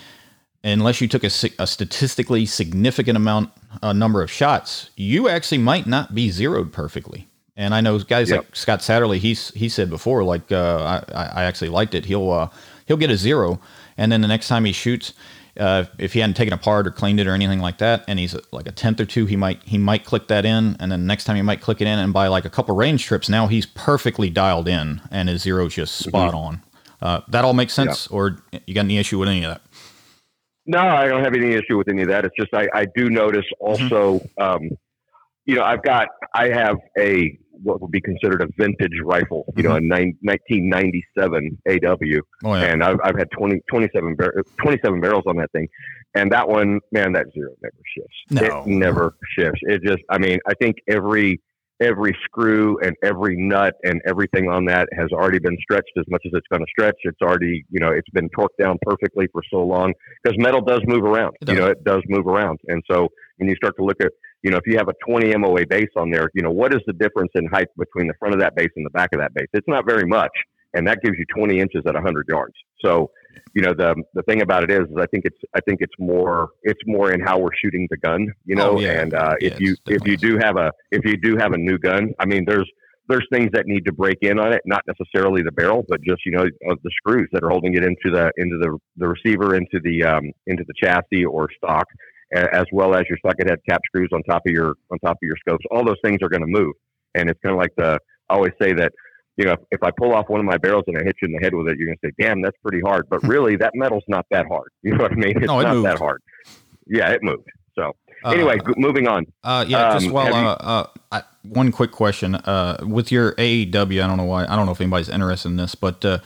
unless 0.66 1.00
you 1.00 1.08
took 1.08 1.24
a, 1.24 1.32
a 1.60 1.66
statistically 1.66 2.46
significant 2.46 3.16
amount 3.16 3.52
a 3.82 3.94
number 3.94 4.22
of 4.22 4.30
shots, 4.30 4.90
you 4.98 5.30
actually 5.30 5.60
might 5.60 5.88
not 5.88 6.14
be 6.14 6.30
zeroed 6.30 6.74
perfectly. 6.74 7.28
And 7.57 7.74
I 7.74 7.81
know 7.81 7.97
guys 8.00 8.29
Yep. 8.29 8.38
like 8.39 8.55
Scott 8.55 8.79
Satterlee, 8.79 9.17
he's 9.19 9.51
he 9.51 9.69
said 9.69 9.89
before, 9.89 10.24
like 10.24 10.51
uh, 10.51 11.01
I 11.13 11.24
I 11.41 11.43
actually 11.45 11.69
liked 11.69 11.95
it. 11.95 12.05
He'll 12.05 12.29
uh, 12.31 12.50
he'll 12.85 12.97
get 12.97 13.09
a 13.09 13.17
zero, 13.17 13.59
and 13.97 14.12
then 14.12 14.21
the 14.21 14.27
next 14.27 14.47
time 14.50 14.65
he 14.65 14.74
shoots, 14.74 15.13
uh, 15.57 15.85
if 15.97 16.12
he 16.13 16.19
hadn't 16.19 16.35
taken 16.35 16.53
apart 16.53 16.85
or 16.85 16.91
cleaned 16.91 17.19
it 17.19 17.27
or 17.27 17.33
anything 17.33 17.59
like 17.59 17.77
that, 17.77 18.03
and 18.09 18.19
he's 18.19 18.35
like 18.51 18.67
a 18.67 18.74
tenth 18.74 19.00
or 19.00 19.05
two, 19.05 19.25
he 19.25 19.38
might 19.38 19.62
he 19.63 19.77
might 19.77 20.03
click 20.03 20.27
that 20.27 20.43
in, 20.45 20.75
and 20.81 20.91
then 20.91 21.07
next 21.07 21.24
time 21.24 21.38
he 21.38 21.41
might 21.41 21.62
click 21.62 21.79
it 21.79 21.88
in, 21.88 21.97
and 21.97 22.12
by 22.12 22.27
like 22.27 22.43
a 22.43 22.50
couple 22.50 22.75
range 22.75 23.05
trips, 23.05 23.29
now 23.29 23.47
he's 23.47 23.65
perfectly 23.65 24.29
dialed 24.29 24.67
in, 24.67 25.01
and 25.09 25.29
his 25.29 25.41
zero's 25.41 25.75
just 25.75 25.95
spot 25.95 26.33
on. 26.33 26.62
Uh, 27.01 27.21
that 27.29 27.45
all 27.45 27.53
makes 27.53 27.74
sense, 27.74 28.07
or 28.07 28.38
you 28.65 28.74
got 28.74 28.81
any 28.81 28.97
issue 28.97 29.17
with 29.17 29.29
any 29.29 29.45
of 29.45 29.51
that? 29.51 29.62
No, 30.65 30.79
I 30.79 31.07
don't 31.07 31.24
have 31.24 31.35
any 31.35 31.53
issue 31.53 31.77
with 31.77 31.88
any 31.88 32.01
of 32.01 32.09
that. 32.09 32.25
It's 32.25 32.35
just 32.38 32.53
I, 32.53 32.67
I 32.74 32.85
do 32.95 33.09
notice 33.09 33.45
also, 33.59 34.19
um, 34.39 34.71
you 35.45 35.55
know, 35.55 35.63
I've 35.63 35.83
got 35.83 36.07
I 36.33 36.50
have 36.50 36.77
a 36.97 37.38
what 37.65 37.81
would 37.81 37.91
be 37.91 38.00
considered 38.00 38.41
a 38.41 38.48
vintage 38.57 39.00
rifle, 39.03 39.51
you 39.57 39.63
know, 39.63 39.72
a 39.72 39.79
mm-hmm. 39.79 39.88
nine, 39.88 40.17
1997 40.22 41.57
AW, 41.67 42.22
Oh 42.43 42.55
yeah, 42.55 42.63
and 42.65 42.84
I've, 42.84 43.00
I've 43.03 43.17
had 43.17 43.29
20, 43.31 43.62
27, 43.69 44.15
bar- 44.15 44.34
27 44.62 45.01
barrels 45.01 45.24
on 45.27 45.38
that 45.38 45.51
thing, 45.51 45.67
and 46.13 46.31
that 46.31 46.48
one, 46.48 46.79
man, 46.91 47.13
that 47.13 47.25
zero 47.34 47.51
never 47.62 47.75
shifts. 47.95 48.17
No. 48.29 48.62
It 48.62 48.67
never 48.67 49.15
shifts. 49.38 49.60
It 49.63 49.81
just, 49.84 50.03
I 50.10 50.19
mean, 50.19 50.39
I 50.48 50.53
think 50.53 50.77
every 50.88 51.41
every 51.82 52.15
screw 52.24 52.77
and 52.82 52.96
every 53.03 53.36
nut 53.38 53.74
and 53.84 54.01
everything 54.08 54.50
on 54.50 54.65
that 54.65 54.88
has 54.98 55.08
already 55.12 55.39
been 55.39 55.58
stretched 55.62 55.91
as 55.98 56.05
much 56.10 56.22
as 56.25 56.32
it's 56.34 56.48
going 56.50 56.62
to 56.62 56.70
stretch. 56.70 56.96
It's 57.03 57.22
already, 57.22 57.65
you 57.70 57.79
know, 57.79 57.89
it's 57.89 58.10
been 58.12 58.29
torqued 58.29 58.58
down 58.60 58.77
perfectly 58.84 59.27
for 59.32 59.41
so 59.51 59.58
long 59.58 59.94
because 60.24 60.38
metal 60.39 60.62
does 60.62 60.82
move 60.86 61.03
around. 61.03 61.36
It 61.41 61.50
You 61.50 61.55
know, 61.55 61.67
it 61.67 61.84
does 61.84 62.01
move 62.08 62.27
around, 62.27 62.60
and 62.67 62.82
so 62.89 63.10
when 63.38 63.50
you 63.50 63.55
start 63.55 63.75
to 63.77 63.84
look 63.84 63.98
at, 64.01 64.12
you 64.44 64.51
know, 64.51 64.58
if 64.58 64.63
you 64.65 64.77
have 64.77 64.88
a 64.88 64.94
20 65.08 65.36
MOA 65.38 65.65
base 65.67 65.89
on 65.98 66.10
there, 66.10 66.29
you 66.34 66.41
know, 66.41 66.51
what 66.51 66.74
is 66.74 66.82
the 66.88 66.94
difference 66.94 67.32
in 67.36 67.48
height 67.48 67.67
between 67.77 68.08
the 68.08 68.13
front 68.20 68.34
of 68.34 68.39
that 68.39 68.55
base 68.55 68.70
and 68.75 68.86
the 68.86 68.91
back 68.91 69.10
of 69.13 69.20
that 69.20 69.34
base? 69.34 69.48
It's 69.53 69.67
not 69.67 69.86
very 69.86 70.05
much, 70.05 70.32
and 70.74 70.88
that 70.88 71.00
gives 71.03 71.17
you 71.17 71.25
20 71.36 71.60
inches 71.60 71.84
at 71.86 71.96
100 71.96 72.25
yards. 72.29 72.53
So, 72.84 73.12
you 73.54 73.62
know, 73.62 73.74
the 73.74 73.96
the 74.13 74.22
thing 74.24 74.42
about 74.42 74.63
it 74.63 74.72
is, 74.72 74.82
is 74.89 74.96
I 74.98 75.06
think 75.08 75.25
it's 75.25 75.38
I 75.56 75.60
think 75.62 75.79
it's 75.81 75.94
more 76.00 76.50
it's 76.64 76.81
more 76.86 77.12
in 77.12 77.20
how 77.22 77.38
we're 77.40 77.55
shooting 77.64 77.88
the 77.90 77.98
gun, 77.98 78.27
you 78.46 78.55
know, 78.55 78.72
Oh, 78.72 78.79
yeah. 78.79 79.01
and 79.01 79.14
uh, 79.14 79.36
Yeah, 79.40 79.50
if 79.53 79.59
you 79.59 79.75
if 79.88 80.05
you 80.05 80.18
do 80.18 80.38
have 80.38 80.57
a 80.57 80.72
if 80.92 81.05
you 81.05 81.18
do 81.18 81.38
have 81.38 81.53
a 81.53 81.57
new 81.57 81.77
gun, 81.77 82.14
I 82.20 82.25
mean, 82.25 82.46
there's 82.48 82.70
there's 83.07 83.27
things 83.31 83.50
that 83.53 83.68
need 83.68 83.86
to 83.86 83.94
break 83.94 84.18
in 84.22 84.40
on 84.40 84.51
it, 84.51 84.62
not 84.66 84.81
necessarily 84.88 85.44
the 85.44 85.51
barrel, 85.51 85.86
but 85.88 86.01
just 86.01 86.25
you 86.25 86.31
know 86.31 86.44
uh, 86.70 86.75
the 86.83 86.92
screws 86.98 87.29
that 87.33 87.44
are 87.44 87.50
holding 87.50 87.75
it 87.75 87.83
into 87.83 88.09
the 88.12 88.31
into 88.38 88.57
the 88.59 88.77
the 88.98 89.07
receiver, 89.07 89.55
into 89.55 89.79
the 89.83 90.03
um, 90.03 90.31
into 90.48 90.64
the 90.68 90.74
chassis 90.81 91.24
or 91.25 91.48
stock, 91.57 91.86
as 92.33 92.66
well 92.72 92.96
as 92.96 93.03
your 93.07 93.18
socket 93.25 93.48
head 93.50 93.59
cap 93.70 93.81
screws 93.86 94.09
on 94.14 94.24
top 94.24 94.42
of 94.48 94.51
your 94.51 94.74
on 94.92 94.98
top 95.00 95.14
of 95.18 95.20
your 95.22 95.38
scopes. 95.38 95.64
All 95.72 95.86
those 95.86 96.00
things 96.03 96.20
are 96.24 96.29
going 96.29 96.42
to 96.42 96.48
move, 96.48 96.74
and 97.14 97.29
it's 97.29 97.40
kind 97.44 97.53
of 97.53 97.59
like 97.59 97.75
the 97.77 98.00
I 98.29 98.33
always 98.33 98.53
say 98.59 98.74
that 98.74 98.92
you 99.37 99.45
know 99.45 99.53
if, 99.53 99.59
if 99.71 99.83
I 99.83 99.91
pull 99.91 100.13
off 100.13 100.29
one 100.29 100.39
of 100.39 100.45
my 100.45 100.57
barrels 100.57 100.83
and 100.87 100.98
I 100.98 101.03
hit 101.03 101.15
you 101.21 101.27
in 101.27 101.33
the 101.33 101.39
head 101.39 101.53
with 101.53 101.67
it, 101.67 101.77
you're 101.77 101.87
going 101.87 101.98
to 102.03 102.07
say, 102.07 102.13
"Damn, 102.19 102.41
that's 102.41 102.57
pretty 102.63 102.81
hard," 102.81 103.07
but 103.09 103.21
really 103.27 103.55
that 103.57 103.71
metal's 103.75 104.03
not 104.07 104.25
that 104.31 104.45
hard. 104.48 104.69
You 104.83 104.95
know 104.95 105.03
what 105.03 105.11
I 105.11 105.15
mean? 105.15 105.37
It's 105.37 105.48
No, 105.48 105.59
it 105.59 105.63
not 105.63 105.74
moved. 105.75 105.87
that 105.87 105.98
hard. 106.00 106.21
Yeah, 106.87 107.09
it 107.11 107.21
moved. 107.24 107.48
So 107.75 107.93
Uh, 108.24 108.29
anyway, 108.31 108.57
g- 108.59 108.74
moving 108.77 109.07
on. 109.07 109.25
Uh, 109.43 109.65
yeah, 109.67 109.93
just 109.93 110.07
Um, 110.07 110.13
while 110.13 110.25
have 110.33 110.35
you- 110.43 110.50
uh, 110.50 110.57
uh, 110.61 110.87
I, 111.11 111.21
one 111.43 111.71
quick 111.71 111.91
question 111.91 112.35
uh, 112.35 112.77
with 112.87 113.11
your 113.11 113.33
AEW, 113.33 114.01
I 114.03 114.07
don't 114.07 114.17
know 114.17 114.24
why, 114.24 114.45
I 114.45 114.55
don't 114.55 114.65
know 114.65 114.71
if 114.71 114.79
anybody's 114.81 115.09
interested 115.09 115.50
in 115.50 115.57
this, 115.57 115.75
but 115.75 116.03
uh, 116.05 116.19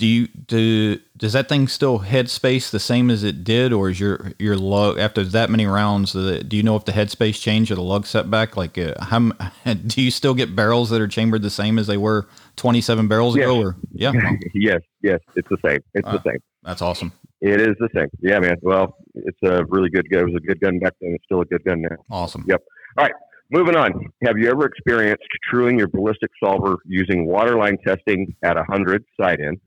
do 0.00 0.06
you 0.06 0.26
do 0.28 0.98
does 1.18 1.34
that 1.34 1.48
thing 1.50 1.68
still 1.68 2.00
headspace 2.00 2.70
the 2.70 2.80
same 2.80 3.10
as 3.10 3.22
it 3.22 3.44
did, 3.44 3.70
or 3.72 3.90
is 3.90 4.00
your 4.00 4.32
your 4.38 4.56
lug 4.56 4.98
after 4.98 5.22
that 5.22 5.50
many 5.50 5.66
rounds? 5.66 6.12
Do 6.14 6.42
you 6.56 6.62
know 6.62 6.74
if 6.74 6.86
the 6.86 6.92
headspace 6.92 7.38
changed 7.40 7.70
or 7.70 7.74
the 7.74 7.82
lug 7.82 8.06
setback? 8.06 8.56
Like, 8.56 8.78
uh, 8.78 8.94
how 8.98 9.30
do 9.86 10.00
you 10.02 10.10
still 10.10 10.32
get 10.34 10.56
barrels 10.56 10.88
that 10.90 11.00
are 11.02 11.06
chambered 11.06 11.42
the 11.42 11.50
same 11.50 11.78
as 11.78 11.86
they 11.86 11.98
were 11.98 12.26
twenty 12.56 12.80
seven 12.80 13.08
barrels 13.08 13.36
ago? 13.36 13.54
Yes. 13.56 13.64
Or 13.64 13.76
yeah, 13.92 14.12
yes, 14.54 14.80
yes, 15.02 15.20
it's 15.36 15.48
the 15.50 15.58
same. 15.64 15.80
It's 15.94 16.08
Uh, 16.08 16.12
the 16.12 16.22
same. 16.30 16.38
that's 16.62 16.80
awesome, 16.80 17.12
It 17.42 17.60
is 17.60 17.76
the 17.78 17.90
same. 17.94 18.08
Yeah, 18.20 18.38
man. 18.40 18.56
Well, 18.62 18.96
it's 19.14 19.38
a 19.44 19.62
really 19.68 19.90
good 19.90 20.08
gun. 20.10 20.22
It 20.22 20.26
was 20.32 20.36
a 20.42 20.46
good 20.46 20.60
gun 20.60 20.78
back 20.78 20.94
then. 21.02 21.12
It's 21.14 21.24
still 21.24 21.42
a 21.42 21.44
good 21.44 21.62
gun 21.64 21.82
now. 21.82 21.96
awesome. 22.10 22.44
Yep. 22.48 22.62
All 22.98 23.04
right 23.04 23.14
Moving 23.52 23.74
on. 23.74 23.92
Have 24.24 24.38
you 24.38 24.48
ever 24.48 24.64
experienced 24.64 25.24
truing 25.50 25.76
your 25.76 25.88
ballistic 25.88 26.30
solver 26.42 26.76
using 26.86 27.26
waterline 27.26 27.78
testing 27.84 28.32
at 28.44 28.54
100 28.54 29.04
sight 29.20 29.40
in, 29.40 29.60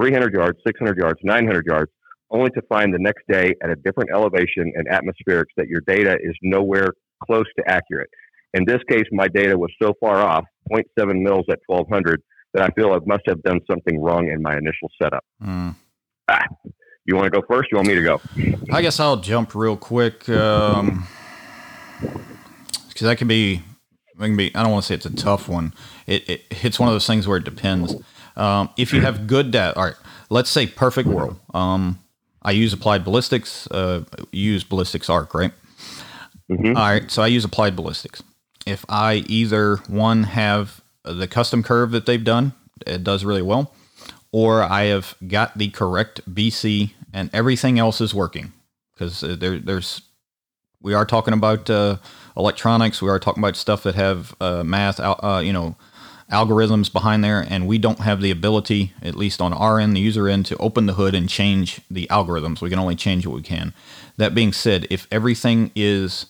300 0.00 0.32
yards, 0.34 0.58
600 0.66 0.96
yards, 0.96 1.18
900 1.22 1.66
yards, 1.66 1.90
only 2.30 2.50
to 2.50 2.62
find 2.68 2.92
the 2.92 2.98
next 2.98 3.22
day 3.28 3.54
at 3.62 3.70
a 3.70 3.76
different 3.76 4.10
elevation 4.12 4.72
and 4.74 4.86
atmospherics 4.88 5.52
that 5.56 5.66
your 5.68 5.80
data 5.86 6.16
is 6.22 6.34
nowhere 6.42 6.88
close 7.24 7.46
to 7.58 7.64
accurate? 7.70 8.08
In 8.54 8.64
this 8.64 8.78
case, 8.88 9.04
my 9.12 9.28
data 9.28 9.58
was 9.58 9.70
so 9.82 9.92
far 10.00 10.18
off, 10.18 10.44
0.7 10.72 11.22
mils 11.22 11.44
at 11.50 11.58
1200, 11.66 12.22
that 12.54 12.62
I 12.62 12.68
feel 12.74 12.92
I 12.92 12.98
must 13.06 13.22
have 13.26 13.42
done 13.42 13.60
something 13.70 14.00
wrong 14.00 14.28
in 14.28 14.42
my 14.42 14.56
initial 14.56 14.90
setup. 15.00 15.24
Mm. 15.42 15.74
You 17.04 17.16
want 17.16 17.24
to 17.24 17.30
go 17.30 17.44
first? 17.48 17.68
You 17.72 17.76
want 17.76 17.88
me 17.88 17.94
to 17.94 18.02
go? 18.02 18.20
I 18.70 18.82
guess 18.82 19.00
I'll 19.00 19.16
jump 19.16 19.54
real 19.54 19.76
quick. 19.76 20.28
Um, 20.28 21.06
because 22.00 23.06
that 23.06 23.16
can 23.16 23.28
be, 23.28 23.62
can 24.18 24.36
be. 24.36 24.54
I 24.54 24.62
don't 24.62 24.72
want 24.72 24.84
to 24.84 24.88
say 24.88 24.94
it's 24.94 25.06
a 25.06 25.14
tough 25.14 25.48
one. 25.48 25.72
It, 26.06 26.28
it 26.28 26.42
it's 26.50 26.78
one 26.78 26.88
of 26.88 26.94
those 26.94 27.06
things 27.06 27.26
where 27.26 27.38
it 27.38 27.44
depends. 27.44 27.94
Um, 28.38 28.70
if 28.76 28.92
you 28.92 29.00
have 29.00 29.26
good 29.26 29.50
data, 29.50 29.76
all 29.76 29.84
right. 29.84 29.96
Let's 30.30 30.50
say 30.50 30.66
perfect 30.66 31.08
world. 31.08 31.38
Um, 31.54 31.98
I 32.42 32.52
use 32.52 32.72
applied 32.72 33.04
ballistics. 33.04 33.66
Uh, 33.70 34.04
use 34.32 34.64
ballistics 34.64 35.10
arc, 35.10 35.34
right? 35.34 35.52
Mhm. 36.50 36.76
All 36.76 36.82
right. 36.82 37.10
So 37.10 37.22
I 37.22 37.26
use 37.26 37.44
applied 37.44 37.76
ballistics. 37.76 38.22
If 38.66 38.84
I 38.88 39.24
either 39.26 39.76
one 39.88 40.24
have 40.24 40.80
the 41.04 41.26
custom 41.26 41.62
curve 41.62 41.90
that 41.92 42.06
they've 42.06 42.22
done, 42.22 42.52
it 42.86 43.02
does 43.02 43.24
really 43.24 43.42
well, 43.42 43.72
or 44.32 44.62
I 44.62 44.84
have 44.84 45.14
got 45.26 45.56
the 45.58 45.68
correct 45.70 46.20
BC 46.32 46.92
and 47.12 47.30
everything 47.32 47.78
else 47.78 48.00
is 48.00 48.14
working 48.14 48.52
because 48.94 49.20
there, 49.20 49.58
there's 49.58 50.02
we 50.80 50.94
are 50.94 51.06
talking 51.06 51.34
about 51.34 51.68
uh, 51.70 51.96
electronics. 52.36 53.02
We 53.02 53.08
are 53.08 53.18
talking 53.18 53.42
about 53.42 53.56
stuff 53.56 53.82
that 53.82 53.94
have 53.94 54.34
uh, 54.40 54.62
math, 54.64 55.00
uh, 55.00 55.40
you 55.42 55.52
know, 55.52 55.76
algorithms 56.30 56.92
behind 56.92 57.24
there, 57.24 57.44
and 57.48 57.66
we 57.66 57.78
don't 57.78 58.00
have 58.00 58.20
the 58.20 58.30
ability, 58.30 58.92
at 59.02 59.14
least 59.14 59.40
on 59.40 59.52
our 59.52 59.80
end, 59.80 59.96
the 59.96 60.00
user 60.00 60.28
end, 60.28 60.46
to 60.46 60.56
open 60.58 60.86
the 60.86 60.94
hood 60.94 61.14
and 61.14 61.28
change 61.28 61.80
the 61.90 62.06
algorithms. 62.08 62.60
We 62.60 62.70
can 62.70 62.78
only 62.78 62.96
change 62.96 63.26
what 63.26 63.36
we 63.36 63.42
can. 63.42 63.72
That 64.16 64.34
being 64.34 64.52
said, 64.52 64.86
if 64.90 65.06
everything 65.10 65.70
is 65.74 66.26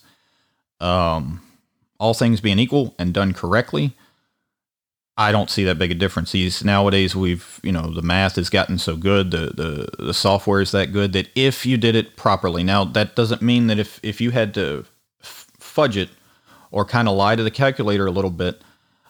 um, 0.81 1.43
all 1.99 2.15
things 2.15 2.41
being 2.41 2.59
equal 2.59 2.95
and 2.99 3.13
done 3.13 3.33
correctly, 3.33 3.95
I 5.17 5.33
don't 5.33 5.51
see 5.51 5.65
that 5.65 5.81
big 5.81 5.91
a 5.91 5.95
difference. 5.97 6.31
These 6.31 6.65
nowadays 6.65 7.17
we've 7.17 7.59
you 7.65 7.73
know 7.73 7.93
the 7.93 8.03
math 8.03 8.37
has 8.37 8.49
gotten 8.49 8.79
so 8.79 8.97
good, 8.97 9.33
the 9.33 9.53
the 9.53 10.05
the 10.05 10.15
software 10.15 10.61
is 10.61 10.71
that 10.71 10.93
good 10.93 11.13
that 11.15 11.29
if 11.35 11.67
you 11.67 11.77
did 11.77 11.97
it 11.97 12.15
properly, 12.17 12.63
now 12.63 12.85
that 12.85 13.17
doesn't 13.17 13.43
mean 13.43 13.67
that 13.67 13.81
if 13.81 13.99
if 14.05 14.21
you 14.21 14.31
had 14.31 14.55
to 14.55 14.85
fudge 15.21 15.97
it 15.97 16.11
or 16.71 16.85
kind 16.85 17.09
of 17.09 17.17
lie 17.17 17.35
to 17.35 17.43
the 17.43 17.51
calculator 17.51 18.07
a 18.07 18.13
little 18.13 18.31
bit, 18.31 18.63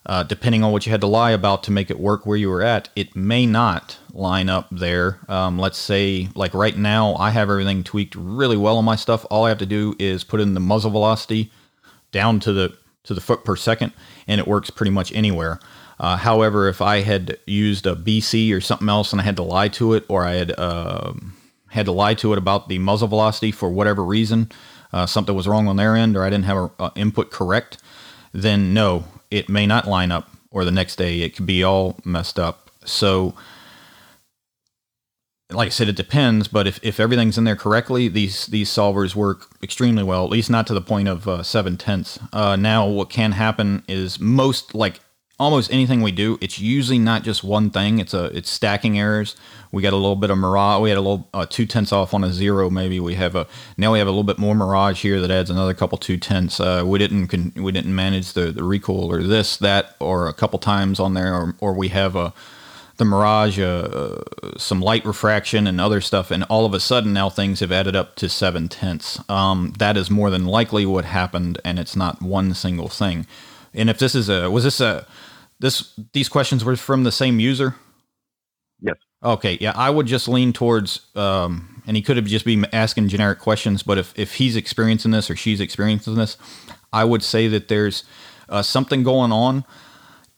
uh, 0.06 0.22
depending 0.22 0.64
on 0.64 0.72
what 0.72 0.86
you 0.86 0.92
had 0.92 1.00
to 1.02 1.06
lie 1.06 1.32
about 1.32 1.62
to 1.64 1.70
make 1.70 1.90
it 1.90 1.98
work 2.00 2.24
where 2.24 2.36
you 2.36 2.48
were 2.48 2.62
at, 2.62 2.88
it 2.96 3.14
may 3.14 3.44
not 3.46 3.98
line 4.12 4.48
up 4.48 4.66
there. 4.70 5.20
Um, 5.28 5.58
let's 5.58 5.78
say, 5.78 6.28
like 6.34 6.54
right 6.54 6.76
now, 6.76 7.14
I 7.16 7.30
have 7.30 7.50
everything 7.50 7.84
tweaked 7.84 8.14
really 8.14 8.56
well 8.56 8.78
on 8.78 8.84
my 8.84 8.96
stuff. 8.96 9.26
All 9.30 9.44
I 9.44 9.50
have 9.50 9.58
to 9.58 9.66
do 9.66 9.94
is 9.98 10.24
put 10.24 10.40
in 10.40 10.54
the 10.54 10.60
muzzle 10.60 10.90
velocity 10.90 11.50
down 12.10 12.40
to 12.40 12.52
the 12.52 12.76
to 13.04 13.14
the 13.14 13.20
foot 13.20 13.44
per 13.44 13.56
second, 13.56 13.92
and 14.26 14.40
it 14.40 14.46
works 14.46 14.70
pretty 14.70 14.90
much 14.90 15.12
anywhere. 15.12 15.60
Uh, 16.00 16.16
however, 16.16 16.68
if 16.68 16.80
I 16.80 17.00
had 17.00 17.38
used 17.46 17.86
a 17.86 17.96
BC 17.96 18.54
or 18.54 18.60
something 18.60 18.88
else 18.88 19.12
and 19.12 19.20
I 19.20 19.24
had 19.24 19.36
to 19.36 19.42
lie 19.42 19.68
to 19.68 19.94
it, 19.94 20.04
or 20.08 20.24
I 20.24 20.34
had 20.34 20.58
um 20.58 21.34
had 21.70 21.86
to 21.86 21.92
lie 21.92 22.14
to 22.14 22.32
it 22.32 22.38
about 22.38 22.68
the 22.68 22.78
muzzle 22.78 23.08
velocity 23.08 23.50
for 23.52 23.68
whatever 23.68 24.02
reason, 24.02 24.50
uh, 24.92 25.04
something 25.04 25.34
was 25.34 25.46
wrong 25.46 25.68
on 25.68 25.76
their 25.76 25.96
end, 25.96 26.16
or 26.16 26.24
I 26.24 26.30
didn't 26.30 26.46
have 26.46 26.56
a, 26.56 26.70
a 26.78 26.92
input 26.94 27.30
correct, 27.30 27.78
then 28.32 28.72
no, 28.72 29.04
it 29.30 29.48
may 29.48 29.66
not 29.66 29.86
line 29.86 30.12
up. 30.12 30.30
Or 30.50 30.64
the 30.64 30.70
next 30.70 30.96
day, 30.96 31.20
it 31.20 31.36
could 31.36 31.44
be 31.44 31.62
all 31.62 31.98
messed 32.04 32.38
up. 32.38 32.70
So 32.84 33.34
like 35.50 35.66
I 35.66 35.70
said, 35.70 35.88
it 35.88 35.96
depends. 35.96 36.48
But 36.48 36.66
if, 36.66 36.78
if 36.82 37.00
everything's 37.00 37.38
in 37.38 37.44
there 37.44 37.56
correctly, 37.56 38.08
these 38.08 38.46
these 38.46 38.70
solvers 38.70 39.14
work 39.14 39.46
extremely 39.62 40.02
well. 40.02 40.24
At 40.24 40.30
least 40.30 40.50
not 40.50 40.66
to 40.68 40.74
the 40.74 40.80
point 40.80 41.08
of 41.08 41.26
uh, 41.26 41.42
seven 41.42 41.76
tenths. 41.76 42.18
Uh, 42.32 42.56
now, 42.56 42.86
what 42.86 43.10
can 43.10 43.32
happen 43.32 43.82
is 43.88 44.20
most 44.20 44.74
like 44.74 45.00
almost 45.38 45.72
anything 45.72 46.02
we 46.02 46.12
do, 46.12 46.36
it's 46.40 46.58
usually 46.58 46.98
not 46.98 47.22
just 47.22 47.44
one 47.44 47.70
thing. 47.70 47.98
It's 47.98 48.14
a 48.14 48.24
it's 48.36 48.50
stacking 48.50 48.98
errors. 48.98 49.36
We 49.72 49.82
got 49.82 49.92
a 49.92 49.96
little 49.96 50.16
bit 50.16 50.30
of 50.30 50.38
mirage. 50.38 50.82
We 50.82 50.88
had 50.88 50.98
a 50.98 51.02
little 51.02 51.28
uh, 51.34 51.46
two 51.46 51.66
tenths 51.66 51.92
off 51.92 52.14
on 52.14 52.24
a 52.24 52.32
zero. 52.32 52.70
Maybe 52.70 53.00
we 53.00 53.14
have 53.14 53.34
a 53.34 53.46
now 53.76 53.92
we 53.92 53.98
have 53.98 54.08
a 54.08 54.10
little 54.10 54.24
bit 54.24 54.38
more 54.38 54.54
mirage 54.54 55.02
here 55.02 55.20
that 55.20 55.30
adds 55.30 55.50
another 55.50 55.74
couple 55.74 55.98
two 55.98 56.16
tenths. 56.16 56.60
Uh, 56.60 56.82
we 56.86 56.98
didn't 56.98 57.56
we 57.56 57.72
didn't 57.72 57.94
manage 57.94 58.32
the 58.32 58.52
the 58.52 58.64
recoil 58.64 59.10
or 59.12 59.22
this 59.22 59.56
that 59.58 59.96
or 60.00 60.28
a 60.28 60.32
couple 60.32 60.58
times 60.58 60.98
on 60.98 61.14
there, 61.14 61.34
or 61.34 61.54
or 61.60 61.72
we 61.74 61.88
have 61.88 62.16
a 62.16 62.32
the 62.98 63.04
Mirage, 63.04 63.58
uh, 63.60 64.22
uh, 64.42 64.58
some 64.58 64.80
light 64.80 65.04
refraction, 65.04 65.66
and 65.66 65.80
other 65.80 66.00
stuff, 66.00 66.30
and 66.30 66.44
all 66.44 66.66
of 66.66 66.74
a 66.74 66.80
sudden 66.80 67.12
now 67.12 67.30
things 67.30 67.60
have 67.60 67.72
added 67.72 67.96
up 67.96 68.16
to 68.16 68.28
seven 68.28 68.68
tenths. 68.68 69.20
Um, 69.30 69.72
that 69.78 69.96
is 69.96 70.10
more 70.10 70.30
than 70.30 70.46
likely 70.46 70.84
what 70.84 71.04
happened, 71.04 71.60
and 71.64 71.78
it's 71.78 71.94
not 71.96 72.20
one 72.20 72.54
single 72.54 72.88
thing. 72.88 73.26
And 73.72 73.88
if 73.88 73.98
this 73.98 74.14
is 74.14 74.28
a, 74.28 74.50
was 74.50 74.64
this 74.64 74.80
a, 74.80 75.06
this 75.60 75.94
these 76.12 76.28
questions 76.28 76.64
were 76.64 76.76
from 76.76 77.04
the 77.04 77.12
same 77.12 77.38
user? 77.38 77.76
Okay. 79.22 79.58
Yeah, 79.60 79.72
I 79.74 79.90
would 79.90 80.06
just 80.06 80.28
lean 80.28 80.52
towards, 80.52 81.00
um, 81.16 81.82
and 81.86 81.96
he 81.96 82.02
could 82.02 82.16
have 82.16 82.26
just 82.26 82.44
been 82.44 82.66
asking 82.72 83.08
generic 83.08 83.38
questions, 83.38 83.82
but 83.82 83.98
if 83.98 84.16
if 84.16 84.34
he's 84.34 84.56
experiencing 84.56 85.10
this 85.10 85.30
or 85.30 85.36
she's 85.36 85.60
experiencing 85.60 86.14
this, 86.14 86.36
I 86.92 87.04
would 87.04 87.22
say 87.22 87.48
that 87.48 87.68
there's 87.68 88.04
uh, 88.48 88.62
something 88.62 89.02
going 89.02 89.32
on, 89.32 89.64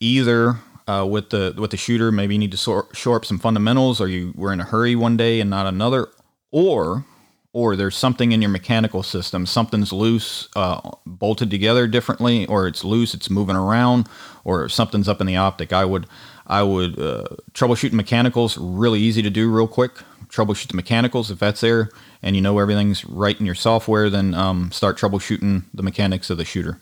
either 0.00 0.56
uh, 0.88 1.06
with 1.08 1.30
the 1.30 1.54
with 1.58 1.72
the 1.72 1.76
shooter. 1.76 2.10
Maybe 2.10 2.34
you 2.34 2.38
need 2.38 2.52
to 2.52 2.56
shore 2.92 3.16
up 3.16 3.24
some 3.24 3.38
fundamentals, 3.38 4.00
or 4.00 4.08
you 4.08 4.32
were 4.34 4.52
in 4.52 4.60
a 4.60 4.64
hurry 4.64 4.96
one 4.96 5.16
day 5.16 5.40
and 5.40 5.50
not 5.50 5.66
another, 5.66 6.08
or 6.50 7.04
or 7.52 7.74
there's 7.74 7.96
something 7.96 8.32
in 8.32 8.40
your 8.40 8.50
mechanical 8.50 9.02
system. 9.02 9.44
Something's 9.44 9.92
loose, 9.92 10.48
uh, 10.54 10.80
bolted 11.04 11.50
together 11.50 11.86
differently, 11.86 12.46
or 12.46 12.66
it's 12.66 12.84
loose, 12.84 13.12
it's 13.14 13.28
moving 13.28 13.56
around, 13.56 14.08
or 14.44 14.68
something's 14.68 15.08
up 15.08 15.20
in 15.20 15.26
the 15.26 15.36
optic. 15.36 15.72
I 15.72 15.84
would 15.84 16.06
I 16.46 16.62
would 16.62 16.98
uh, 16.98 17.24
troubleshoot 17.52 17.92
mechanicals. 17.92 18.56
Really 18.56 19.00
easy 19.00 19.22
to 19.22 19.30
do, 19.30 19.50
real 19.50 19.68
quick. 19.68 19.92
Troubleshoot 20.28 20.68
the 20.68 20.76
mechanicals 20.76 21.30
if 21.30 21.40
that's 21.40 21.60
there, 21.60 21.90
and 22.22 22.36
you 22.36 22.42
know 22.42 22.58
everything's 22.60 23.04
right 23.04 23.38
in 23.38 23.46
your 23.46 23.56
software. 23.56 24.08
Then 24.08 24.32
um, 24.34 24.70
start 24.70 24.96
troubleshooting 24.96 25.64
the 25.74 25.82
mechanics 25.82 26.30
of 26.30 26.38
the 26.38 26.44
shooter. 26.44 26.80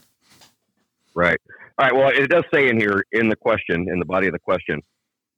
Right. 1.15 1.41
All 1.79 1.87
right. 1.87 1.95
Well, 1.95 2.09
it 2.11 2.29
does 2.29 2.45
say 2.53 2.69
in 2.69 2.79
here 2.79 3.05
in 3.13 3.29
the 3.29 3.37
question, 3.37 3.89
in 3.89 3.99
the 3.99 4.05
body 4.05 4.27
of 4.27 4.33
the 4.33 4.39
question, 4.39 4.83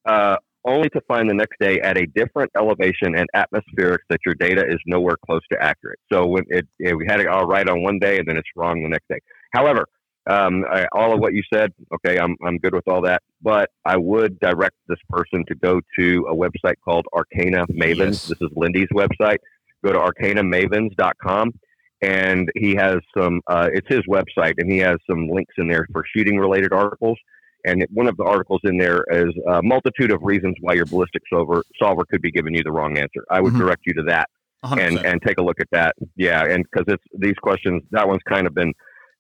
uh, 0.07 0.37
only 0.65 0.89
to 0.91 1.01
find 1.09 1.29
the 1.29 1.35
next 1.35 1.59
day 1.61 1.81
at 1.81 1.97
a 1.97 2.07
different 2.07 2.51
elevation 2.57 3.17
and 3.17 3.27
atmospherics 3.35 4.05
that 4.09 4.21
your 4.25 4.35
data 4.35 4.65
is 4.67 4.79
nowhere 4.87 5.17
close 5.25 5.41
to 5.53 5.63
accurate. 5.63 5.99
So 6.13 6.27
when 6.27 6.45
it, 6.49 6.67
it 6.79 6.95
we 6.95 7.07
had 7.07 7.21
it 7.21 7.27
all 7.27 7.47
right 7.47 7.69
on 7.69 7.83
one 7.83 7.99
day 7.99 8.19
and 8.19 8.27
then 8.27 8.37
it's 8.37 8.49
wrong 8.57 8.83
the 8.83 8.89
next 8.89 9.09
day. 9.09 9.19
However, 9.53 9.87
um, 10.29 10.65
I, 10.71 10.87
all 10.93 11.15
of 11.15 11.21
what 11.21 11.33
you 11.33 11.43
said, 11.53 11.73
okay, 11.95 12.19
I'm 12.19 12.37
I'm 12.47 12.59
good 12.59 12.75
with 12.75 12.87
all 12.89 13.01
that. 13.03 13.23
But 13.43 13.71
I 13.85 13.97
would 13.97 14.39
direct 14.39 14.77
this 14.87 14.99
person 15.09 15.45
to 15.49 15.55
go 15.55 15.81
to 15.99 16.27
a 16.29 16.35
website 16.35 16.77
called 16.85 17.07
Arcana 17.15 17.67
Mavens. 17.69 17.99
Yes. 17.99 18.29
This 18.29 18.41
is 18.43 18.51
Lindy's 18.55 18.89
website. 18.95 19.39
Go 19.83 19.93
to 19.93 19.99
arcanamavens.com 19.99 21.53
and 22.03 22.51
he 22.57 22.75
has 22.75 22.99
some. 23.17 23.41
Uh, 23.47 23.69
it's 23.73 23.89
his 23.89 24.01
website, 24.09 24.55
and 24.59 24.71
he 24.71 24.79
has 24.79 24.97
some 25.09 25.29
links 25.29 25.55
in 25.59 25.69
there 25.69 25.87
for 25.93 26.05
shooting 26.15 26.39
related 26.39 26.73
articles. 26.73 27.19
And 27.65 27.87
one 27.91 28.07
of 28.07 28.17
the 28.17 28.25
articles 28.25 28.61
in 28.65 28.79
there 28.79 29.05
is 29.11 29.35
a 29.49 29.63
multitude 29.63 30.11
of 30.11 30.23
reasons 30.23 30.57
why 30.61 30.75
your 30.75 30.87
ballistic 30.87 31.23
solver 31.33 31.63
solver 31.81 32.05
could 32.05 32.23
be 32.23 32.31
giving 32.31 32.55
you 32.55 32.63
the 32.63 32.73
wrong 32.73 32.99
answer. 32.99 33.25
I 33.31 33.41
would 33.41 33.53
mm-hmm. 33.53 33.63
direct 33.63 33.83
you 33.87 33.95
to 33.95 34.03
that 34.05 34.29
100%. 34.65 34.79
and 34.79 34.99
and 35.07 35.23
take 35.23 35.39
a 35.39 35.43
look 35.43 35.61
at 35.61 35.69
that. 35.73 35.95
Yeah, 36.17 36.45
and 36.45 36.65
because 36.65 36.93
it's 36.93 37.05
these 37.19 37.37
questions, 37.43 37.83
that 37.91 38.07
one's 38.09 38.23
kind 38.29 38.47
of 38.47 38.55
been 38.55 38.73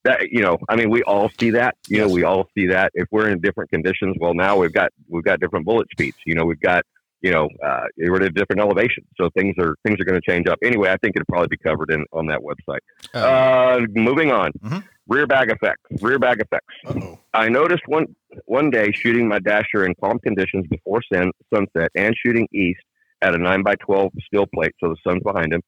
that 0.05 0.31
you 0.31 0.41
know 0.41 0.59
i 0.69 0.77
mean 0.77 0.91
we 0.91 1.03
all 1.03 1.31
see 1.39 1.51
that 1.51 1.77
you 1.89 1.99
yes. 1.99 2.09
know 2.09 2.15
we 2.15 2.25
all 2.25 2.49
see 2.57 2.67
that 2.67 2.91
if 2.95 3.07
we're 3.11 3.29
in 3.29 3.41
different 3.41 3.71
conditions 3.71 4.17
well 4.19 4.35
now 4.35 4.57
we've 4.57 4.73
got 4.73 4.91
we've 5.09 5.25
got 5.25 5.41
different 5.41 5.67
bullet 5.67 5.87
speeds 5.91 6.17
you 6.25 6.35
know 6.35 6.45
we've 6.45 6.61
got 6.61 6.85
you 7.23 7.31
know, 7.31 7.49
uh, 7.65 7.83
we're 7.99 8.17
at 8.17 8.23
a 8.23 8.31
different 8.31 8.61
elevation, 8.61 9.05
so 9.19 9.29
things 9.37 9.55
are 9.59 9.77
things 9.85 10.01
are 10.01 10.05
going 10.05 10.21
to 10.21 10.31
change 10.31 10.47
up. 10.47 10.59
Anyway, 10.65 10.91
I 10.91 10.97
think 10.99 11.17
it'll 11.17 11.27
probably 11.27 11.49
be 11.49 11.59
covered 11.59 11.91
in 11.91 12.05
on 12.13 12.27
that 12.27 12.41
website. 12.41 12.81
Oh. 13.15 13.21
Uh, 13.23 13.87
moving 13.95 14.33
on, 14.33 14.53
mm-hmm. 14.53 14.79
rear 15.09 15.27
bag 15.27 15.51
effects. 15.51 16.03
Rear 16.03 16.19
bag 16.19 16.41
effects. 16.41 16.75
Uh-oh. 16.87 17.19
I 17.35 17.49
noticed 17.49 17.83
one 17.87 18.07
one 18.47 18.71
day 18.71 18.93
shooting 18.93 19.29
my 19.29 19.39
dasher 19.39 19.85
in 19.85 19.95
calm 20.01 20.19
conditions 20.19 20.67
before 20.69 21.01
sun, 21.13 21.31
sunset 21.53 21.91
and 21.95 22.15
shooting 22.17 22.49
east 22.53 22.81
at 23.23 23.35
a 23.35 23.39
nine 23.39 23.63
by 23.63 23.75
twelve 23.77 24.13
steel 24.25 24.47
plate, 24.55 24.73
so 24.81 24.89
the 24.89 24.97
sun's 25.07 25.23
behind 25.23 25.53
him. 25.53 25.63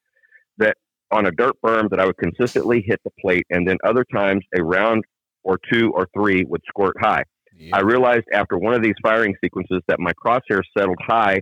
That 0.58 0.76
on 1.10 1.26
a 1.26 1.30
dirt 1.30 1.56
berm 1.62 1.90
that 1.90 2.00
I 2.00 2.06
would 2.06 2.16
consistently 2.16 2.82
hit 2.86 3.00
the 3.04 3.10
plate, 3.20 3.46
and 3.50 3.68
then 3.68 3.76
other 3.84 4.04
times 4.04 4.44
a 4.56 4.62
round 4.62 5.04
or 5.44 5.58
two 5.70 5.92
or 5.92 6.08
three 6.14 6.44
would 6.44 6.62
squirt 6.66 6.96
high. 7.00 7.24
I 7.72 7.80
realized 7.80 8.24
after 8.32 8.58
one 8.58 8.74
of 8.74 8.82
these 8.82 8.94
firing 9.02 9.34
sequences 9.42 9.80
that 9.88 10.00
my 10.00 10.12
crosshair 10.12 10.62
settled 10.76 10.98
high 11.06 11.40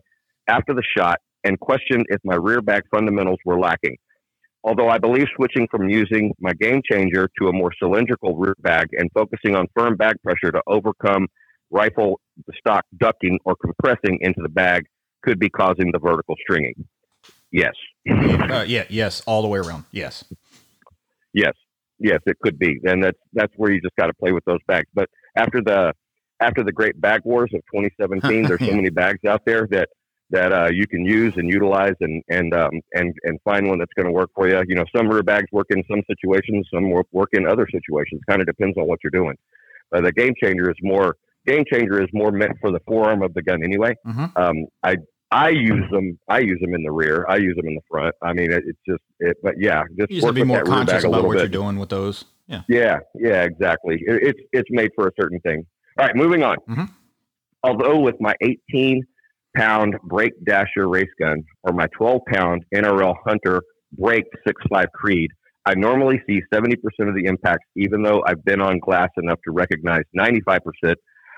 after 0.48 0.74
the 0.74 0.82
shot 0.96 1.18
and 1.44 1.58
questioned 1.58 2.06
if 2.08 2.20
my 2.24 2.34
rear 2.34 2.60
bag 2.60 2.82
fundamentals 2.90 3.38
were 3.44 3.58
lacking. 3.58 3.96
Although 4.62 4.88
I 4.88 4.98
believe 4.98 5.26
switching 5.36 5.66
from 5.70 5.88
using 5.88 6.34
my 6.38 6.52
game 6.52 6.82
changer 6.90 7.30
to 7.38 7.48
a 7.48 7.52
more 7.52 7.70
cylindrical 7.80 8.36
rear 8.36 8.54
bag 8.60 8.88
and 8.92 9.10
focusing 9.14 9.56
on 9.56 9.66
firm 9.74 9.96
bag 9.96 10.16
pressure 10.22 10.52
to 10.52 10.60
overcome 10.66 11.28
rifle 11.70 12.20
stock 12.58 12.84
ducking 12.98 13.38
or 13.44 13.56
compressing 13.56 14.18
into 14.20 14.42
the 14.42 14.48
bag 14.48 14.86
could 15.22 15.38
be 15.38 15.48
causing 15.48 15.92
the 15.92 15.98
vertical 15.98 16.34
stringing. 16.42 16.74
Yes. 17.50 17.72
Uh, 18.08 18.64
yeah. 18.66 18.84
Yes. 18.88 19.22
All 19.26 19.42
the 19.42 19.48
way 19.48 19.58
around. 19.58 19.84
Yes. 19.92 20.24
Yes. 21.32 21.54
Yes. 21.98 22.20
It 22.26 22.38
could 22.42 22.58
be, 22.58 22.80
and 22.84 23.02
that's 23.02 23.18
that's 23.32 23.52
where 23.56 23.70
you 23.70 23.80
just 23.80 23.96
got 23.96 24.06
to 24.06 24.14
play 24.14 24.32
with 24.32 24.44
those 24.44 24.60
bags. 24.66 24.88
But 24.94 25.08
after 25.36 25.60
the 25.62 25.92
after 26.40 26.64
the 26.64 26.72
great 26.72 27.00
bag 27.00 27.22
wars 27.24 27.50
of 27.54 27.60
2017, 27.74 28.44
there's 28.44 28.60
so 28.60 28.74
many 28.74 28.90
bags 28.90 29.24
out 29.26 29.42
there 29.44 29.66
that 29.70 29.88
that 30.30 30.52
uh, 30.52 30.68
you 30.72 30.86
can 30.86 31.04
use 31.04 31.34
and 31.36 31.48
utilize 31.50 31.94
and 32.00 32.22
and 32.28 32.54
um, 32.54 32.80
and 32.94 33.14
and 33.24 33.38
find 33.44 33.68
one 33.68 33.78
that's 33.78 33.92
going 33.94 34.06
to 34.06 34.12
work 34.12 34.30
for 34.34 34.48
you. 34.48 34.62
You 34.68 34.76
know, 34.76 34.84
some 34.96 35.08
rear 35.08 35.22
bags 35.22 35.46
work 35.52 35.66
in 35.70 35.82
some 35.90 36.02
situations, 36.08 36.66
some 36.72 36.90
work 37.12 37.30
in 37.32 37.46
other 37.46 37.66
situations. 37.70 38.20
Kind 38.28 38.40
of 38.40 38.46
depends 38.46 38.76
on 38.78 38.86
what 38.86 39.00
you're 39.02 39.10
doing. 39.10 39.36
Uh, 39.92 40.00
the 40.00 40.12
game 40.12 40.32
changer 40.42 40.70
is 40.70 40.76
more 40.82 41.16
game 41.46 41.64
changer 41.70 42.02
is 42.02 42.08
more 42.12 42.30
meant 42.30 42.52
for 42.60 42.70
the 42.70 42.80
forearm 42.86 43.22
of 43.22 43.34
the 43.34 43.42
gun 43.42 43.64
anyway. 43.64 43.94
Mm-hmm. 44.06 44.26
Um, 44.36 44.66
I 44.82 44.96
I 45.30 45.50
use 45.50 45.84
them. 45.90 46.18
I 46.28 46.40
use 46.40 46.58
them 46.60 46.74
in 46.74 46.82
the 46.82 46.90
rear. 46.90 47.24
I 47.28 47.36
use 47.36 47.56
them 47.56 47.66
in 47.66 47.74
the 47.74 47.82
front. 47.88 48.14
I 48.22 48.32
mean, 48.32 48.52
it, 48.52 48.64
it's 48.66 48.78
just 48.88 49.02
it. 49.20 49.36
But 49.42 49.54
yeah, 49.58 49.84
just 49.98 50.10
you 50.10 50.22
work 50.22 50.34
be 50.34 50.44
more 50.44 50.62
conscious 50.62 51.04
about 51.04 51.24
what 51.24 51.34
bit. 51.34 51.38
you're 51.38 51.48
doing 51.48 51.78
with 51.78 51.88
those. 51.88 52.24
Yeah. 52.46 52.62
Yeah. 52.68 52.98
Yeah. 53.14 53.42
Exactly. 53.42 53.96
It, 54.06 54.22
it's 54.22 54.40
it's 54.52 54.70
made 54.70 54.90
for 54.94 55.06
a 55.06 55.12
certain 55.20 55.40
thing. 55.40 55.64
All 56.00 56.06
right, 56.06 56.16
moving 56.16 56.42
on. 56.42 56.56
Mm-hmm. 56.66 56.84
Although 57.62 57.98
with 57.98 58.14
my 58.20 58.34
18 58.40 59.02
pound 59.54 59.96
brake 60.04 60.32
dasher 60.46 60.88
race 60.88 61.10
gun 61.20 61.42
or 61.62 61.74
my 61.74 61.88
12 61.88 62.22
pound 62.32 62.64
NRL 62.74 63.14
Hunter 63.26 63.60
brake 63.98 64.24
6.5 64.48 64.86
Creed, 64.94 65.28
I 65.66 65.74
normally 65.74 66.22
see 66.26 66.40
70% 66.54 66.72
of 67.00 67.14
the 67.14 67.26
impacts, 67.26 67.66
even 67.76 68.02
though 68.02 68.24
I've 68.26 68.42
been 68.46 68.62
on 68.62 68.78
glass 68.78 69.10
enough 69.18 69.40
to 69.44 69.50
recognize 69.50 70.04
95% 70.18 70.60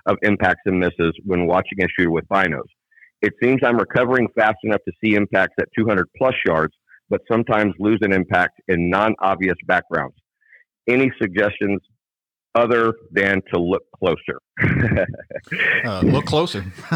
of 0.07 0.16
impacts 0.22 0.61
and 0.66 0.79
misses 0.79 1.12
when 1.25 1.48
watching 1.48 1.83
a 1.83 1.88
shooter 1.98 2.12
with 2.12 2.29
binos. 2.29 2.61
It 3.20 3.33
seems 3.42 3.62
I'm 3.64 3.79
recovering 3.79 4.29
fast 4.38 4.59
enough 4.62 4.83
to 4.87 4.92
see 5.03 5.16
impacts 5.16 5.55
at 5.59 5.66
200 5.77 6.07
plus 6.16 6.35
yards, 6.46 6.75
but 7.11 7.22
sometimes 7.29 7.75
lose 7.81 7.98
an 8.03 8.12
impact 8.12 8.61
in 8.68 8.88
non 8.88 9.16
obvious 9.18 9.57
backgrounds. 9.66 10.14
Any 10.88 11.11
suggestions 11.20 11.81
other 12.55 12.95
than 13.11 13.41
to 13.53 13.61
look 13.61 13.83
closer. 13.99 14.41
uh, 15.85 16.01
look 16.03 16.27
closer. 16.27 16.65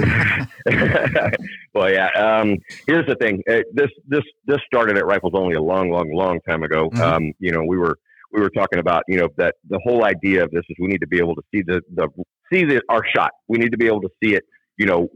well, 1.74 1.90
yeah. 1.90 2.08
Um, 2.10 2.58
here's 2.86 3.06
the 3.06 3.16
thing. 3.20 3.42
Uh, 3.48 3.60
this 3.72 3.90
this 4.06 4.22
this 4.46 4.58
started 4.66 4.96
at 4.96 5.06
Rifles 5.06 5.32
Only 5.34 5.54
a 5.54 5.62
long, 5.62 5.90
long, 5.90 6.10
long 6.12 6.40
time 6.48 6.62
ago. 6.62 6.90
Mm-hmm. 6.90 7.02
Um, 7.02 7.32
you 7.38 7.52
know, 7.52 7.64
we 7.66 7.78
were 7.78 7.96
we 8.32 8.40
were 8.40 8.50
talking 8.50 8.78
about 8.78 9.02
you 9.08 9.18
know 9.18 9.28
that 9.36 9.54
the 9.68 9.80
whole 9.84 10.04
idea 10.04 10.44
of 10.44 10.50
this 10.50 10.62
is 10.68 10.76
we 10.78 10.88
need 10.88 11.00
to 11.00 11.06
be 11.06 11.18
able 11.18 11.34
to 11.34 11.42
see 11.54 11.62
the 11.62 11.80
the 11.94 12.08
see 12.52 12.64
the 12.64 12.82
our 12.88 13.02
shot. 13.14 13.30
We 13.48 13.58
need 13.58 13.70
to 13.70 13.78
be 13.78 13.86
able 13.86 14.02
to 14.02 14.10
see 14.22 14.34
it. 14.34 14.44
You 14.78 14.86
know, 14.86 15.08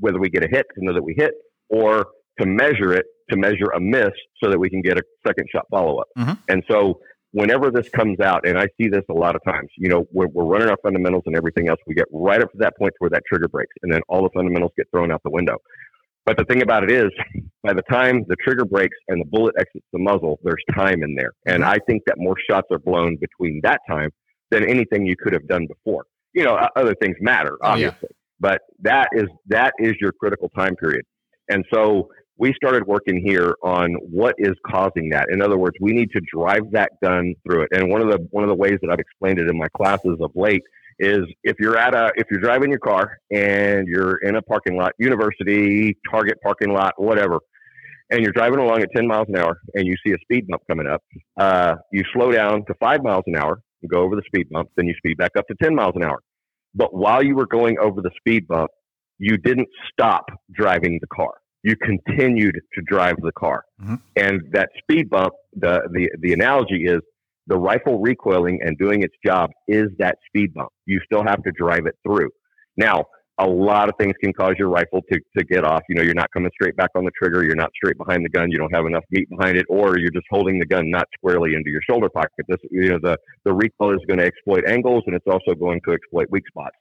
whether 0.00 0.18
we 0.18 0.30
get 0.30 0.44
a 0.44 0.48
hit 0.48 0.66
to 0.76 0.84
know 0.84 0.94
that 0.94 1.02
we 1.02 1.14
hit, 1.16 1.32
or 1.68 2.06
to 2.40 2.46
measure 2.46 2.92
it 2.92 3.06
to 3.30 3.36
measure 3.36 3.70
a 3.74 3.80
miss 3.80 4.10
so 4.42 4.50
that 4.50 4.58
we 4.58 4.70
can 4.70 4.80
get 4.80 4.96
a 4.96 5.02
second 5.26 5.46
shot 5.52 5.64
follow 5.70 5.98
up. 5.98 6.06
Mm-hmm. 6.16 6.32
And 6.48 6.62
so 6.70 7.00
whenever 7.32 7.70
this 7.70 7.88
comes 7.88 8.20
out, 8.20 8.46
and 8.46 8.58
I 8.58 8.68
see 8.80 8.88
this 8.88 9.04
a 9.10 9.14
lot 9.14 9.36
of 9.36 9.42
times, 9.44 9.68
you 9.76 9.88
know, 9.88 10.06
we're, 10.12 10.28
we're 10.28 10.44
running 10.44 10.68
our 10.68 10.78
fundamentals 10.82 11.24
and 11.26 11.36
everything 11.36 11.68
else. 11.68 11.78
We 11.86 11.94
get 11.94 12.06
right 12.12 12.40
up 12.40 12.50
to 12.52 12.58
that 12.58 12.76
point 12.78 12.94
where 12.98 13.10
that 13.10 13.22
trigger 13.28 13.48
breaks, 13.48 13.74
and 13.82 13.92
then 13.92 14.00
all 14.08 14.22
the 14.22 14.30
fundamentals 14.34 14.72
get 14.76 14.88
thrown 14.90 15.12
out 15.12 15.22
the 15.24 15.30
window. 15.30 15.56
But 16.24 16.36
the 16.36 16.44
thing 16.44 16.62
about 16.62 16.84
it 16.84 16.90
is, 16.90 17.10
by 17.62 17.72
the 17.72 17.82
time 17.82 18.24
the 18.28 18.36
trigger 18.36 18.64
breaks 18.64 18.96
and 19.08 19.20
the 19.20 19.26
bullet 19.26 19.54
exits 19.58 19.86
the 19.92 19.98
muzzle, 19.98 20.38
there's 20.42 20.62
time 20.74 21.02
in 21.02 21.14
there. 21.14 21.32
And 21.46 21.62
mm-hmm. 21.62 21.72
I 21.72 21.78
think 21.86 22.02
that 22.06 22.16
more 22.18 22.36
shots 22.50 22.68
are 22.70 22.78
blown 22.78 23.16
between 23.16 23.60
that 23.62 23.80
time 23.88 24.10
than 24.50 24.68
anything 24.68 25.06
you 25.06 25.16
could 25.16 25.32
have 25.32 25.46
done 25.46 25.66
before. 25.66 26.04
You 26.34 26.44
know, 26.44 26.54
other 26.76 26.94
things 27.00 27.16
matter, 27.20 27.56
obviously, 27.62 27.96
oh, 28.02 28.08
yeah. 28.10 28.16
but 28.38 28.60
that 28.80 29.08
is 29.12 29.26
that 29.46 29.72
is 29.78 29.94
your 30.00 30.12
critical 30.12 30.50
time 30.50 30.76
period. 30.76 31.04
And 31.48 31.64
so 31.72 32.10
we 32.38 32.54
started 32.54 32.86
working 32.86 33.20
here 33.24 33.56
on 33.62 33.94
what 33.94 34.34
is 34.38 34.54
causing 34.66 35.10
that. 35.10 35.26
In 35.30 35.42
other 35.42 35.58
words, 35.58 35.76
we 35.80 35.92
need 35.92 36.10
to 36.12 36.20
drive 36.32 36.70
that 36.72 36.92
gun 37.02 37.34
through 37.44 37.62
it. 37.62 37.68
And 37.72 37.90
one 37.90 38.00
of 38.00 38.08
the 38.08 38.18
one 38.30 38.44
of 38.44 38.48
the 38.48 38.54
ways 38.54 38.78
that 38.80 38.90
I've 38.90 39.00
explained 39.00 39.38
it 39.40 39.48
in 39.48 39.58
my 39.58 39.68
classes 39.76 40.16
of 40.20 40.30
late 40.34 40.62
is 41.00 41.20
if 41.42 41.56
you're 41.58 41.76
at 41.76 41.94
a 41.94 42.12
if 42.16 42.26
you're 42.30 42.40
driving 42.40 42.70
your 42.70 42.78
car 42.78 43.18
and 43.30 43.86
you're 43.88 44.18
in 44.18 44.36
a 44.36 44.42
parking 44.42 44.76
lot, 44.76 44.92
university, 44.98 45.96
Target 46.10 46.38
parking 46.42 46.72
lot, 46.72 46.94
whatever, 46.96 47.40
and 48.10 48.22
you're 48.22 48.32
driving 48.32 48.60
along 48.60 48.82
at 48.82 48.88
10 48.94 49.06
miles 49.06 49.26
an 49.28 49.36
hour 49.36 49.58
and 49.74 49.86
you 49.86 49.94
see 50.06 50.12
a 50.12 50.18
speed 50.22 50.46
bump 50.46 50.62
coming 50.68 50.86
up, 50.86 51.02
uh, 51.38 51.74
you 51.92 52.02
slow 52.14 52.30
down 52.30 52.64
to 52.66 52.74
five 52.80 53.02
miles 53.02 53.24
an 53.26 53.36
hour 53.36 53.60
and 53.82 53.90
go 53.90 54.02
over 54.02 54.16
the 54.16 54.22
speed 54.26 54.48
bump, 54.50 54.68
then 54.76 54.86
you 54.86 54.94
speed 54.96 55.16
back 55.18 55.32
up 55.36 55.46
to 55.48 55.54
10 55.62 55.74
miles 55.74 55.92
an 55.96 56.04
hour. 56.04 56.18
But 56.74 56.94
while 56.94 57.22
you 57.22 57.34
were 57.34 57.46
going 57.46 57.78
over 57.78 58.00
the 58.00 58.10
speed 58.18 58.46
bump, 58.46 58.70
you 59.18 59.36
didn't 59.36 59.68
stop 59.92 60.26
driving 60.54 60.98
the 61.00 61.06
car. 61.08 61.32
You 61.62 61.74
continued 61.76 62.60
to 62.74 62.82
drive 62.86 63.16
the 63.20 63.32
car. 63.32 63.64
Mm-hmm. 63.82 63.94
And 64.16 64.42
that 64.52 64.70
speed 64.78 65.10
bump, 65.10 65.32
the, 65.54 65.88
the, 65.92 66.08
the 66.20 66.32
analogy 66.32 66.84
is 66.84 67.00
the 67.46 67.56
rifle 67.56 68.00
recoiling 68.00 68.60
and 68.62 68.76
doing 68.78 69.02
its 69.02 69.14
job 69.24 69.50
is 69.66 69.86
that 69.98 70.18
speed 70.26 70.54
bump. 70.54 70.70
You 70.86 71.00
still 71.04 71.24
have 71.24 71.42
to 71.42 71.52
drive 71.52 71.86
it 71.86 71.96
through. 72.06 72.30
Now, 72.76 73.04
a 73.40 73.46
lot 73.46 73.88
of 73.88 73.94
things 73.98 74.14
can 74.20 74.32
cause 74.32 74.54
your 74.58 74.68
rifle 74.68 75.00
to, 75.12 75.20
to 75.38 75.44
get 75.44 75.64
off. 75.64 75.82
You 75.88 75.94
know, 75.94 76.02
you're 76.02 76.14
not 76.14 76.30
coming 76.32 76.50
straight 76.54 76.76
back 76.76 76.90
on 76.96 77.04
the 77.04 77.10
trigger. 77.20 77.44
You're 77.44 77.54
not 77.54 77.70
straight 77.74 77.96
behind 77.96 78.24
the 78.24 78.28
gun. 78.28 78.50
You 78.50 78.58
don't 78.58 78.74
have 78.74 78.84
enough 78.84 79.04
meat 79.10 79.28
behind 79.30 79.56
it, 79.56 79.64
or 79.68 79.96
you're 79.98 80.10
just 80.10 80.26
holding 80.28 80.58
the 80.58 80.66
gun 80.66 80.90
not 80.90 81.06
squarely 81.16 81.54
into 81.54 81.70
your 81.70 81.80
shoulder 81.88 82.08
pocket. 82.08 82.46
This, 82.48 82.58
you 82.70 82.90
know, 82.90 82.98
the, 83.00 83.16
the 83.44 83.52
recoil 83.52 83.94
is 83.94 84.00
going 84.08 84.18
to 84.18 84.24
exploit 84.24 84.64
angles 84.66 85.04
and 85.06 85.14
it's 85.14 85.26
also 85.26 85.54
going 85.54 85.80
to 85.86 85.92
exploit 85.92 86.26
weak 86.30 86.44
spots. 86.48 86.76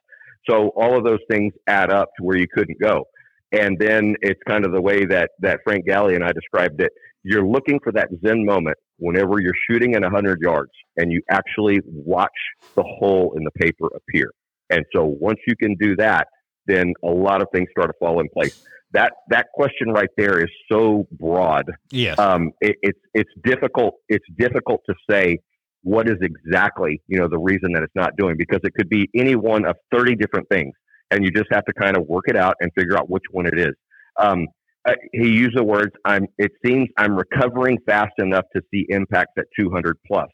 So 0.50 0.70
all 0.70 0.98
of 0.98 1.04
those 1.04 1.20
things 1.30 1.54
add 1.68 1.92
up 1.92 2.10
to 2.18 2.24
where 2.24 2.38
you 2.38 2.48
couldn't 2.52 2.80
go. 2.82 3.06
And 3.52 3.78
then 3.80 4.16
it's 4.22 4.42
kind 4.48 4.66
of 4.66 4.74
the 4.74 4.82
way 4.82 5.06
that, 5.06 5.32
that 5.40 5.60
Frank 5.64 5.86
Galli 5.86 6.16
and 6.16 6.24
I 6.24 6.32
described 6.32 6.82
it. 6.82 6.92
You're 7.24 7.46
looking 7.46 7.80
for 7.84 7.92
that 7.94 8.10
Zen 8.26 8.46
moment 8.46 8.78
whenever 8.98 9.40
you're 9.42 9.54
shooting 9.70 9.96
at 9.96 10.02
100 10.02 10.40
yards 10.42 10.72
and 10.98 11.12
you 11.12 11.22
actually 11.30 11.80
watch 11.86 12.30
the 12.76 12.84
hole 12.84 13.34
in 13.38 13.44
the 13.44 13.52
paper 13.52 13.88
appear. 13.96 14.32
And 14.70 14.84
so 14.94 15.06
once 15.20 15.40
you 15.48 15.56
can 15.56 15.76
do 15.80 15.96
that, 15.98 16.28
then 16.68 16.94
a 17.04 17.10
lot 17.10 17.42
of 17.42 17.48
things 17.54 17.68
start 17.72 17.90
to 17.90 17.94
fall 18.00 18.20
in 18.20 18.28
place. 18.30 18.64
That 18.92 19.14
that 19.30 19.48
question 19.54 19.90
right 19.90 20.10
there 20.18 20.40
is 20.40 20.50
so 20.72 21.08
broad. 21.12 21.66
Yes. 21.92 22.18
Um, 22.20 22.52
it, 22.62 22.78
it's 22.82 23.00
it's 23.14 23.30
difficult. 23.44 23.96
It's 24.08 24.26
difficult 24.38 24.82
to 24.90 24.96
say 25.10 25.40
what 25.84 26.08
is 26.08 26.18
exactly 26.22 27.02
you 27.08 27.18
know 27.18 27.28
the 27.28 27.38
reason 27.38 27.74
that 27.74 27.84
it's 27.84 27.96
not 27.96 28.16
doing 28.18 28.36
because 28.38 28.60
it 28.64 28.74
could 28.74 28.90
be 28.90 29.10
any 29.16 29.36
one 29.36 29.66
of 29.66 29.76
thirty 29.92 30.16
different 30.16 30.48
things, 30.50 30.74
and 31.12 31.24
you 31.24 31.32
just 31.32 31.48
have 31.52 31.66
to 31.66 31.74
kind 31.74 31.98
of 31.98 32.04
work 32.08 32.26
it 32.28 32.36
out 32.36 32.56
and 32.60 32.72
figure 32.78 32.98
out 32.98 33.10
which 33.10 33.24
one 33.32 33.46
it 33.46 33.58
is. 33.58 33.74
Um, 34.20 34.48
uh, 34.88 34.94
he 35.12 35.30
used 35.30 35.58
the 35.58 35.64
words, 35.64 35.92
"I'm." 36.06 36.28
It 36.38 36.52
seems 36.66 36.88
I'm 36.98 37.16
recovering 37.16 37.78
fast 37.86 38.14
enough 38.20 38.46
to 38.56 38.62
see 38.72 38.86
impacts 38.90 39.34
at 39.38 39.46
200 39.60 39.98
plus. 40.08 40.30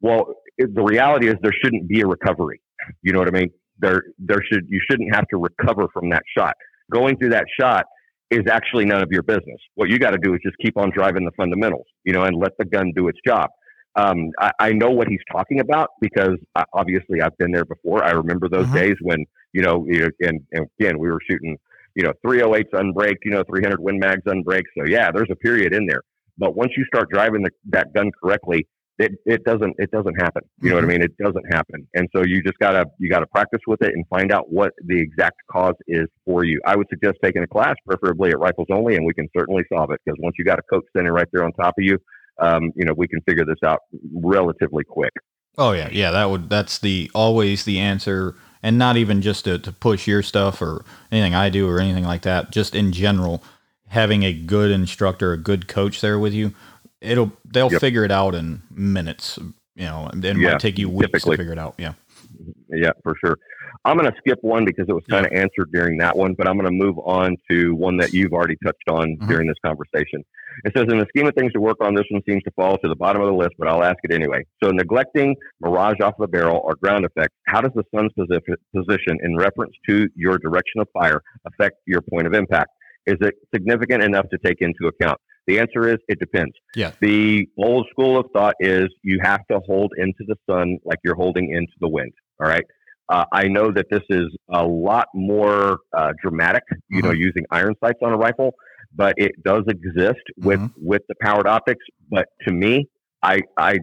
Well, 0.00 0.34
it, 0.56 0.74
the 0.74 0.82
reality 0.82 1.28
is 1.28 1.34
there 1.42 1.52
shouldn't 1.62 1.86
be 1.86 2.00
a 2.00 2.06
recovery. 2.06 2.60
You 3.02 3.12
know 3.12 3.18
what 3.18 3.28
I 3.28 3.38
mean? 3.38 3.50
there 3.80 4.02
there 4.18 4.40
should 4.50 4.66
you 4.68 4.80
shouldn't 4.90 5.14
have 5.14 5.26
to 5.28 5.38
recover 5.38 5.86
from 5.92 6.10
that 6.10 6.22
shot. 6.36 6.54
Going 6.90 7.16
through 7.16 7.30
that 7.30 7.46
shot 7.58 7.86
is 8.30 8.42
actually 8.50 8.84
none 8.84 9.02
of 9.02 9.08
your 9.10 9.22
business. 9.22 9.58
What 9.74 9.88
you 9.88 9.98
got 9.98 10.10
to 10.10 10.18
do 10.18 10.34
is 10.34 10.40
just 10.44 10.56
keep 10.62 10.76
on 10.76 10.90
driving 10.90 11.24
the 11.24 11.32
fundamentals, 11.36 11.86
you 12.04 12.12
know, 12.12 12.22
and 12.22 12.36
let 12.36 12.52
the 12.58 12.64
gun 12.64 12.92
do 12.94 13.08
its 13.08 13.18
job. 13.26 13.50
Um, 13.96 14.30
I, 14.38 14.52
I, 14.60 14.72
know 14.72 14.90
what 14.90 15.08
he's 15.08 15.18
talking 15.32 15.58
about 15.58 15.88
because 16.00 16.36
uh, 16.54 16.62
obviously 16.72 17.20
I've 17.20 17.36
been 17.38 17.50
there 17.50 17.64
before. 17.64 18.04
I 18.04 18.12
remember 18.12 18.48
those 18.48 18.66
mm-hmm. 18.66 18.76
days 18.76 18.94
when 19.02 19.24
you 19.52 19.62
know, 19.62 19.86
and, 20.20 20.40
and 20.52 20.66
again 20.78 20.98
we 20.98 21.08
were 21.08 21.20
shooting, 21.28 21.56
you 21.94 22.02
know, 22.02 22.12
308s 22.24 22.70
unbraked, 22.72 23.18
you 23.24 23.30
know, 23.30 23.44
300 23.48 23.80
Win 23.80 23.98
Mags 23.98 24.22
unbraked. 24.26 24.68
So 24.78 24.84
yeah, 24.86 25.10
there's 25.12 25.30
a 25.30 25.36
period 25.36 25.74
in 25.74 25.86
there. 25.86 26.02
But 26.38 26.56
once 26.56 26.72
you 26.76 26.84
start 26.86 27.10
driving 27.10 27.42
the, 27.42 27.50
that 27.70 27.92
gun 27.92 28.10
correctly, 28.22 28.66
it, 29.00 29.12
it 29.24 29.44
doesn't 29.44 29.74
it 29.78 29.90
doesn't 29.90 30.20
happen. 30.20 30.42
You 30.60 30.70
know 30.70 30.76
what 30.76 30.84
I 30.84 30.88
mm-hmm. 30.88 31.00
mean? 31.00 31.02
It 31.02 31.16
doesn't 31.16 31.52
happen. 31.52 31.88
And 31.94 32.06
so 32.14 32.22
you 32.22 32.42
just 32.42 32.58
gotta 32.58 32.84
you 32.98 33.08
gotta 33.08 33.26
practice 33.26 33.60
with 33.66 33.80
it 33.82 33.94
and 33.94 34.04
find 34.08 34.30
out 34.30 34.52
what 34.52 34.72
the 34.84 35.00
exact 35.00 35.36
cause 35.50 35.74
is 35.88 36.06
for 36.26 36.44
you. 36.44 36.60
I 36.66 36.76
would 36.76 36.86
suggest 36.90 37.16
taking 37.24 37.42
a 37.42 37.46
class, 37.46 37.76
preferably 37.86 38.30
at 38.30 38.38
Rifles 38.38 38.68
Only, 38.70 38.96
and 38.96 39.06
we 39.06 39.14
can 39.14 39.28
certainly 39.36 39.62
solve 39.72 39.90
it 39.90 40.00
because 40.04 40.18
once 40.22 40.36
you 40.38 40.44
got 40.44 40.58
a 40.58 40.62
coach 40.62 40.84
standing 40.90 41.12
right 41.12 41.26
there 41.32 41.44
on 41.44 41.52
top 41.52 41.74
of 41.78 41.84
you, 41.84 41.98
um, 42.40 42.72
you 42.76 42.84
know 42.84 42.92
we 42.94 43.08
can 43.08 43.22
figure 43.22 43.44
this 43.46 43.62
out 43.64 43.80
relatively 44.12 44.84
quick. 44.84 45.12
Oh 45.56 45.72
yeah, 45.72 45.88
yeah. 45.90 46.10
That 46.10 46.28
would 46.28 46.50
that's 46.50 46.78
the 46.78 47.10
always 47.14 47.64
the 47.64 47.78
answer, 47.78 48.36
and 48.62 48.78
not 48.78 48.96
even 48.96 49.22
just 49.22 49.44
to, 49.44 49.58
to 49.58 49.72
push 49.72 50.06
your 50.06 50.22
stuff 50.22 50.60
or 50.60 50.84
anything 51.10 51.34
I 51.34 51.50
do 51.50 51.68
or 51.68 51.80
anything 51.80 52.04
like 52.04 52.22
that. 52.22 52.50
Just 52.50 52.74
in 52.74 52.92
general, 52.92 53.42
having 53.88 54.22
a 54.22 54.32
good 54.32 54.70
instructor, 54.70 55.32
a 55.32 55.38
good 55.38 55.68
coach 55.68 56.00
there 56.00 56.18
with 56.18 56.32
you 56.32 56.54
it'll 57.00 57.32
they'll 57.44 57.72
yep. 57.72 57.80
figure 57.80 58.04
it 58.04 58.10
out 58.10 58.34
in 58.34 58.62
minutes. 58.70 59.38
You 59.74 59.86
know, 59.86 60.10
it 60.12 60.24
yeah, 60.36 60.52
might 60.52 60.60
take 60.60 60.78
you 60.78 60.88
weeks 60.88 61.06
typically. 61.06 61.36
to 61.36 61.40
figure 61.40 61.52
it 61.52 61.58
out. 61.58 61.74
Yeah. 61.78 61.94
Yeah, 62.68 62.92
for 63.02 63.14
sure. 63.22 63.36
I'm 63.84 63.96
going 63.96 64.10
to 64.10 64.16
skip 64.18 64.38
one 64.42 64.64
because 64.64 64.86
it 64.88 64.92
was 64.92 65.04
kind 65.10 65.26
of 65.26 65.32
answered 65.32 65.70
during 65.72 65.98
that 65.98 66.16
one, 66.16 66.34
but 66.34 66.48
I'm 66.48 66.58
going 66.58 66.66
to 66.66 66.84
move 66.84 66.98
on 66.98 67.36
to 67.50 67.74
one 67.74 67.96
that 67.98 68.12
you've 68.12 68.32
already 68.32 68.56
touched 68.64 68.88
on 68.88 69.16
mm-hmm. 69.16 69.28
during 69.28 69.48
this 69.48 69.56
conversation. 69.64 70.24
It 70.64 70.72
says, 70.76 70.86
in 70.90 70.98
the 70.98 71.06
scheme 71.08 71.26
of 71.26 71.34
things 71.34 71.52
to 71.52 71.60
work 71.60 71.78
on, 71.80 71.94
this 71.94 72.04
one 72.10 72.22
seems 72.28 72.42
to 72.44 72.50
fall 72.52 72.76
to 72.78 72.88
the 72.88 72.96
bottom 72.96 73.22
of 73.22 73.28
the 73.28 73.34
list, 73.34 73.52
but 73.58 73.68
I'll 73.68 73.84
ask 73.84 73.98
it 74.02 74.12
anyway. 74.12 74.44
So, 74.62 74.70
neglecting 74.70 75.36
mirage 75.60 76.00
off 76.02 76.14
the 76.18 76.26
barrel 76.26 76.60
or 76.64 76.74
ground 76.76 77.04
effect, 77.04 77.32
how 77.46 77.60
does 77.60 77.72
the 77.74 77.84
sun's 77.94 78.12
position 78.14 79.18
in 79.22 79.36
reference 79.36 79.74
to 79.88 80.08
your 80.16 80.38
direction 80.38 80.80
of 80.80 80.88
fire 80.92 81.22
affect 81.46 81.76
your 81.86 82.00
point 82.02 82.26
of 82.26 82.34
impact? 82.34 82.70
Is 83.06 83.16
it 83.20 83.34
significant 83.54 84.02
enough 84.02 84.26
to 84.30 84.38
take 84.44 84.58
into 84.60 84.88
account? 84.88 85.18
The 85.46 85.58
answer 85.58 85.88
is 85.88 85.98
it 86.08 86.18
depends. 86.18 86.52
Yeah. 86.74 86.92
The 87.00 87.46
old 87.58 87.86
school 87.90 88.18
of 88.18 88.26
thought 88.32 88.54
is 88.60 88.88
you 89.02 89.18
have 89.22 89.40
to 89.50 89.60
hold 89.66 89.92
into 89.96 90.24
the 90.26 90.36
sun 90.48 90.78
like 90.84 90.98
you're 91.04 91.16
holding 91.16 91.50
into 91.50 91.72
the 91.80 91.88
wind. 91.88 92.12
All 92.40 92.48
right. 92.48 92.64
Uh, 93.08 93.24
I 93.32 93.48
know 93.48 93.72
that 93.72 93.86
this 93.90 94.02
is 94.08 94.28
a 94.52 94.64
lot 94.64 95.08
more 95.14 95.78
uh, 95.96 96.12
dramatic, 96.22 96.62
you 96.88 96.98
mm-hmm. 96.98 97.08
know, 97.08 97.12
using 97.12 97.44
iron 97.50 97.74
sights 97.82 97.98
on 98.02 98.12
a 98.12 98.16
rifle, 98.16 98.54
but 98.94 99.14
it 99.16 99.32
does 99.42 99.64
exist 99.66 100.20
with 100.36 100.60
mm-hmm. 100.60 100.86
with 100.86 101.02
the 101.08 101.16
powered 101.20 101.48
optics. 101.48 101.84
But 102.08 102.26
to 102.46 102.52
me, 102.52 102.86
I 103.22 103.40
I 103.56 103.78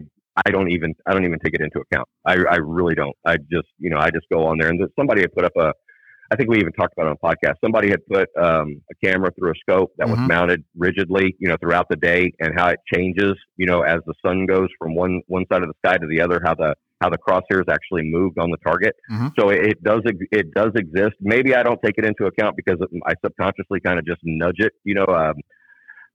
I 0.46 0.50
don't 0.50 0.70
even 0.70 0.94
I 1.06 1.12
don't 1.12 1.24
even 1.26 1.38
take 1.40 1.54
it 1.54 1.60
into 1.60 1.80
account. 1.80 2.08
I 2.24 2.36
I 2.50 2.56
really 2.56 2.94
don't. 2.94 3.14
I 3.26 3.36
just 3.36 3.68
you 3.78 3.90
know 3.90 3.98
I 3.98 4.10
just 4.10 4.26
go 4.32 4.46
on 4.46 4.56
there 4.58 4.68
and 4.68 4.80
somebody 4.98 5.20
had 5.20 5.32
put 5.34 5.44
up 5.44 5.52
a 5.58 5.72
I 6.30 6.36
think 6.36 6.50
we 6.50 6.58
even 6.58 6.72
talked 6.72 6.92
about 6.92 7.06
it 7.06 7.10
on 7.10 7.16
a 7.22 7.34
podcast. 7.34 7.54
Somebody 7.64 7.88
had 7.88 8.06
put 8.06 8.28
um, 8.36 8.82
a 8.90 9.06
camera 9.06 9.30
through 9.38 9.52
a 9.52 9.54
scope 9.60 9.92
that 9.96 10.08
mm-hmm. 10.08 10.20
was 10.20 10.28
mounted 10.28 10.64
rigidly, 10.76 11.34
you 11.38 11.48
know, 11.48 11.56
throughout 11.60 11.86
the 11.88 11.96
day, 11.96 12.32
and 12.40 12.52
how 12.58 12.68
it 12.68 12.80
changes, 12.92 13.34
you 13.56 13.66
know, 13.66 13.82
as 13.82 14.00
the 14.06 14.14
sun 14.24 14.46
goes 14.46 14.68
from 14.78 14.94
one 14.94 15.22
one 15.26 15.44
side 15.50 15.62
of 15.62 15.68
the 15.68 15.74
sky 15.84 15.96
to 15.96 16.06
the 16.06 16.20
other. 16.20 16.40
How 16.44 16.54
the 16.54 16.74
how 17.00 17.08
the 17.08 17.18
crosshairs 17.18 17.68
actually 17.70 18.02
moved 18.04 18.38
on 18.38 18.50
the 18.50 18.56
target. 18.58 18.94
Mm-hmm. 19.10 19.28
So 19.38 19.50
it, 19.50 19.66
it, 19.66 19.84
does 19.84 20.02
it 20.04 20.52
does 20.52 20.72
exist. 20.74 21.14
Maybe 21.20 21.54
I 21.54 21.62
don't 21.62 21.80
take 21.82 21.94
it 21.96 22.04
into 22.04 22.26
account 22.26 22.56
because 22.56 22.76
I 23.06 23.14
subconsciously 23.24 23.80
kind 23.80 23.98
of 23.98 24.06
just 24.06 24.20
nudge 24.24 24.58
it, 24.58 24.72
you 24.84 24.94
know, 24.94 25.06
um, 25.06 25.34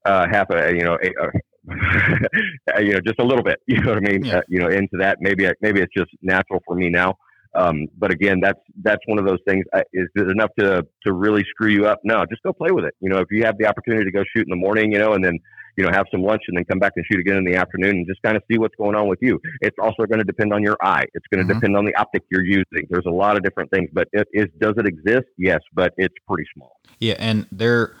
uh, 0.04 0.26
half 0.30 0.50
a 0.50 0.72
you 0.72 0.84
know. 0.84 0.98
A, 1.02 1.08
a, 1.08 1.30
you 2.82 2.92
know, 2.92 3.00
just 3.00 3.18
a 3.18 3.24
little 3.24 3.42
bit. 3.42 3.58
You 3.66 3.80
know 3.80 3.94
what 3.94 4.06
I 4.06 4.12
mean? 4.12 4.24
Yeah. 4.24 4.38
Uh, 4.38 4.42
you 4.48 4.60
know, 4.60 4.68
into 4.68 4.98
that. 4.98 5.18
Maybe 5.20 5.48
maybe 5.60 5.80
it's 5.80 5.92
just 5.96 6.10
natural 6.22 6.62
for 6.66 6.76
me 6.76 6.90
now. 6.90 7.16
Um, 7.54 7.86
but 7.98 8.10
again, 8.10 8.40
that's 8.40 8.60
that's 8.82 9.02
one 9.06 9.18
of 9.18 9.26
those 9.26 9.38
things. 9.46 9.64
Is 9.92 10.08
it 10.14 10.30
enough 10.30 10.50
to 10.58 10.86
to 11.06 11.12
really 11.12 11.44
screw 11.48 11.70
you 11.70 11.86
up? 11.86 12.00
No, 12.04 12.24
just 12.26 12.42
go 12.42 12.52
play 12.52 12.70
with 12.70 12.84
it. 12.84 12.94
You 13.00 13.10
know, 13.10 13.18
if 13.18 13.28
you 13.30 13.44
have 13.44 13.56
the 13.58 13.66
opportunity 13.66 14.04
to 14.04 14.10
go 14.10 14.24
shoot 14.34 14.44
in 14.44 14.50
the 14.50 14.56
morning, 14.56 14.92
you 14.92 14.98
know, 14.98 15.12
and 15.12 15.24
then 15.24 15.38
you 15.76 15.84
know 15.84 15.90
have 15.92 16.06
some 16.10 16.22
lunch 16.22 16.42
and 16.48 16.56
then 16.56 16.64
come 16.64 16.78
back 16.78 16.92
and 16.96 17.04
shoot 17.10 17.20
again 17.20 17.36
in 17.36 17.44
the 17.44 17.56
afternoon 17.56 17.90
and 17.90 18.06
just 18.06 18.22
kind 18.22 18.36
of 18.36 18.42
see 18.50 18.58
what's 18.58 18.74
going 18.76 18.94
on 18.94 19.08
with 19.08 19.18
you. 19.22 19.40
It's 19.60 19.76
also 19.80 20.04
going 20.04 20.18
to 20.18 20.24
depend 20.24 20.52
on 20.52 20.62
your 20.62 20.76
eye. 20.82 21.04
It's 21.14 21.26
going 21.32 21.46
to 21.46 21.52
mm-hmm. 21.52 21.60
depend 21.60 21.76
on 21.76 21.84
the 21.84 21.94
optic 21.96 22.22
you're 22.30 22.44
using. 22.44 22.86
There's 22.90 23.06
a 23.06 23.10
lot 23.10 23.36
of 23.36 23.42
different 23.42 23.70
things, 23.70 23.88
but 23.92 24.08
it 24.12 24.26
is 24.32 24.46
does 24.58 24.74
it 24.76 24.86
exist? 24.86 25.26
Yes, 25.38 25.60
but 25.74 25.94
it's 25.96 26.14
pretty 26.28 26.48
small. 26.54 26.80
Yeah, 26.98 27.14
and 27.18 27.46
there 27.50 27.94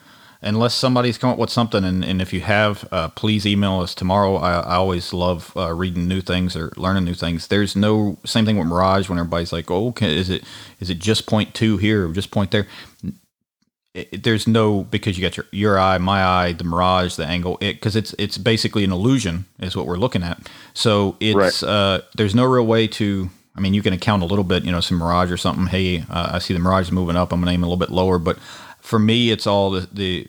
unless 0.44 0.74
somebody's 0.74 1.16
come 1.16 1.30
up 1.30 1.38
with 1.38 1.50
something. 1.50 1.82
And, 1.82 2.04
and 2.04 2.20
if 2.20 2.32
you 2.32 2.42
have, 2.42 2.86
uh, 2.92 3.08
please 3.08 3.46
email 3.46 3.80
us 3.80 3.94
tomorrow. 3.94 4.36
I, 4.36 4.60
I 4.60 4.74
always 4.74 5.12
love 5.12 5.52
uh, 5.56 5.72
reading 5.72 6.06
new 6.06 6.20
things 6.20 6.54
or 6.54 6.70
learning 6.76 7.04
new 7.04 7.14
things. 7.14 7.48
There's 7.48 7.74
no 7.74 8.18
same 8.24 8.44
thing 8.44 8.58
with 8.58 8.68
Mirage 8.68 9.08
when 9.08 9.18
everybody's 9.18 9.52
like, 9.52 9.70
oh, 9.70 9.88
okay, 9.88 10.14
is 10.16 10.30
it 10.30 10.44
is 10.80 10.90
it 10.90 10.98
just 10.98 11.26
point 11.26 11.54
two 11.54 11.78
here 11.78 12.08
or 12.08 12.12
just 12.12 12.30
point 12.30 12.50
there? 12.50 12.66
It, 13.94 14.22
there's 14.22 14.46
no 14.46 14.84
because 14.84 15.16
you 15.16 15.22
got 15.22 15.36
your 15.36 15.46
your 15.50 15.78
eye, 15.78 15.98
my 15.98 16.22
eye, 16.22 16.52
the 16.52 16.64
mirage, 16.64 17.14
the 17.16 17.24
angle. 17.24 17.58
It 17.60 17.74
because 17.74 17.96
it's 17.96 18.14
it's 18.18 18.36
basically 18.36 18.84
an 18.84 18.92
illusion 18.92 19.46
is 19.60 19.76
what 19.76 19.86
we're 19.86 19.96
looking 19.96 20.22
at. 20.22 20.50
So 20.74 21.16
it's 21.20 21.62
right. 21.62 21.68
uh, 21.68 22.00
there's 22.16 22.34
no 22.34 22.44
real 22.44 22.66
way 22.66 22.86
to 22.88 23.30
I 23.56 23.60
mean, 23.60 23.72
you 23.72 23.82
can 23.82 23.92
account 23.92 24.22
a 24.22 24.26
little 24.26 24.44
bit, 24.44 24.64
you 24.64 24.72
know, 24.72 24.80
some 24.80 24.98
mirage 24.98 25.30
or 25.30 25.36
something. 25.36 25.66
Hey, 25.66 26.00
uh, 26.10 26.30
I 26.32 26.38
see 26.40 26.54
the 26.54 26.60
mirage 26.60 26.90
moving 26.90 27.14
up. 27.14 27.32
I'm 27.32 27.40
going 27.40 27.46
to 27.46 27.52
aim 27.52 27.62
a 27.62 27.66
little 27.66 27.76
bit 27.76 27.90
lower, 27.90 28.18
but 28.18 28.36
for 28.84 28.98
me, 28.98 29.30
it's 29.30 29.46
all 29.46 29.70
the, 29.70 29.88
the 29.90 30.28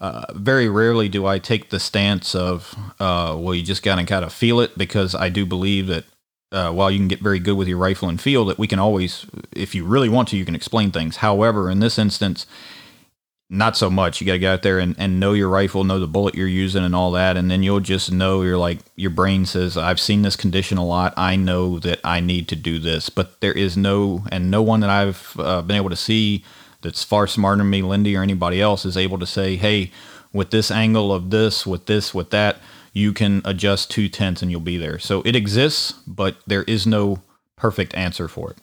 uh, 0.00 0.24
very 0.34 0.68
rarely 0.68 1.08
do 1.08 1.24
I 1.24 1.38
take 1.38 1.70
the 1.70 1.78
stance 1.78 2.34
of, 2.34 2.74
uh, 2.98 3.36
well, 3.38 3.54
you 3.54 3.62
just 3.62 3.84
gotta 3.84 4.04
kind 4.04 4.24
of 4.24 4.32
feel 4.32 4.60
it 4.60 4.76
because 4.76 5.14
I 5.14 5.28
do 5.28 5.46
believe 5.46 5.86
that 5.86 6.04
uh, 6.50 6.72
while 6.72 6.90
you 6.90 6.98
can 6.98 7.06
get 7.08 7.20
very 7.20 7.38
good 7.38 7.56
with 7.56 7.68
your 7.68 7.78
rifle 7.78 8.08
and 8.08 8.20
feel 8.20 8.44
that 8.46 8.58
we 8.58 8.66
can 8.66 8.80
always, 8.80 9.24
if 9.52 9.72
you 9.72 9.84
really 9.84 10.08
want 10.08 10.28
to, 10.28 10.36
you 10.36 10.44
can 10.44 10.56
explain 10.56 10.90
things. 10.90 11.18
However, 11.18 11.70
in 11.70 11.78
this 11.78 11.96
instance, 11.96 12.44
not 13.48 13.76
so 13.76 13.88
much. 13.88 14.20
You 14.20 14.26
got 14.26 14.32
to 14.32 14.38
get 14.40 14.52
out 14.52 14.62
there 14.62 14.80
and, 14.80 14.96
and 14.98 15.20
know 15.20 15.32
your 15.32 15.48
rifle, 15.48 15.84
know 15.84 16.00
the 16.00 16.08
bullet 16.08 16.34
you're 16.34 16.48
using, 16.48 16.82
and 16.82 16.96
all 16.96 17.12
that. 17.12 17.36
And 17.36 17.48
then 17.48 17.62
you'll 17.62 17.78
just 17.78 18.10
know 18.10 18.42
you're 18.42 18.58
like, 18.58 18.80
your 18.96 19.12
brain 19.12 19.46
says, 19.46 19.76
I've 19.76 20.00
seen 20.00 20.22
this 20.22 20.34
condition 20.34 20.78
a 20.78 20.84
lot. 20.84 21.14
I 21.16 21.36
know 21.36 21.78
that 21.78 22.00
I 22.02 22.18
need 22.18 22.48
to 22.48 22.56
do 22.56 22.80
this. 22.80 23.08
But 23.08 23.40
there 23.40 23.52
is 23.52 23.76
no, 23.76 24.24
and 24.32 24.50
no 24.50 24.62
one 24.62 24.80
that 24.80 24.90
I've 24.90 25.36
uh, 25.38 25.62
been 25.62 25.76
able 25.76 25.90
to 25.90 25.96
see 25.96 26.44
that's 26.82 27.04
far 27.04 27.26
smarter 27.26 27.58
than 27.58 27.70
me, 27.70 27.82
Lindy, 27.82 28.16
or 28.16 28.22
anybody 28.22 28.60
else 28.60 28.84
is 28.84 28.96
able 28.96 29.18
to 29.18 29.26
say, 29.26 29.56
hey, 29.56 29.90
with 30.32 30.50
this 30.50 30.70
angle 30.70 31.12
of 31.12 31.30
this, 31.30 31.66
with 31.66 31.86
this, 31.86 32.14
with 32.14 32.30
that, 32.30 32.58
you 32.92 33.12
can 33.12 33.42
adjust 33.44 33.90
two 33.90 34.08
tenths 34.08 34.42
and 34.42 34.50
you'll 34.50 34.60
be 34.60 34.78
there. 34.78 34.98
So 34.98 35.22
it 35.22 35.36
exists, 35.36 35.92
but 36.06 36.36
there 36.46 36.62
is 36.64 36.86
no 36.86 37.22
perfect 37.56 37.94
answer 37.94 38.28
for 38.28 38.52
it. 38.52 38.58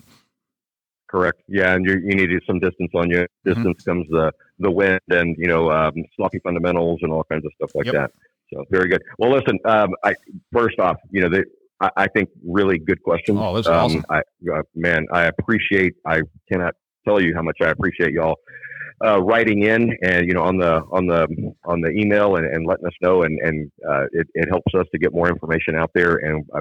Correct. 1.07 1.43
Yeah, 1.47 1.75
and 1.75 1.85
you 1.85 1.99
you 2.03 2.15
need 2.15 2.31
some 2.47 2.59
distance 2.59 2.89
on 2.95 3.11
you. 3.11 3.17
Mm-hmm. 3.17 3.49
Distance 3.49 3.83
mm-hmm. 3.83 3.89
comes 3.91 4.07
the 4.09 4.31
the 4.57 4.71
wind 4.71 4.99
and 5.09 5.35
you 5.37 5.47
know 5.47 5.71
um, 5.71 5.93
sloppy 6.15 6.39
fundamentals 6.39 6.99
and 7.03 7.11
all 7.11 7.23
kinds 7.25 7.45
of 7.45 7.51
stuff 7.55 7.69
like 7.75 7.85
yep. 7.85 7.93
that. 7.93 8.11
So 8.51 8.65
very 8.71 8.89
good. 8.89 9.03
Well, 9.19 9.31
listen. 9.31 9.59
Um, 9.65 9.89
I 10.03 10.15
first 10.51 10.79
off, 10.79 10.97
you 11.11 11.21
know, 11.21 11.29
the, 11.29 11.45
I, 11.79 11.89
I, 11.97 12.07
think 12.07 12.29
really 12.43 12.79
good 12.79 13.01
question. 13.03 13.37
Oh, 13.37 13.53
that's 13.53 13.67
um, 13.67 13.73
awesome. 13.73 14.05
I, 14.09 14.21
uh, 14.51 14.63
man, 14.73 15.05
I 15.11 15.25
appreciate. 15.25 15.93
I 16.07 16.21
cannot 16.51 16.73
tell 17.07 17.21
you 17.21 17.33
how 17.35 17.41
much 17.41 17.57
I 17.61 17.69
appreciate 17.69 18.11
y'all 18.11 18.37
uh, 19.05 19.21
writing 19.21 19.63
in 19.63 19.95
and 20.03 20.27
you 20.27 20.33
know 20.33 20.43
on 20.43 20.57
the 20.57 20.81
on 20.91 21.07
the 21.07 21.27
on 21.65 21.81
the 21.81 21.89
email 21.89 22.35
and, 22.35 22.45
and 22.45 22.65
letting 22.65 22.85
us 22.85 22.93
know 23.01 23.23
and 23.23 23.37
and 23.39 23.71
uh, 23.87 24.05
it, 24.11 24.27
it 24.33 24.47
helps 24.49 24.73
us 24.75 24.85
to 24.91 24.99
get 24.99 25.13
more 25.13 25.29
information 25.29 25.75
out 25.75 25.91
there 25.93 26.17
and 26.17 26.45
I 26.55 26.59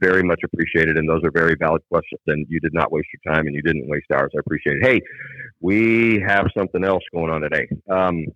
very 0.00 0.22
much 0.22 0.40
appreciate 0.44 0.88
it. 0.88 0.96
And 0.96 1.08
those 1.08 1.22
are 1.24 1.30
very 1.30 1.56
valid 1.58 1.82
questions 1.90 2.20
and 2.26 2.46
you 2.48 2.60
did 2.60 2.74
not 2.74 2.90
waste 2.90 3.08
your 3.12 3.34
time 3.34 3.46
and 3.46 3.54
you 3.54 3.62
didn't 3.62 3.88
waste 3.88 4.06
ours. 4.12 4.32
I 4.34 4.40
appreciate 4.40 4.78
it. 4.78 4.86
Hey 4.86 5.00
we 5.60 6.20
have 6.26 6.46
something 6.56 6.84
else 6.84 7.02
going 7.14 7.30
on 7.30 7.40
today. 7.40 7.68
Um, 7.90 8.26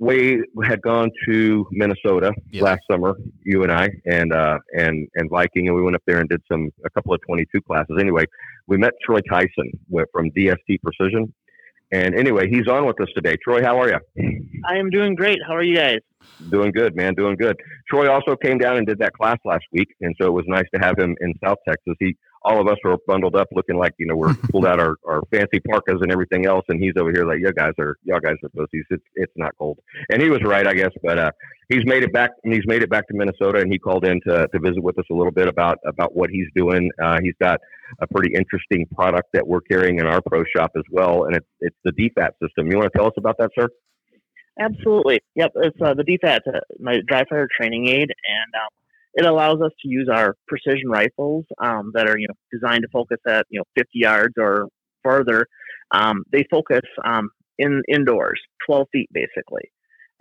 we 0.00 0.42
had 0.64 0.80
gone 0.80 1.10
to 1.26 1.66
Minnesota 1.70 2.32
yeah. 2.50 2.62
last 2.64 2.80
summer, 2.90 3.16
you 3.44 3.62
and 3.62 3.70
I, 3.70 3.90
and 4.06 4.32
uh, 4.32 4.58
and 4.72 5.06
and 5.14 5.28
Viking, 5.28 5.68
and 5.68 5.76
we 5.76 5.82
went 5.82 5.94
up 5.94 6.02
there 6.06 6.20
and 6.20 6.28
did 6.28 6.42
some 6.50 6.70
a 6.86 6.90
couple 6.90 7.12
of 7.12 7.20
twenty 7.26 7.46
two 7.52 7.60
classes. 7.60 7.98
Anyway, 8.00 8.24
we 8.66 8.78
met 8.78 8.94
Troy 9.04 9.20
Tyson 9.20 9.70
from 10.10 10.30
DST 10.30 10.80
Precision, 10.82 11.32
and 11.92 12.14
anyway, 12.14 12.48
he's 12.48 12.66
on 12.66 12.86
with 12.86 12.98
us 13.00 13.08
today. 13.14 13.36
Troy, 13.44 13.62
how 13.62 13.78
are 13.78 13.88
you? 13.90 13.98
I 14.66 14.76
am 14.76 14.88
doing 14.88 15.14
great. 15.14 15.38
How 15.46 15.54
are 15.54 15.62
you 15.62 15.76
guys? 15.76 15.98
Doing 16.48 16.72
good, 16.72 16.96
man. 16.96 17.14
Doing 17.14 17.36
good. 17.36 17.58
Troy 17.86 18.10
also 18.10 18.36
came 18.36 18.56
down 18.56 18.78
and 18.78 18.86
did 18.86 18.98
that 19.00 19.12
class 19.12 19.36
last 19.44 19.64
week, 19.70 19.88
and 20.00 20.16
so 20.18 20.26
it 20.26 20.32
was 20.32 20.44
nice 20.48 20.66
to 20.74 20.80
have 20.80 20.98
him 20.98 21.14
in 21.20 21.34
South 21.44 21.58
Texas. 21.68 21.94
He, 22.00 22.16
all 22.42 22.60
of 22.60 22.68
us 22.68 22.76
were 22.84 22.96
bundled 23.06 23.36
up, 23.36 23.48
looking 23.52 23.76
like 23.76 23.94
you 23.98 24.06
know 24.06 24.16
we're 24.16 24.34
pulled 24.50 24.66
out 24.66 24.80
our, 24.80 24.96
our 25.06 25.22
fancy 25.30 25.60
parkas 25.60 25.98
and 26.00 26.10
everything 26.10 26.46
else, 26.46 26.64
and 26.68 26.82
he's 26.82 26.92
over 26.98 27.10
here 27.10 27.24
like, 27.24 27.38
"You 27.40 27.52
guys 27.52 27.72
are, 27.78 27.96
y'all 28.04 28.20
guys 28.20 28.36
are 28.42 28.48
pussies. 28.50 28.84
It's 28.90 29.04
it's 29.14 29.32
not 29.36 29.52
cold." 29.58 29.78
And 30.10 30.22
he 30.22 30.28
was 30.28 30.42
right, 30.44 30.66
I 30.66 30.74
guess. 30.74 30.90
But 31.02 31.18
uh, 31.18 31.30
he's 31.68 31.84
made 31.84 32.02
it 32.02 32.12
back, 32.12 32.30
and 32.44 32.52
he's 32.52 32.66
made 32.66 32.82
it 32.82 32.90
back 32.90 33.08
to 33.08 33.14
Minnesota, 33.14 33.60
and 33.60 33.70
he 33.70 33.78
called 33.78 34.04
in 34.04 34.20
to 34.26 34.48
to 34.48 34.58
visit 34.58 34.82
with 34.82 34.98
us 34.98 35.04
a 35.10 35.14
little 35.14 35.32
bit 35.32 35.48
about 35.48 35.78
about 35.86 36.14
what 36.14 36.30
he's 36.30 36.48
doing. 36.54 36.90
Uh, 37.02 37.18
he's 37.22 37.34
got 37.40 37.60
a 38.00 38.06
pretty 38.06 38.32
interesting 38.34 38.86
product 38.94 39.28
that 39.32 39.46
we're 39.46 39.60
carrying 39.60 39.98
in 39.98 40.06
our 40.06 40.20
pro 40.22 40.44
shop 40.56 40.72
as 40.76 40.84
well, 40.90 41.24
and 41.24 41.36
it's 41.36 41.46
it's 41.60 41.76
the 41.84 41.92
DFAT 41.92 42.30
system. 42.42 42.70
You 42.70 42.78
want 42.78 42.92
to 42.92 42.98
tell 42.98 43.06
us 43.06 43.14
about 43.16 43.36
that, 43.38 43.50
sir? 43.58 43.68
Absolutely. 44.58 45.20
Yep, 45.36 45.52
it's 45.56 45.76
uh, 45.80 45.94
the 45.94 46.04
DFAT, 46.04 46.40
uh, 46.46 46.60
my 46.78 46.98
dry 47.06 47.24
fire 47.28 47.48
training 47.56 47.88
aid, 47.88 48.10
and 48.10 48.54
um, 48.54 48.68
it 49.14 49.24
allows 49.24 49.60
us 49.60 49.72
to 49.82 49.88
use 49.88 50.08
our 50.12 50.36
precision 50.46 50.88
rifles 50.88 51.44
um, 51.62 51.90
that 51.94 52.08
are 52.08 52.18
you 52.18 52.28
know 52.28 52.34
designed 52.52 52.82
to 52.82 52.88
focus 52.88 53.18
at 53.26 53.46
you 53.50 53.58
know 53.58 53.64
50 53.76 53.90
yards 53.94 54.34
or 54.38 54.68
further. 55.02 55.46
Um, 55.92 56.24
they 56.30 56.44
focus 56.50 56.82
um, 57.04 57.30
in 57.58 57.82
indoors, 57.88 58.40
12 58.66 58.86
feet 58.92 59.10
basically. 59.12 59.70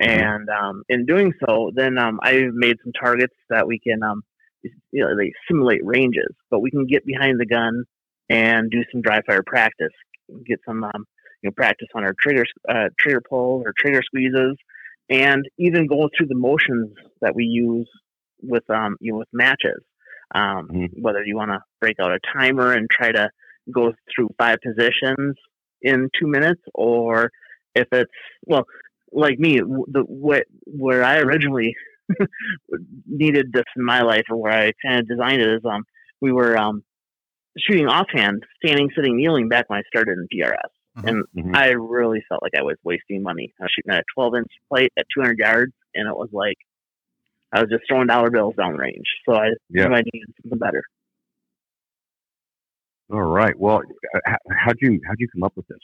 Mm-hmm. 0.02 0.20
And 0.20 0.50
um, 0.50 0.84
in 0.88 1.06
doing 1.06 1.34
so, 1.46 1.72
then 1.76 1.98
um, 1.98 2.20
I've 2.24 2.54
made 2.54 2.78
some 2.84 2.94
targets 2.94 3.36
that 3.50 3.68
we 3.68 3.80
can 3.80 4.02
um, 4.02 4.24
you 4.64 5.04
know, 5.04 5.16
they 5.16 5.32
simulate 5.48 5.86
ranges, 5.86 6.34
but 6.50 6.60
we 6.60 6.72
can 6.72 6.86
get 6.86 7.06
behind 7.06 7.40
the 7.40 7.46
gun 7.46 7.84
and 8.30 8.70
do 8.70 8.84
some 8.92 9.02
dry 9.02 9.22
fire 9.26 9.44
practice, 9.46 9.94
get 10.46 10.60
some, 10.66 10.84
um, 10.84 11.06
you 11.42 11.50
know, 11.50 11.54
practice 11.56 11.88
on 11.96 12.04
our 12.04 12.14
trigger, 12.22 12.46
uh, 12.68 12.90
trigger 13.00 13.22
pulls 13.28 13.64
or 13.66 13.74
trigger 13.78 14.02
squeezes, 14.04 14.56
and 15.10 15.48
even 15.58 15.88
go 15.88 16.10
through 16.16 16.28
the 16.28 16.36
motions 16.36 16.92
that 17.22 17.36
we 17.36 17.46
use 17.46 17.90
with, 18.42 18.70
um, 18.70 18.98
you 19.00 19.12
know, 19.12 19.20
with 19.20 19.28
matches. 19.34 19.84
Um, 20.34 20.70
mm-hmm. 20.72 21.02
Whether 21.02 21.24
you 21.24 21.36
want 21.36 21.52
to 21.52 21.60
break 21.82 21.98
out 22.00 22.12
a 22.12 22.20
timer 22.34 22.74
and 22.74 22.88
try 22.90 23.12
to 23.12 23.30
go 23.74 23.94
through 24.14 24.30
five 24.38 24.58
positions 24.64 25.36
in 25.82 26.10
two 26.20 26.28
minutes, 26.28 26.62
or 26.74 27.32
if 27.76 27.88
it's 27.92 28.12
well, 28.46 28.66
like 29.12 29.40
me, 29.40 29.60
the 29.60 30.04
what 30.08 30.44
where 30.66 31.04
I 31.04 31.18
originally 31.18 31.76
needed 33.08 33.48
this 33.54 33.66
in 33.76 33.84
my 33.84 34.02
life 34.02 34.24
or 34.30 34.38
where 34.38 34.54
I 34.54 34.72
kind 34.86 35.00
of 35.00 35.08
designed 35.08 35.42
it 35.42 35.48
is 35.48 35.62
um 35.66 35.84
we 36.22 36.32
were 36.32 36.58
um 36.58 36.84
shooting 37.58 37.88
offhand, 37.88 38.44
standing, 38.64 38.90
sitting, 38.96 39.18
kneeling 39.18 39.50
back 39.50 39.70
when 39.70 39.80
I 39.80 39.84
started 39.88 40.18
in 40.18 40.28
PRS. 40.40 40.56
Mm-hmm. 40.98 41.08
And 41.08 41.24
mm-hmm. 41.38 41.56
I 41.56 41.70
really 41.70 42.24
felt 42.30 42.42
like 42.42 42.54
I 42.58 42.64
was 42.64 42.78
wasting 42.84 43.24
money. 43.24 43.54
I 43.60 43.64
was 43.64 43.72
shooting 43.76 43.92
at 43.92 44.02
a 44.02 44.14
12 44.16 44.36
inch 44.36 44.52
plate 44.72 44.92
at 44.98 45.06
200 45.16 45.38
yards, 45.38 45.74
and 45.96 46.08
it 46.08 46.16
was 46.16 46.30
like 46.32 46.58
I 47.54 47.62
was 47.62 47.70
just 47.70 47.84
throwing 47.88 48.08
dollar 48.08 48.30
bills 48.30 48.56
down 48.56 48.76
range. 48.76 49.06
So 49.28 49.36
I 49.36 49.48
yeah. 49.70 49.88
knew 49.88 49.96
I 49.96 50.02
needed 50.14 50.34
something 50.42 50.60
better. 50.60 50.84
All 53.12 53.22
right. 53.22 53.58
Well, 53.58 53.82
how'd 54.24 54.76
you 54.82 55.00
how'd 55.08 55.16
you 55.18 55.28
come 55.34 55.44
up 55.44 55.54
with 55.56 55.68
this? 55.68 55.80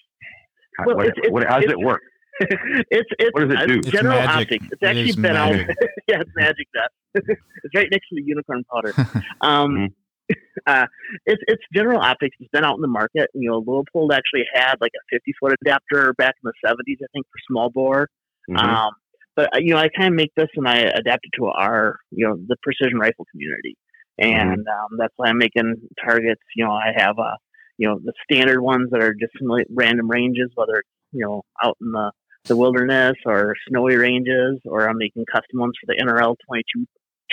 How, 0.77 0.85
well, 0.85 0.97
what, 0.97 1.07
it's, 1.07 1.29
what, 1.29 1.47
how 1.47 1.59
does 1.59 1.71
it 1.71 1.79
work? 1.79 2.01
it's 2.39 3.09
it's 3.17 3.31
what 3.33 3.49
does 3.49 3.61
it 3.61 3.67
do? 3.67 3.81
General 3.91 4.19
it's 4.19 4.27
Optics. 4.27 4.65
It's 4.71 4.83
actually 4.83 5.09
it 5.09 5.15
been 5.15 5.33
magic. 5.33 5.69
out. 5.69 5.75
yeah, 6.07 6.21
it's 6.21 6.31
magic 6.35 6.67
dust. 6.73 6.93
it's 7.63 7.75
right 7.75 7.87
next 7.89 8.09
to 8.09 8.15
the 8.15 8.23
unicorn 8.23 8.63
powder. 8.71 8.93
Um, 9.41 9.89
mm-hmm. 10.29 10.33
uh, 10.67 10.85
it's 11.25 11.41
it's 11.47 11.63
General 11.73 12.01
Optics. 12.01 12.35
It's 12.39 12.49
been 12.51 12.65
out 12.65 12.75
in 12.75 12.81
the 12.81 12.87
market. 12.87 13.29
You 13.33 13.49
know, 13.49 13.61
Leupold 13.61 14.13
actually 14.13 14.43
had 14.53 14.75
like 14.81 14.91
a 14.95 15.15
50 15.15 15.33
foot 15.39 15.53
adapter 15.61 16.13
back 16.17 16.35
in 16.43 16.51
the 16.51 16.69
70s, 16.69 16.97
I 17.01 17.07
think, 17.13 17.25
for 17.25 17.39
small 17.49 17.69
bore. 17.69 18.09
Mm-hmm. 18.49 18.57
Um, 18.57 18.91
but 19.35 19.55
uh, 19.55 19.59
you 19.59 19.73
know, 19.73 19.79
I 19.79 19.89
kind 19.89 20.07
of 20.07 20.13
make 20.13 20.33
this 20.35 20.49
and 20.55 20.67
I 20.67 20.77
adapt 20.77 21.25
it 21.25 21.31
to 21.37 21.45
our 21.47 21.97
you 22.11 22.27
know 22.27 22.37
the 22.47 22.55
precision 22.63 22.97
rifle 22.97 23.25
community, 23.31 23.77
mm-hmm. 24.21 24.33
and 24.33 24.59
mm-hmm. 24.59 24.93
um, 24.93 24.97
that's 24.97 25.13
why 25.17 25.27
I'm 25.27 25.37
making 25.37 25.75
targets. 26.03 26.41
You 26.55 26.65
know, 26.65 26.71
I 26.71 26.91
have 26.95 27.17
uh, 27.19 27.35
you 27.77 27.87
know 27.87 27.99
the 28.03 28.13
standard 28.23 28.61
ones 28.61 28.89
that 28.91 29.01
are 29.01 29.13
just 29.13 29.33
random 29.69 30.09
ranges, 30.09 30.51
whether 30.55 30.75
it's 30.75 30.89
you 31.11 31.25
know 31.25 31.43
out 31.63 31.77
in 31.81 31.91
the 31.91 32.11
the 32.45 32.55
wilderness 32.55 33.15
or 33.25 33.55
snowy 33.67 33.95
ranges, 33.95 34.59
or 34.65 34.87
I'm 34.87 34.97
making 34.97 35.25
custom 35.31 35.59
ones 35.59 35.73
for 35.79 35.93
the 35.93 36.01
NRL 36.01 36.35
22 36.47 36.85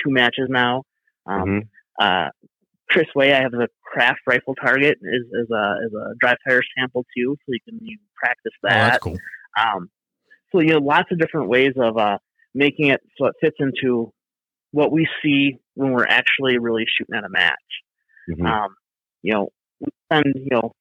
two 0.03 0.11
matches 0.11 0.47
now. 0.49 0.85
Um, 1.27 1.43
mm-hmm. 1.43 1.59
uh, 2.01 2.31
Chris 2.89 3.07
Way, 3.15 3.33
I 3.33 3.41
have 3.41 3.53
the 3.53 3.69
craft 3.83 4.21
rifle 4.27 4.55
target 4.55 4.99
is, 5.01 5.27
is 5.33 5.51
a 5.51 5.77
is 5.87 5.93
a 5.95 6.15
dry 6.21 6.35
fire 6.47 6.63
sample 6.77 7.05
too, 7.17 7.37
so 7.39 7.53
you 7.53 7.59
can 7.67 7.79
you 7.83 7.99
practice 8.17 8.53
that. 8.63 8.73
Oh, 8.73 8.91
that's 8.91 8.99
cool. 8.99 9.17
Um, 9.59 9.91
so 10.53 10.61
you 10.61 10.73
know, 10.75 10.79
lots 10.79 11.11
of 11.11 11.19
different 11.19 11.49
ways 11.49 11.73
of 11.77 11.97
uh, 11.97 12.19
making 12.55 12.89
it 12.89 13.01
so 13.19 13.27
it 13.27 13.35
fits 13.41 13.57
into 13.59 14.13
what 14.71 14.93
we 14.93 15.07
see 15.23 15.59
when 15.75 15.93
we're 15.93 16.07
actually 16.07 16.59
really 16.59 16.85
shooting 16.87 17.15
at 17.17 17.25
a 17.25 17.29
match. 17.29 17.57
Mm-hmm. 18.31 18.47
Um, 18.47 18.75
you 19.23 19.33
know, 19.33 19.49
we 19.81 19.89
spend 20.07 20.35
you 20.37 20.51
know 20.51 20.73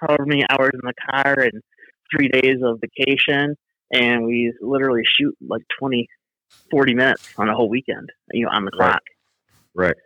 however 0.00 0.26
many 0.26 0.44
hours 0.50 0.72
in 0.74 0.80
the 0.82 0.94
car 1.10 1.38
and 1.38 1.62
three 2.10 2.28
days 2.28 2.58
of 2.62 2.80
vacation 2.80 3.56
and 3.92 4.24
we 4.24 4.52
literally 4.60 5.02
shoot 5.04 5.36
like 5.46 5.62
20, 5.78 6.08
40 6.70 6.94
minutes 6.94 7.28
on 7.36 7.48
a 7.48 7.54
whole 7.54 7.68
weekend, 7.68 8.10
you 8.32 8.46
know, 8.46 8.50
on 8.50 8.64
the 8.64 8.70
clock. 8.70 9.02
Right. 9.74 9.96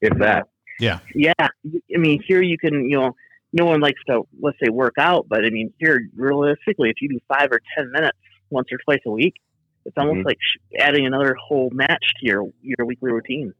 If 0.00 0.18
that. 0.18 0.48
Yeah. 0.80 1.00
Yeah. 1.14 1.32
I 1.38 1.50
mean, 1.98 2.22
here 2.26 2.40
you 2.40 2.56
can, 2.58 2.88
you 2.88 2.98
know, 2.98 3.14
no 3.52 3.64
one 3.64 3.80
likes 3.80 4.00
to, 4.08 4.22
let's 4.40 4.58
say, 4.62 4.70
work 4.70 4.94
out, 4.98 5.26
but 5.28 5.44
I 5.44 5.50
mean, 5.50 5.72
here, 5.78 6.00
realistically, 6.14 6.90
if 6.90 6.96
you 7.00 7.08
do 7.08 7.18
five 7.28 7.48
or 7.50 7.60
10 7.76 7.90
minutes 7.92 8.18
once 8.50 8.68
or 8.72 8.78
twice 8.84 9.00
a 9.06 9.10
week, 9.10 9.34
it's 9.84 9.96
almost 9.96 10.18
mm-hmm. 10.18 10.26
like 10.26 10.38
adding 10.78 11.06
another 11.06 11.34
whole 11.34 11.70
match 11.72 12.04
to 12.20 12.26
your, 12.26 12.44
your 12.62 12.86
weekly 12.86 13.12
routine. 13.12 13.52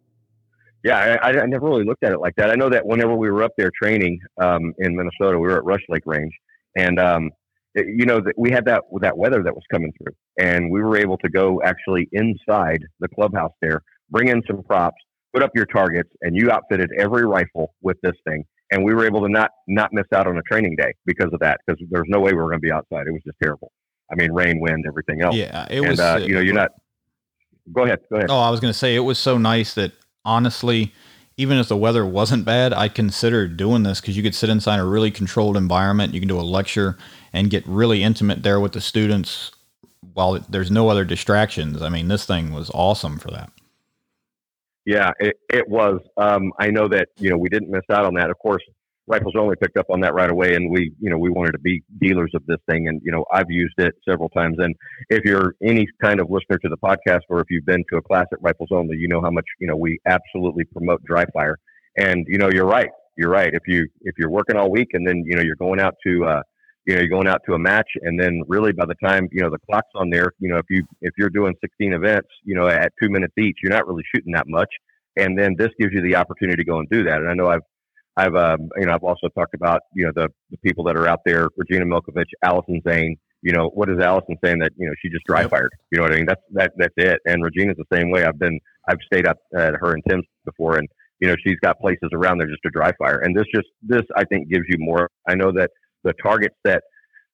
Yeah, 0.85 1.19
I, 1.23 1.29
I, 1.31 1.47
never 1.47 1.67
really 1.67 1.85
looked 1.85 2.05
at 2.05 2.13
it 2.13 2.21
like 2.21 2.37
that. 2.37 2.51
I 2.51 2.55
know 2.55 2.69
that 2.69 2.87
whenever 2.87 3.15
we 3.17 3.31
were 3.31 3.43
up 3.43 3.53
there 3.59 3.71
training 3.83 4.21
um, 4.41 4.73
in 4.79 4.95
Minnesota, 4.95 5.39
we 5.39 5.49
were 5.49 5.57
at 5.57 5.65
Rush 5.65 5.83
Lake 5.89 6.05
Range, 6.07 6.33
and 6.77 7.01
um, 7.01 7.31
you 7.75 8.07
know 8.07 8.21
that 8.21 8.35
we 8.39 8.51
had 8.51 8.65
that 8.67 8.85
that 9.01 9.17
weather 9.19 9.43
that 9.43 9.55
was 9.55 9.65
coming 9.73 9.93
through, 9.99 10.15
and 10.39 10.71
we 10.71 10.81
were 10.81 10.97
able 10.97 11.19
to 11.19 11.29
go 11.29 11.61
actually 11.65 12.09
inside 12.13 12.85
the 13.01 13.09
clubhouse 13.09 13.53
there, 13.61 13.83
bring 14.11 14.29
in 14.29 14.41
some 14.47 14.63
props, 14.63 14.97
put 15.35 15.43
up 15.43 15.51
your 15.55 15.67
targets, 15.67 16.11
and 16.23 16.37
you 16.37 16.51
outfitted 16.51 16.91
every 16.97 17.27
rifle 17.27 17.75
with 17.83 17.97
this 18.03 18.15
thing, 18.27 18.45
and 18.71 18.85
we 18.85 18.95
were 18.95 19.05
able 19.05 19.21
to 19.23 19.29
not 19.29 19.51
not 19.67 19.93
miss 19.93 20.07
out 20.15 20.29
on 20.29 20.39
a 20.39 20.43
training 20.43 20.77
day 20.77 20.93
because 21.07 21.33
of 21.33 21.41
that, 21.41 21.59
because 21.67 21.83
there's 21.91 22.07
no 22.09 22.21
way 22.21 22.33
we 22.33 22.39
were 22.39 22.51
going 22.51 22.61
to 22.61 22.67
be 22.67 22.73
outside. 22.73 23.09
It 23.09 23.13
was 23.13 23.23
just 23.27 23.39
terrible. 23.43 23.73
I 24.11 24.15
mean, 24.15 24.33
rain, 24.33 24.61
wind, 24.61 24.85
everything 24.87 25.23
else. 25.23 25.35
Yeah, 25.35 25.67
it 25.71 25.79
and 25.79 25.89
was. 25.89 26.01
uh, 26.01 26.21
you 26.23 26.35
know, 26.35 26.41
you're 26.41 26.55
not. 26.55 26.73
Go 27.73 27.85
ahead. 27.85 28.01
Go 28.11 28.17
ahead. 28.17 28.31
Oh, 28.31 28.41
I 28.41 28.51
was 28.51 28.61
going 28.61 28.73
to 28.73 28.79
say 28.79 28.95
it 28.95 29.01
was 29.01 29.19
so 29.19 29.37
nice 29.37 29.75
that 29.75 29.93
honestly, 30.25 30.93
even 31.37 31.59
if 31.59 31.69
the 31.69 31.77
weather 31.77 32.05
wasn't 32.07 32.45
bad, 32.45 32.73
I 32.73 32.89
considered 32.89 33.57
doing 33.57 33.83
this 33.83 34.01
because 34.01 34.17
you 34.17 34.23
could 34.23 34.35
sit 34.35 34.51
inside 34.51 34.81
a 34.81 34.85
really 34.85 35.11
controlled 35.11 35.57
environment. 35.57 36.15
You 36.15 36.21
can 36.21 36.29
do 36.29 36.41
a 36.41 36.43
lecture 36.43 36.97
and 37.33 37.51
get 37.51 37.67
really 37.67 38.03
intimate 38.03 38.43
there 38.43 38.59
with 38.59 38.73
the 38.73 38.81
students 38.81 39.53
while 40.15 40.39
there's 40.49 40.71
no 40.71 40.89
other 40.89 41.05
distractions. 41.05 41.81
I 41.81 41.91
mean, 41.91 42.09
this 42.09 42.27
thing 42.27 42.53
was 42.53 42.71
awesome 42.75 43.19
for 43.19 43.31
that. 43.31 43.51
Yeah, 44.85 45.13
it, 45.21 45.39
it 45.53 45.69
was. 45.69 46.01
Um, 46.17 46.53
I 46.59 46.71
know 46.71 46.89
that 46.89 47.09
you 47.19 47.29
know 47.31 47.37
we 47.37 47.51
didn't 47.51 47.71
miss 47.71 47.85
out 47.91 48.07
on 48.07 48.15
that. 48.15 48.31
Of 48.31 48.39
course, 48.39 48.63
Rifles 49.09 49.35
Only 49.37 49.57
picked 49.57 49.77
up 49.77 49.87
on 49.91 50.01
that 50.01 50.15
right 50.15 50.31
away, 50.31 50.55
and 50.55 50.71
we 50.71 50.93
you 51.01 51.11
know 51.11 51.19
we 51.19 51.31
wanted 51.31 51.53
to 51.53 51.59
be 51.59 51.83
dealers 52.01 52.31
of 52.35 52.45
this 52.47 52.59
thing, 52.69 52.89
and 52.89 53.01
you 53.05 53.11
know 53.11 53.25
I've 53.33 53.51
used 53.51 53.75
it 53.79 53.95
several 54.09 54.29
times. 54.29 54.57
And 54.59 54.75
if 55.09 55.25
you're 55.25 55.55
any 55.63 55.87
kind 56.03 56.21
of 56.21 56.31
listener 56.31 56.59
to 56.59 56.69
the 56.69 56.77
podcast, 56.77 57.23
or 57.29 57.41
if 57.41 57.47
you've 57.51 57.67
been 57.67 57.85
to 57.91 57.97
a 57.97 58.03
class 58.03 58.27
at 58.33 58.43
Rifles 58.43 58.69
Only, 58.71 58.97
you 58.97 59.09
know 59.09 59.21
how 59.21 59.31
much 59.31 59.47
you 59.59 59.67
know 59.67 59.77
we 59.77 59.99
absolutely 60.07 60.65
promote 60.65 61.03
dry 61.05 61.25
fire. 61.33 61.59
And 61.97 62.27
you 62.29 62.39
know 62.39 62.51
you're 62.53 62.67
right. 62.67 62.91
You're 63.17 63.31
right. 63.31 63.53
If 63.53 63.63
you 63.67 63.89
if 64.03 64.15
you're 64.19 64.31
working 64.31 64.57
all 64.57 64.71
week 64.71 64.89
and 64.93 65.07
then 65.07 65.25
you 65.27 65.37
know 65.37 65.43
you're 65.43 65.57
going 65.57 65.81
out 65.81 65.95
to 66.07 66.25
uh, 66.25 66.43
you 66.89 66.95
know 66.95 67.01
you're 67.01 67.11
going 67.11 67.29
out 67.29 67.43
to 67.47 67.55
a 67.55 67.59
match 67.59 67.89
and 68.03 68.19
then 68.19 68.43
really 68.49 68.73
by 68.73 68.87
the 68.87 68.95
time 69.05 69.29
you 69.31 69.43
know 69.43 69.51
the 69.51 69.59
clock's 69.71 69.91
on 69.95 70.09
there 70.09 70.33
you 70.39 70.49
know 70.49 70.57
if 70.57 70.65
you 70.71 70.83
if 71.03 71.13
you're 71.19 71.29
doing 71.29 71.55
16 71.61 71.93
events 71.93 72.29
you 72.45 72.55
know 72.55 72.67
at 72.67 72.93
two 73.01 73.11
minutes 73.11 73.35
each 73.39 73.59
you're 73.63 73.73
not 73.73 73.87
really 73.87 74.03
shooting 74.15 74.33
that 74.33 74.49
much 74.49 74.71
and 75.17 75.39
then 75.39 75.55
this 75.59 75.69
gives 75.79 75.93
you 75.93 76.01
the 76.01 76.17
opportunity 76.17 76.57
to 76.57 76.65
go 76.65 76.79
and 76.79 76.89
do 76.89 77.05
that 77.05 77.19
and 77.19 77.29
i 77.29 77.35
know 77.35 77.49
i've 77.49 77.61
i've 78.19 78.35
um, 78.35 78.69
you 78.79 78.87
know 78.87 78.93
i've 78.93 79.05
also 79.05 79.29
talked 79.29 79.55
about 79.55 79.81
you 79.95 80.05
know 80.05 80.13
the, 80.15 80.29
the 80.51 80.59
people 80.59 80.85
that 80.85 80.97
are 80.97 81.09
out 81.09 81.21
there 81.25 81.49
regina 81.57 81.85
milkovich 81.85 82.31
allison 82.43 82.81
zane 82.87 83.17
you 83.43 83.53
know 83.53 83.71
what 83.75 83.89
is 83.89 83.99
allison 84.01 84.37
saying 84.45 84.59
that 84.59 84.73
you 84.77 84.87
know 84.87 84.93
she 85.01 85.09
just 85.09 85.25
dry 85.27 85.47
fired? 85.47 85.71
You 85.91 85.99
know 85.99 86.05
what 86.05 86.13
i 86.13 86.17
mean? 86.17 86.27
That's 86.27 86.43
that 86.53 86.73
that's 86.77 86.95
it. 86.97 87.21
And 87.25 87.45
regina's 87.45 87.77
the 87.77 87.97
same 87.97 88.11
way. 88.11 88.25
I've 88.25 88.39
been 88.39 88.59
i've 88.89 88.99
stayed 89.07 89.27
up 89.27 89.39
at 89.57 89.75
her 89.75 89.95
and 89.95 90.03
tim's 90.09 90.25
before 90.45 90.77
and 90.77 90.89
you 91.21 91.29
know 91.29 91.37
she's 91.45 91.59
got 91.63 91.79
places 91.81 92.11
around 92.13 92.39
there 92.39 92.49
just 92.49 92.63
to 92.65 92.71
dry 92.71 92.93
fire. 92.99 93.21
And 93.23 93.37
this 93.37 93.47
just 93.55 93.69
this 93.83 94.03
i 94.17 94.25
think 94.25 94.49
gives 94.49 94.65
you 94.69 94.77
more. 94.79 95.09
I 95.29 95.35
know 95.35 95.53
that 95.53 95.71
the 96.05 96.15
targets 96.23 96.57
that 96.65 96.83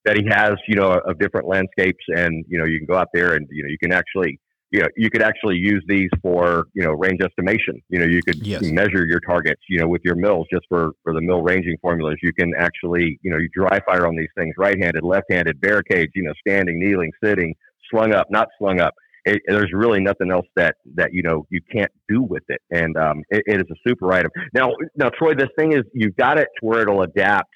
that 0.04 0.18
he 0.18 0.24
has, 0.28 0.54
you 0.68 0.76
know, 0.76 0.92
of 0.92 1.18
different 1.18 1.48
landscapes, 1.48 2.04
and 2.08 2.44
you 2.48 2.58
know, 2.58 2.66
you 2.66 2.78
can 2.78 2.86
go 2.86 2.96
out 2.96 3.08
there 3.14 3.34
and 3.34 3.46
you 3.50 3.62
know, 3.62 3.68
you 3.68 3.78
can 3.78 3.92
actually, 3.92 4.38
you 4.74 4.80
know, 4.80 4.88
you 4.96 5.08
could 5.08 5.22
actually 5.22 5.54
use 5.54 5.84
these 5.86 6.10
for 6.20 6.64
you 6.74 6.82
know 6.82 6.90
range 6.90 7.20
estimation. 7.22 7.80
You 7.88 8.00
know, 8.00 8.06
you 8.06 8.22
could 8.24 8.40
Yes. 8.44 8.60
measure 8.64 9.06
your 9.06 9.20
targets, 9.20 9.60
you 9.68 9.78
know, 9.78 9.86
with 9.86 10.02
your 10.04 10.16
mills 10.16 10.48
just 10.52 10.66
for 10.68 10.90
for 11.04 11.12
the 11.14 11.20
mill 11.20 11.42
ranging 11.42 11.76
formulas. 11.80 12.16
You 12.22 12.32
can 12.32 12.52
actually, 12.58 13.20
you 13.22 13.30
know, 13.30 13.38
you 13.38 13.48
dry 13.54 13.78
fire 13.86 14.04
on 14.04 14.16
these 14.16 14.28
things, 14.36 14.52
right-handed, 14.58 15.04
left-handed, 15.04 15.60
barricades, 15.60 16.10
you 16.16 16.24
know, 16.24 16.32
standing, 16.46 16.80
kneeling, 16.80 17.12
sitting, 17.22 17.54
slung 17.88 18.12
up, 18.12 18.26
not 18.30 18.48
slung 18.58 18.80
up. 18.80 18.94
It, 19.24 19.40
there's 19.46 19.70
really 19.72 20.00
nothing 20.00 20.32
else 20.32 20.46
that 20.56 20.74
that 20.96 21.10
you 21.12 21.22
know 21.22 21.46
you 21.50 21.60
can't 21.72 21.92
do 22.08 22.22
with 22.22 22.42
it, 22.48 22.60
and 22.72 22.96
um, 22.96 23.22
it, 23.30 23.44
it 23.46 23.60
is 23.60 23.70
a 23.70 23.88
super 23.88 24.12
item. 24.12 24.32
Now, 24.52 24.72
now, 24.96 25.08
Troy, 25.08 25.34
this 25.34 25.50
thing 25.56 25.72
is 25.72 25.82
you've 25.94 26.16
got 26.16 26.36
it 26.36 26.48
to 26.58 26.66
where 26.66 26.80
it'll 26.82 27.02
adapt 27.02 27.50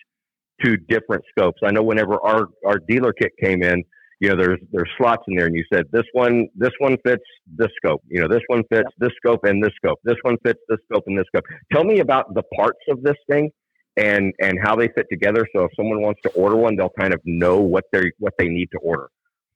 to 0.62 0.77
different 0.77 1.25
scopes. 1.37 1.61
I 1.64 1.73
know 1.73 1.83
whenever 1.83 2.14
our 2.25 2.47
our 2.64 2.79
dealer 2.79 3.12
kit 3.12 3.33
came 3.43 3.64
in, 3.64 3.83
you 4.21 4.29
know, 4.29 4.37
there's 4.37 4.59
there's 4.73 4.91
slots 4.99 5.23
in 5.29 5.37
there, 5.37 5.47
and 5.47 5.55
you 5.55 5.64
said 5.73 5.85
this 5.93 6.05
one 6.12 6.49
this 6.55 6.73
one 6.79 6.97
fits 7.05 7.23
this 7.47 7.69
scope. 7.77 8.03
You 8.09 8.21
know, 8.21 8.29
this 8.29 8.43
one 8.49 8.62
fits 8.71 8.89
this 8.99 9.12
scope 9.16 9.45
and 9.45 9.62
this 9.62 9.73
scope. 9.77 10.01
This 10.05 10.16
one 10.23 10.37
fits 10.45 10.61
this 10.69 10.79
scope 10.91 11.05
and 11.07 11.16
this 11.16 11.27
scope. 11.29 11.45
Tell 11.73 11.85
me 11.85 12.01
about 12.01 12.35
the 12.35 12.43
parts 12.57 12.81
of 12.89 13.03
this 13.03 13.16
thing 13.31 13.51
and 13.97 14.33
and 14.41 14.59
how 14.62 14.75
they 14.77 14.89
fit 14.89 15.07
together. 15.11 15.47
So 15.55 15.64
if 15.64 15.71
someone 15.77 16.03
wants 16.03 16.21
to 16.23 16.31
order 16.31 16.57
one, 16.57 16.77
they'll 16.77 16.93
kind 16.99 17.14
of 17.14 17.21
know 17.25 17.61
what 17.61 17.85
they 17.93 18.11
what 18.19 18.35
they 18.39 18.49
need 18.49 18.71
to 18.73 18.79
order. 18.79 19.09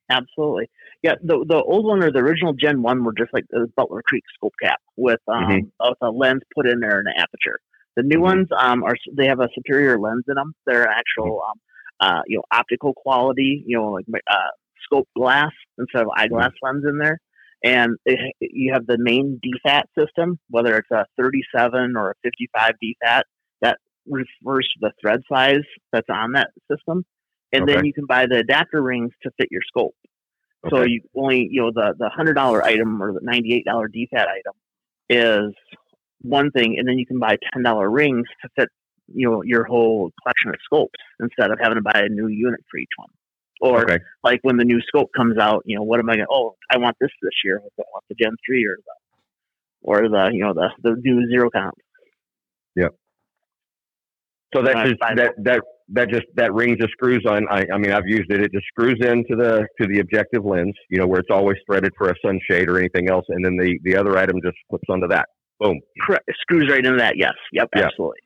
Absolutely. 0.09 0.69
Yeah, 1.01 1.15
the 1.23 1.43
the 1.47 1.61
old 1.61 1.85
one 1.85 2.03
or 2.03 2.11
the 2.11 2.19
original 2.19 2.53
Gen 2.53 2.81
One 2.81 3.03
were 3.03 3.13
just 3.13 3.33
like 3.33 3.45
the 3.49 3.67
Butler 3.75 4.01
Creek 4.05 4.23
scope 4.35 4.53
cap 4.61 4.79
with 4.95 5.19
um 5.27 5.43
Mhm. 5.43 5.71
with 5.79 5.97
a 6.01 6.09
lens 6.09 6.41
put 6.55 6.67
in 6.67 6.79
there 6.79 6.99
and 6.99 7.07
an 7.07 7.15
aperture. 7.17 7.59
The 7.95 8.03
new 8.03 8.19
Mhm. 8.19 8.21
ones 8.21 8.47
um 8.57 8.83
are 8.83 8.95
they 9.13 9.27
have 9.27 9.39
a 9.39 9.49
superior 9.55 9.99
lens 9.99 10.23
in 10.27 10.35
them. 10.35 10.53
They're 10.65 10.87
actual 10.87 11.41
um 11.49 11.59
uh 11.99 12.21
you 12.27 12.37
know 12.37 12.43
optical 12.51 12.93
quality. 12.93 13.63
You 13.65 13.77
know 13.77 13.91
like 13.91 14.05
uh 14.29 14.51
scope 14.83 15.07
glass 15.15 15.51
instead 15.77 16.03
of 16.03 16.09
eyeglass 16.15 16.51
lens 16.61 16.83
in 16.87 16.97
there. 16.97 17.19
And 17.63 17.95
it, 18.05 18.35
you 18.41 18.73
have 18.73 18.85
the 18.85 18.97
main 18.99 19.39
DFAT 19.41 19.83
system, 19.97 20.37
whether 20.49 20.77
it's 20.77 20.91
a 20.91 21.05
37 21.17 21.95
or 21.95 22.11
a 22.11 22.13
55 22.23 22.71
DFAT, 22.83 23.21
that 23.61 23.77
refers 24.05 24.69
to 24.73 24.79
the 24.81 24.91
thread 24.99 25.21
size 25.31 25.63
that's 25.93 26.09
on 26.09 26.33
that 26.33 26.49
system. 26.69 27.05
And 27.53 27.67
then 27.69 27.85
you 27.85 27.93
can 27.93 28.05
buy 28.05 28.25
the 28.25 28.39
adapter 28.39 28.81
rings 28.81 29.11
to 29.21 29.31
fit 29.37 29.47
your 29.51 29.61
scope. 29.67 29.95
So 30.69 30.81
you 30.83 31.01
only, 31.15 31.47
you 31.51 31.61
know, 31.61 31.71
the 31.73 31.93
the 31.97 32.09
hundred 32.09 32.33
dollar 32.33 32.63
item 32.63 33.01
or 33.01 33.13
the 33.13 33.19
ninety 33.21 33.53
eight 33.53 33.65
dollar 33.65 33.87
DFAT 33.87 34.25
item 34.27 34.53
is 35.09 35.53
one 36.21 36.51
thing, 36.51 36.77
and 36.79 36.87
then 36.87 36.97
you 36.97 37.05
can 37.05 37.19
buy 37.19 37.37
ten 37.53 37.63
dollar 37.63 37.89
rings 37.89 38.25
to 38.41 38.49
fit, 38.57 38.69
you 39.07 39.29
know, 39.29 39.41
your 39.43 39.63
whole 39.63 40.11
collection 40.21 40.49
of 40.49 40.55
scopes 40.63 40.99
instead 41.19 41.51
of 41.51 41.57
having 41.61 41.77
to 41.77 41.81
buy 41.81 42.01
a 42.05 42.09
new 42.09 42.27
unit 42.27 42.61
for 42.69 42.77
each 42.77 42.89
one. 42.97 43.09
Or 43.61 43.83
okay. 43.83 43.99
like 44.23 44.39
when 44.41 44.57
the 44.57 44.65
new 44.65 44.81
scope 44.81 45.09
comes 45.15 45.37
out, 45.37 45.63
you 45.65 45.77
know, 45.77 45.83
what 45.83 45.99
am 45.99 46.09
I 46.09 46.15
going? 46.15 46.25
to 46.25 46.31
Oh, 46.31 46.55
I 46.69 46.77
want 46.77 46.97
this 46.99 47.11
this 47.21 47.31
year. 47.45 47.61
I 47.63 47.83
want 47.93 48.03
the 48.09 48.15
Gen 48.15 48.35
three 48.45 48.65
or 48.65 48.75
the 48.77 48.93
or 49.83 50.09
the 50.09 50.31
you 50.33 50.43
know 50.43 50.53
the 50.53 50.69
the 50.81 50.95
new 51.01 51.27
zero 51.29 51.49
count. 51.49 51.75
Yep. 52.75 52.91
So 54.55 54.63
that 54.63 54.85
just 54.85 54.99
that 55.15 55.33
that 55.43 55.61
that 55.89 56.09
just 56.09 56.25
that 56.35 56.53
ring 56.53 56.77
just 56.79 56.91
screws 56.91 57.23
on. 57.27 57.47
I, 57.49 57.65
I 57.73 57.77
mean, 57.77 57.91
I've 57.91 58.07
used 58.07 58.31
it. 58.31 58.41
It 58.41 58.51
just 58.51 58.65
screws 58.67 58.99
into 59.01 59.35
the 59.35 59.67
to 59.79 59.87
the 59.87 59.99
objective 59.99 60.43
lens. 60.43 60.73
You 60.89 60.99
know, 60.99 61.07
where 61.07 61.19
it's 61.19 61.31
always 61.31 61.57
threaded 61.65 61.93
for 61.97 62.09
a 62.09 62.15
sunshade 62.25 62.69
or 62.69 62.79
anything 62.79 63.09
else, 63.09 63.25
and 63.29 63.45
then 63.45 63.57
the 63.57 63.77
the 63.83 63.95
other 63.95 64.17
item 64.17 64.37
just 64.43 64.57
flips 64.69 64.85
onto 64.89 65.07
that. 65.07 65.27
Boom. 65.59 65.79
Correct. 66.01 66.25
Screws 66.41 66.69
right 66.69 66.85
into 66.85 66.97
that. 66.97 67.17
Yes. 67.17 67.33
Yep. 67.53 67.69
Yeah. 67.75 67.85
Absolutely. 67.85 68.17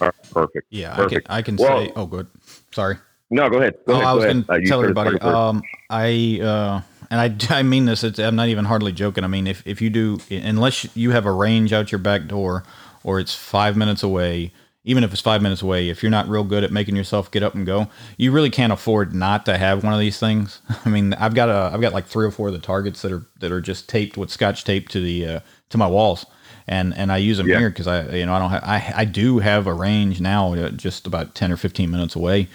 All 0.00 0.08
right, 0.08 0.14
Perfect. 0.32 0.66
Yeah, 0.70 1.00
I 1.00 1.06
can 1.06 1.22
I 1.28 1.42
can 1.42 1.56
Well- 1.56 1.84
say. 1.86 1.92
Oh, 1.96 2.06
good. 2.06 2.26
Sorry. 2.72 2.96
No, 3.30 3.48
go 3.48 3.58
ahead. 3.58 3.74
Go 3.86 3.94
oh, 3.94 3.96
ahead. 3.96 4.06
I 4.06 4.14
was 4.14 4.24
going 4.24 4.44
to 4.44 4.52
Uh, 4.52 4.60
tell 4.66 4.82
everybody. 4.82 5.18
Um, 5.20 5.62
I 5.90 6.40
uh, 6.42 6.80
and 7.10 7.20
I, 7.20 7.34
I 7.58 7.62
mean 7.62 7.86
this. 7.86 8.04
It's, 8.04 8.18
I'm 8.18 8.36
not 8.36 8.48
even 8.48 8.64
hardly 8.64 8.92
joking. 8.92 9.24
I 9.24 9.28
mean, 9.28 9.46
if 9.46 9.66
if 9.66 9.80
you 9.82 9.90
do, 9.90 10.18
unless 10.30 10.94
you 10.96 11.10
have 11.12 11.26
a 11.26 11.32
range 11.32 11.72
out 11.72 11.90
your 11.92 11.98
back 11.98 12.26
door, 12.26 12.64
or 13.02 13.18
it's 13.20 13.34
five 13.34 13.76
minutes 13.76 14.02
away, 14.02 14.52
even 14.84 15.02
if 15.04 15.12
it's 15.12 15.22
five 15.22 15.42
minutes 15.42 15.62
away, 15.62 15.88
if 15.88 16.02
you're 16.02 16.10
not 16.10 16.28
real 16.28 16.44
good 16.44 16.62
at 16.64 16.70
making 16.70 16.94
yourself 16.96 17.30
get 17.30 17.42
up 17.42 17.54
and 17.54 17.64
go, 17.66 17.88
you 18.18 18.30
really 18.30 18.50
can't 18.50 18.72
afford 18.72 19.14
not 19.14 19.46
to 19.46 19.56
have 19.56 19.82
one 19.82 19.94
of 19.94 20.00
these 20.00 20.18
things. 20.18 20.60
I 20.84 20.88
mean, 20.88 21.14
I've 21.14 21.34
got 21.34 21.48
a 21.48 21.74
I've 21.74 21.80
got 21.80 21.92
like 21.92 22.06
three 22.06 22.26
or 22.26 22.30
four 22.30 22.48
of 22.48 22.54
the 22.54 22.60
targets 22.60 23.02
that 23.02 23.10
are 23.12 23.26
that 23.40 23.50
are 23.50 23.60
just 23.60 23.88
taped 23.88 24.16
with 24.16 24.30
scotch 24.30 24.64
tape 24.64 24.88
to 24.90 25.00
the 25.00 25.26
uh, 25.26 25.40
to 25.70 25.78
my 25.78 25.86
walls. 25.86 26.26
And, 26.66 26.96
and 26.96 27.12
I 27.12 27.18
use 27.18 27.36
them 27.36 27.46
Yeah. 27.46 27.58
here 27.58 27.68
because 27.70 27.86
I 27.86 28.08
you 28.16 28.24
know 28.26 28.32
I 28.34 28.38
don't 28.38 28.50
have 28.50 28.64
I, 28.64 28.92
I 28.96 29.04
do 29.04 29.38
have 29.38 29.66
a 29.66 29.74
range 29.74 30.20
now 30.20 30.54
uh, 30.54 30.70
just 30.70 31.06
about 31.06 31.34
ten 31.34 31.52
or 31.52 31.56
fifteen 31.58 31.90
minutes 31.90 32.16
away, 32.16 32.48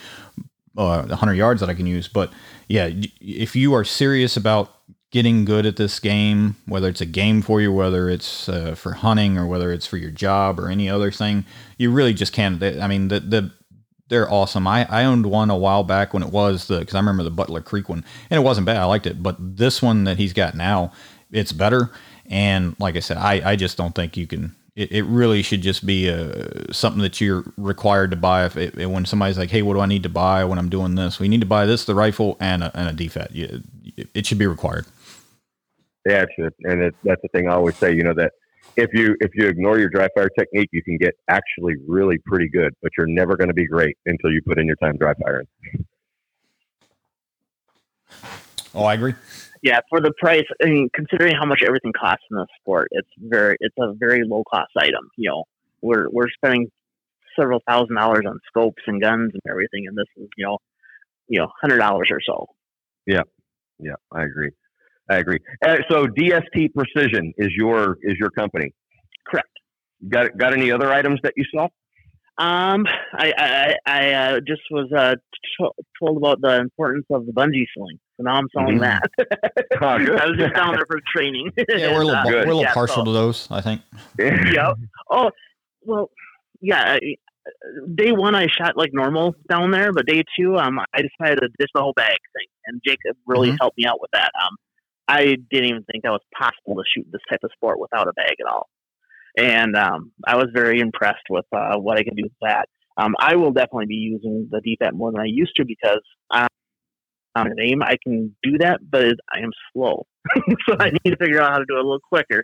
uh, 0.77 1.03
100 1.03 1.33
yards 1.33 1.59
that 1.61 1.69
I 1.69 1.73
can 1.75 1.85
use. 1.85 2.07
But 2.07 2.31
yeah, 2.67 2.89
if 3.21 3.55
you 3.55 3.73
are 3.73 3.83
serious 3.83 4.35
about 4.37 4.73
getting 5.11 5.43
good 5.45 5.65
at 5.65 5.75
this 5.75 5.99
game, 5.99 6.55
whether 6.67 6.87
it's 6.87 7.01
a 7.01 7.05
game 7.05 7.41
for 7.41 7.59
you, 7.61 7.71
whether 7.73 8.09
it's 8.09 8.47
uh, 8.49 8.75
for 8.75 8.93
hunting 8.93 9.37
or 9.37 9.45
whether 9.47 9.71
it's 9.71 9.85
for 9.87 9.97
your 9.97 10.11
job 10.11 10.59
or 10.59 10.69
any 10.69 10.87
other 10.89 11.11
thing, 11.11 11.45
you 11.77 11.91
really 11.91 12.13
just 12.13 12.31
can't. 12.33 12.61
I 12.63 12.87
mean, 12.87 13.07
the, 13.09 13.19
the 13.19 13.51
they're 14.07 14.31
awesome. 14.31 14.67
I, 14.67 14.87
I 14.89 15.03
owned 15.05 15.25
one 15.27 15.49
a 15.51 15.57
while 15.57 15.83
back 15.83 16.13
when 16.15 16.23
it 16.23 16.29
was 16.31 16.67
the 16.67 16.79
because 16.79 16.95
I 16.95 16.99
remember 16.99 17.23
the 17.23 17.29
Butler 17.31 17.61
Creek 17.61 17.89
one 17.89 18.03
and 18.29 18.39
it 18.39 18.43
wasn't 18.43 18.65
bad. 18.65 18.77
I 18.77 18.85
liked 18.85 19.05
it, 19.07 19.21
but 19.21 19.35
this 19.39 19.81
one 19.83 20.03
that 20.05 20.17
he's 20.17 20.33
got 20.33 20.55
now, 20.55 20.91
it's 21.31 21.51
better. 21.51 21.91
And 22.29 22.75
like 22.79 22.95
I 22.95 22.99
said, 22.99 23.17
I, 23.17 23.51
I 23.51 23.55
just 23.55 23.77
don't 23.77 23.93
think 23.95 24.15
you 24.15 24.27
can. 24.27 24.55
It, 24.75 24.91
it 24.91 25.03
really 25.03 25.41
should 25.41 25.61
just 25.61 25.85
be 25.85 26.09
uh, 26.09 26.71
something 26.71 27.01
that 27.01 27.19
you're 27.19 27.43
required 27.57 28.11
to 28.11 28.17
buy. 28.17 28.45
If 28.45 28.55
it, 28.55 28.75
when 28.87 29.05
somebody's 29.05 29.37
like, 29.37 29.49
"Hey, 29.49 29.61
what 29.63 29.73
do 29.73 29.79
I 29.79 29.87
need 29.87 30.03
to 30.03 30.09
buy 30.09 30.45
when 30.45 30.59
I'm 30.59 30.69
doing 30.69 30.95
this?" 30.95 31.19
We 31.19 31.27
need 31.27 31.41
to 31.41 31.47
buy 31.47 31.65
this, 31.65 31.85
the 31.85 31.95
rifle, 31.95 32.37
and 32.39 32.63
a, 32.63 32.71
and 32.77 32.89
a 32.89 33.03
DFAT. 33.03 33.33
You- 33.33 33.63
It 34.13 34.25
should 34.25 34.37
be 34.37 34.47
required. 34.47 34.85
Yeah, 36.07 36.23
it 36.23 36.29
should. 36.37 36.53
And 36.63 36.81
it, 36.81 36.95
that's 37.03 37.21
the 37.21 37.27
thing 37.29 37.47
I 37.49 37.53
always 37.53 37.75
say. 37.77 37.93
You 37.93 38.03
know 38.03 38.13
that 38.13 38.31
if 38.77 38.93
you 38.93 39.15
if 39.19 39.31
you 39.35 39.47
ignore 39.47 39.79
your 39.79 39.89
dry 39.89 40.07
fire 40.15 40.29
technique, 40.29 40.69
you 40.71 40.83
can 40.83 40.97
get 40.97 41.15
actually 41.27 41.75
really 41.87 42.17
pretty 42.25 42.47
good, 42.49 42.73
but 42.81 42.91
you're 42.97 43.07
never 43.07 43.35
going 43.35 43.49
to 43.49 43.53
be 43.53 43.67
great 43.67 43.97
until 44.05 44.31
you 44.31 44.41
put 44.45 44.59
in 44.59 44.67
your 44.67 44.77
time 44.77 44.97
dry 44.97 45.13
firing. 45.15 45.47
Oh, 48.73 48.83
I 48.85 48.93
agree. 48.93 49.15
Yeah, 49.61 49.79
for 49.89 49.99
the 49.99 50.13
price, 50.17 50.45
I 50.63 50.67
mean, 50.67 50.89
considering 50.93 51.35
how 51.35 51.45
much 51.45 51.61
everything 51.65 51.91
costs 51.91 52.23
in 52.31 52.37
this 52.37 52.47
sport, 52.61 52.87
it's 52.91 53.09
very 53.17 53.57
it's 53.59 53.75
a 53.79 53.93
very 53.93 54.23
low 54.25 54.43
cost 54.49 54.71
item. 54.77 55.09
You 55.17 55.29
know, 55.29 55.43
we're 55.81 56.07
we're 56.09 56.29
spending 56.29 56.71
several 57.37 57.61
thousand 57.67 57.95
dollars 57.95 58.23
on 58.25 58.39
scopes 58.47 58.81
and 58.87 59.01
guns 59.01 59.31
and 59.33 59.41
everything, 59.49 59.85
and 59.87 59.97
this 59.97 60.05
is 60.17 60.29
you 60.37 60.45
know, 60.45 60.57
you 61.27 61.39
know, 61.39 61.47
hundred 61.61 61.79
dollars 61.79 62.09
or 62.11 62.21
so. 62.25 62.47
Yeah, 63.05 63.23
yeah, 63.79 63.95
I 64.11 64.23
agree. 64.23 64.51
I 65.09 65.17
agree. 65.17 65.39
Uh, 65.65 65.77
so 65.89 66.07
DST 66.07 66.73
Precision 66.73 67.33
is 67.37 67.49
your 67.55 67.97
is 68.01 68.15
your 68.17 68.29
company. 68.29 68.73
Correct. 69.27 69.49
Got 70.07 70.37
got 70.37 70.53
any 70.53 70.71
other 70.71 70.91
items 70.91 71.19
that 71.23 71.33
you 71.35 71.43
saw? 71.53 71.67
Um, 72.37 72.85
I 73.13 73.33
I, 73.37 73.75
I 73.85 74.11
uh, 74.13 74.39
just 74.39 74.61
was 74.71 74.89
uh, 74.95 75.15
t- 75.15 75.83
told 75.99 76.17
about 76.17 76.39
the 76.39 76.59
importance 76.59 77.05
of 77.09 77.25
the 77.25 77.33
bungee 77.33 77.65
sling. 77.75 77.99
So 78.19 78.23
now 78.23 78.35
I'm 78.35 78.47
selling 78.53 78.79
Mhm. 78.79 78.81
that. 78.81 79.01
Oh, 79.81 79.97
good. 79.97 80.19
I 80.19 80.25
was 80.25 80.37
just 80.37 80.53
down 80.55 80.73
there 80.73 80.85
for 80.87 80.99
training. 81.15 81.51
Yeah, 81.69 81.93
we're 81.93 82.01
a 82.01 82.05
little, 82.05 82.15
uh, 82.15 82.23
we're 82.25 82.41
a 82.41 82.45
little 82.45 82.61
yeah, 82.61 82.73
partial 82.73 82.97
so- 82.97 83.05
to 83.05 83.11
those, 83.11 83.47
I 83.49 83.61
think. 83.61 83.81
yeah. 84.19 84.73
Oh, 85.09 85.31
well, 85.83 86.09
yeah. 86.61 86.97
I- 87.01 87.15
Day 87.95 88.11
one, 88.11 88.35
I 88.35 88.45
shot 88.47 88.77
like 88.77 88.91
normal 88.93 89.33
down 89.49 89.71
there, 89.71 89.91
but 89.91 90.05
day 90.05 90.21
two, 90.37 90.57
um, 90.57 90.77
I 90.93 91.01
decided 91.01 91.39
to 91.39 91.47
ditch 91.57 91.69
the 91.73 91.81
whole 91.81 91.93
bag 91.93 92.17
thing, 92.35 92.45
and 92.67 92.79
Jacob 92.85 93.15
really 93.25 93.49
Mhm. 93.51 93.57
helped 93.59 93.75
me 93.77 93.85
out 93.87 93.99
with 93.99 94.11
that. 94.13 94.29
Um, 94.43 94.55
I 95.07 95.35
didn't 95.49 95.69
even 95.69 95.83
think 95.91 96.03
that 96.03 96.11
was 96.11 96.21
possible 96.37 96.75
to 96.75 96.83
shoot 96.93 97.07
this 97.11 97.21
type 97.27 97.39
of 97.43 97.49
sport 97.53 97.79
without 97.79 98.07
a 98.07 98.13
bag 98.13 98.35
at 98.39 98.45
all, 98.45 98.69
and 99.35 99.75
um, 99.75 100.11
I 100.27 100.35
was 100.35 100.49
very 100.53 100.79
impressed 100.79 101.25
with 101.31 101.45
uh, 101.51 101.77
what 101.77 101.97
I 101.97 102.03
could 102.03 102.17
do 102.17 102.23
with 102.23 102.31
that. 102.41 102.67
Um, 102.97 103.15
I 103.17 103.35
will 103.35 103.51
definitely 103.51 103.87
be 103.87 103.95
using 103.95 104.47
the 104.51 104.59
DFAT 104.61 104.93
more 104.93 105.11
than 105.11 105.21
I 105.21 105.25
used 105.27 105.55
to 105.55 105.65
because 105.65 106.01
um, 106.29 106.47
on 107.35 107.47
an 107.47 107.57
aim 107.61 107.83
I 107.83 107.97
can 108.03 108.35
do 108.43 108.57
that, 108.59 108.79
but 108.89 109.03
it, 109.03 109.19
I 109.33 109.39
am 109.39 109.51
slow, 109.73 110.05
so 110.67 110.75
I 110.79 110.91
need 110.91 111.11
to 111.11 111.17
figure 111.17 111.41
out 111.41 111.51
how 111.51 111.57
to 111.59 111.65
do 111.67 111.75
it 111.75 111.79
a 111.79 111.83
little 111.83 111.99
quicker. 111.99 112.43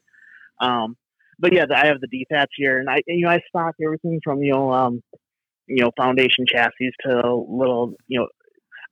Um, 0.62 0.96
but 1.40 1.54
yeah, 1.54 1.66
I 1.74 1.88
have 1.88 1.98
the 2.02 2.08
DFATs 2.08 2.48
here, 2.56 2.80
and 2.80 2.90
I 2.90 3.02
you 3.08 3.26
know 3.26 3.32
I 3.32 3.42
stock 3.50 3.76
everything 3.84 4.20
from 4.24 4.42
you 4.42 4.54
know 4.54 4.72
um, 4.72 5.02
you 5.68 5.84
know 5.84 5.92
foundation 5.98 6.46
chassis 6.48 6.92
to 7.06 7.16
little 7.48 7.94
you 8.08 8.20
know 8.20 8.28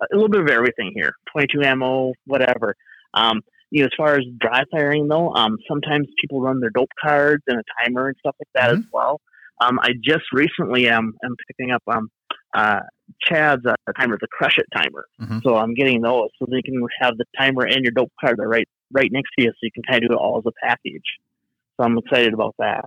a 0.01 0.15
little 0.15 0.29
bit 0.29 0.41
of 0.41 0.49
everything 0.49 0.91
here, 0.95 1.13
22 1.31 1.61
ammo, 1.63 2.13
whatever. 2.25 2.75
Um, 3.13 3.41
you 3.69 3.81
know, 3.81 3.85
as 3.85 3.91
far 3.95 4.15
as 4.15 4.23
dry 4.39 4.63
firing 4.71 5.07
though, 5.07 5.33
um, 5.33 5.57
sometimes 5.67 6.07
people 6.19 6.41
run 6.41 6.59
their 6.59 6.69
dope 6.69 6.89
cards 7.01 7.43
and 7.47 7.59
a 7.59 7.63
timer 7.83 8.07
and 8.07 8.17
stuff 8.19 8.35
like 8.39 8.49
that 8.55 8.77
as 8.77 8.83
well. 8.91 9.21
Um, 9.63 9.79
I 9.79 9.89
just 10.03 10.25
recently 10.33 10.87
am 10.87 11.13
am 11.23 11.35
picking 11.47 11.71
up 11.71 11.83
um, 11.87 12.09
uh, 12.55 12.79
Chad's 13.21 13.65
uh, 13.65 13.75
timer, 13.97 14.17
the 14.19 14.27
Crush 14.27 14.57
It 14.57 14.65
timer. 14.75 15.05
Mhm. 15.21 15.41
So 15.43 15.55
I'm 15.55 15.73
getting 15.73 16.01
those 16.01 16.29
so 16.39 16.45
they 16.49 16.61
can 16.61 16.81
have 17.01 17.17
the 17.17 17.25
timer 17.37 17.65
and 17.65 17.83
your 17.83 17.91
dope 17.91 18.11
card 18.19 18.39
are 18.39 18.47
right 18.47 18.67
right 18.91 19.11
next 19.11 19.29
to 19.37 19.45
you, 19.45 19.49
so 19.49 19.57
you 19.61 19.71
can 19.73 19.83
kind 19.83 20.03
of 20.03 20.09
do 20.09 20.15
it 20.15 20.17
all 20.17 20.37
as 20.37 20.45
a 20.45 20.67
package. 20.67 21.19
So 21.77 21.85
I'm 21.85 21.97
excited 21.97 22.33
about 22.33 22.55
that. 22.59 22.85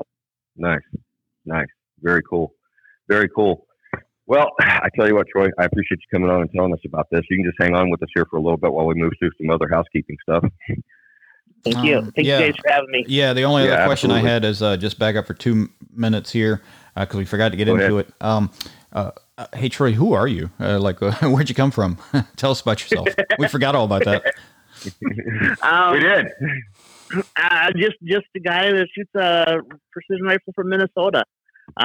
Nice, 0.56 0.80
nice, 1.44 1.66
very 2.00 2.22
cool, 2.22 2.54
very 3.08 3.28
cool. 3.28 3.66
Well, 4.26 4.50
I 4.60 4.88
tell 4.96 5.08
you 5.08 5.14
what, 5.14 5.26
Troy, 5.28 5.48
I 5.58 5.64
appreciate 5.64 6.00
you 6.00 6.18
coming 6.18 6.30
on 6.30 6.42
and 6.42 6.50
telling 6.52 6.72
us 6.72 6.80
about 6.84 7.06
this. 7.10 7.22
You 7.30 7.38
can 7.38 7.44
just 7.44 7.58
hang 7.60 7.74
on 7.74 7.90
with 7.90 8.02
us 8.02 8.08
here 8.14 8.26
for 8.30 8.36
a 8.36 8.42
little 8.42 8.56
bit 8.56 8.72
while 8.72 8.86
we 8.86 8.94
move 8.94 9.12
through 9.18 9.30
some 9.40 9.50
other 9.50 9.68
housekeeping 9.70 10.16
stuff. 10.22 10.44
Thank 11.72 11.86
you. 11.86 11.98
Um, 11.98 12.12
Thank 12.12 12.26
yeah. 12.26 12.38
you 12.40 12.46
guys 12.46 12.54
for 12.62 12.70
having 12.70 12.90
me. 12.90 13.04
Yeah, 13.08 13.32
the 13.32 13.42
only 13.44 13.64
Yeah, 13.64 13.74
other 13.74 13.84
question 13.86 14.10
absolutely. 14.10 14.30
I 14.30 14.32
had 14.32 14.44
is 14.44 14.62
uh, 14.62 14.76
just 14.76 14.98
back 14.98 15.16
up 15.16 15.26
for 15.26 15.34
two 15.34 15.68
minutes 15.94 16.30
here 16.32 16.62
because 16.96 17.16
we 17.16 17.24
forgot 17.24 17.50
to 17.50 17.56
get 17.56 17.66
Go 17.66 17.74
into 17.76 17.98
it. 17.98 18.08
Um, 18.20 18.50
uh, 18.92 19.10
uh, 19.38 19.46
hey 19.54 19.68
Troy, 19.68 19.92
who 19.92 20.12
are 20.14 20.26
you? 20.26 20.50
Uh, 20.58 20.78
like, 20.78 21.02
uh, 21.02 21.12
where'd 21.28 21.48
you 21.48 21.54
come 21.54 21.70
from? 21.70 21.98
Tell 22.36 22.50
us 22.50 22.60
about 22.60 22.80
yourself. 22.80 23.08
we 23.38 23.48
forgot 23.48 23.74
all 23.74 23.84
about 23.84 24.04
that. 24.04 24.34
Um, 25.62 25.94
we 25.94 26.00
did. 26.00 26.26
Uh, 27.36 27.70
just 27.76 27.96
just 28.04 28.26
a 28.36 28.40
guy 28.40 28.70
that 28.70 28.86
shoots 28.94 29.10
a 29.14 29.56
precision 29.90 30.26
rifle 30.26 30.52
from 30.54 30.68
Minnesota. 30.68 31.24